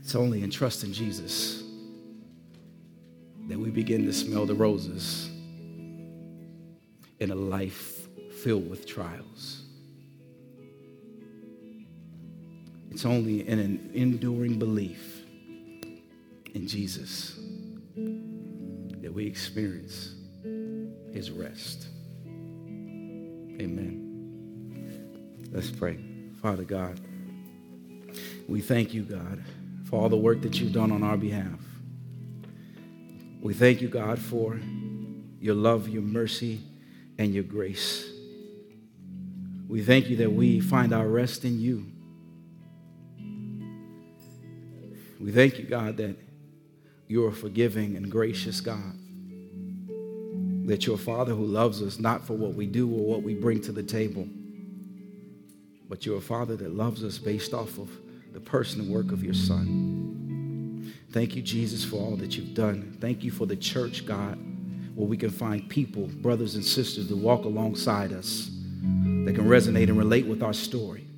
It's 0.00 0.14
only 0.16 0.42
in 0.42 0.50
trusting 0.50 0.92
Jesus 0.92 1.62
that 3.48 3.58
we 3.58 3.70
begin 3.70 4.06
to 4.06 4.12
smell 4.12 4.46
the 4.46 4.54
roses 4.54 5.28
in 7.20 7.30
a 7.30 7.34
life 7.34 8.08
filled 8.42 8.68
with 8.68 8.86
trials. 8.86 9.62
It's 12.90 13.04
only 13.04 13.46
in 13.46 13.58
an 13.60 13.90
enduring 13.94 14.58
belief 14.58 15.19
in 16.54 16.66
Jesus 16.66 17.38
that 19.00 19.12
we 19.12 19.26
experience 19.26 20.14
his 21.12 21.30
rest. 21.30 21.88
Amen. 23.60 24.06
Let's 25.52 25.70
pray. 25.70 25.98
Father 26.40 26.64
God, 26.64 27.00
we 28.48 28.60
thank 28.60 28.94
you, 28.94 29.02
God, 29.02 29.42
for 29.84 30.00
all 30.00 30.08
the 30.08 30.16
work 30.16 30.42
that 30.42 30.60
you've 30.60 30.72
done 30.72 30.92
on 30.92 31.02
our 31.02 31.16
behalf. 31.16 31.60
We 33.40 33.54
thank 33.54 33.80
you, 33.80 33.88
God, 33.88 34.18
for 34.18 34.60
your 35.40 35.54
love, 35.54 35.88
your 35.88 36.02
mercy, 36.02 36.60
and 37.18 37.34
your 37.34 37.44
grace. 37.44 38.08
We 39.68 39.82
thank 39.82 40.08
you 40.08 40.16
that 40.16 40.32
we 40.32 40.60
find 40.60 40.92
our 40.92 41.06
rest 41.06 41.44
in 41.44 41.60
you. 41.60 41.86
We 45.18 45.32
thank 45.32 45.58
you, 45.58 45.64
God, 45.64 45.96
that 45.98 46.16
you're 47.10 47.30
a 47.30 47.32
forgiving 47.32 47.96
and 47.96 48.08
gracious 48.08 48.60
God. 48.60 48.94
That 50.68 50.86
you're 50.86 50.94
a 50.94 50.98
Father 50.98 51.34
who 51.34 51.44
loves 51.44 51.82
us 51.82 51.98
not 51.98 52.24
for 52.24 52.34
what 52.34 52.54
we 52.54 52.66
do 52.66 52.88
or 52.88 53.04
what 53.04 53.24
we 53.24 53.34
bring 53.34 53.60
to 53.62 53.72
the 53.72 53.82
table, 53.82 54.28
but 55.88 56.06
you're 56.06 56.18
a 56.18 56.20
Father 56.20 56.54
that 56.54 56.72
loves 56.72 57.02
us 57.02 57.18
based 57.18 57.52
off 57.52 57.78
of 57.78 57.90
the 58.32 58.38
person 58.38 58.82
and 58.82 58.90
work 58.92 59.10
of 59.10 59.24
your 59.24 59.34
Son. 59.34 60.94
Thank 61.10 61.34
you, 61.34 61.42
Jesus, 61.42 61.84
for 61.84 61.96
all 61.96 62.14
that 62.14 62.36
you've 62.36 62.54
done. 62.54 62.96
Thank 63.00 63.24
you 63.24 63.32
for 63.32 63.44
the 63.44 63.56
church, 63.56 64.06
God, 64.06 64.38
where 64.94 65.08
we 65.08 65.16
can 65.16 65.30
find 65.30 65.68
people, 65.68 66.06
brothers 66.06 66.54
and 66.54 66.64
sisters, 66.64 67.08
to 67.08 67.16
walk 67.16 67.44
alongside 67.44 68.12
us 68.12 68.52
that 69.24 69.34
can 69.34 69.48
resonate 69.48 69.88
and 69.88 69.98
relate 69.98 70.26
with 70.26 70.44
our 70.44 70.52
story. 70.52 71.09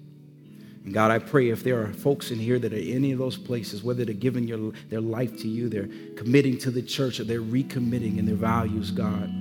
And 0.85 0.93
God, 0.93 1.11
I 1.13 1.19
pray 1.19 1.51
if 1.51 1.63
there 1.63 1.81
are 1.81 1.93
folks 1.93 2.31
in 2.31 2.39
here 2.39 2.59
that 2.59 2.73
are 2.73 2.77
in 2.77 2.97
any 2.97 3.13
of 3.13 3.19
those 3.19 3.37
places, 3.37 3.85
whether 3.85 4.05
they're 4.05 4.15
giving 4.15 4.49
your, 4.49 4.73
their 4.89 5.01
life 5.01 5.37
to 5.39 5.49
you, 5.49 5.69
they're 5.69 5.89
committing 6.17 6.59
to 6.59 6.71
the 6.71 6.83
church, 6.83 7.21
or 7.21 7.25
they're 7.25 7.41
recommitting 7.41 8.19
in 8.19 8.27
their 8.27 8.35
values, 8.35 8.91
God, 8.91 9.33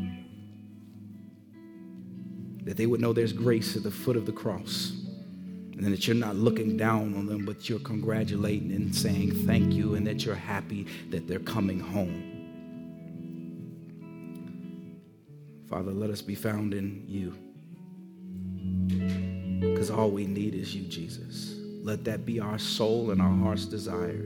that 2.64 2.78
they 2.78 2.86
would 2.86 3.02
know 3.02 3.12
there's 3.12 3.34
grace 3.34 3.76
at 3.76 3.82
the 3.82 3.92
foot 3.92 4.16
of 4.16 4.26
the 4.26 4.32
cross. 4.32 4.92
And 5.74 5.92
that 5.92 6.06
you're 6.06 6.16
not 6.16 6.36
looking 6.36 6.78
down 6.78 7.16
on 7.16 7.26
them, 7.26 7.44
but 7.44 7.68
you're 7.68 7.80
congratulating 7.80 8.72
and 8.72 8.96
saying 8.96 9.48
thank 9.48 9.74
you, 9.74 9.96
and 9.96 10.06
that 10.06 10.24
you're 10.24 10.36
happy 10.36 10.86
that 11.10 11.28
they're 11.28 11.40
coming 11.40 11.80
home. 11.80 12.28
Father, 15.68 15.92
let 15.92 16.12
us 16.12 16.22
be 16.22 16.36
found 16.36 16.76
in 16.76 17.04
you 17.08 17.36
because 19.82 19.98
all 19.98 20.12
we 20.12 20.28
need 20.28 20.54
is 20.54 20.76
you, 20.76 20.84
Jesus. 20.84 21.56
Let 21.82 22.04
that 22.04 22.24
be 22.24 22.40
our 22.40 22.60
soul 22.60 23.10
and 23.10 23.20
our 23.20 23.36
heart's 23.36 23.66
desire 23.66 24.24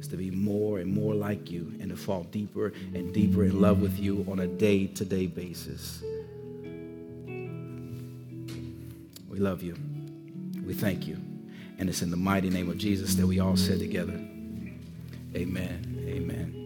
is 0.00 0.08
to 0.08 0.16
be 0.16 0.30
more 0.30 0.78
and 0.78 0.90
more 0.90 1.14
like 1.14 1.50
you 1.50 1.74
and 1.78 1.90
to 1.90 1.96
fall 1.96 2.22
deeper 2.22 2.72
and 2.94 3.12
deeper 3.12 3.44
in 3.44 3.60
love 3.60 3.82
with 3.82 3.98
you 3.98 4.24
on 4.30 4.38
a 4.38 4.46
day 4.46 4.86
to 4.86 5.04
day 5.04 5.26
basis. 5.26 6.02
We 9.28 9.38
love 9.40 9.62
you. 9.62 9.76
We 10.64 10.72
thank 10.72 11.06
you. 11.06 11.18
And 11.78 11.90
it's 11.90 12.00
in 12.00 12.10
the 12.10 12.16
mighty 12.16 12.48
name 12.48 12.70
of 12.70 12.78
Jesus 12.78 13.14
that 13.16 13.26
we 13.26 13.40
all 13.40 13.58
said 13.58 13.78
together, 13.78 14.18
Amen. 15.34 16.02
Amen. 16.08 16.65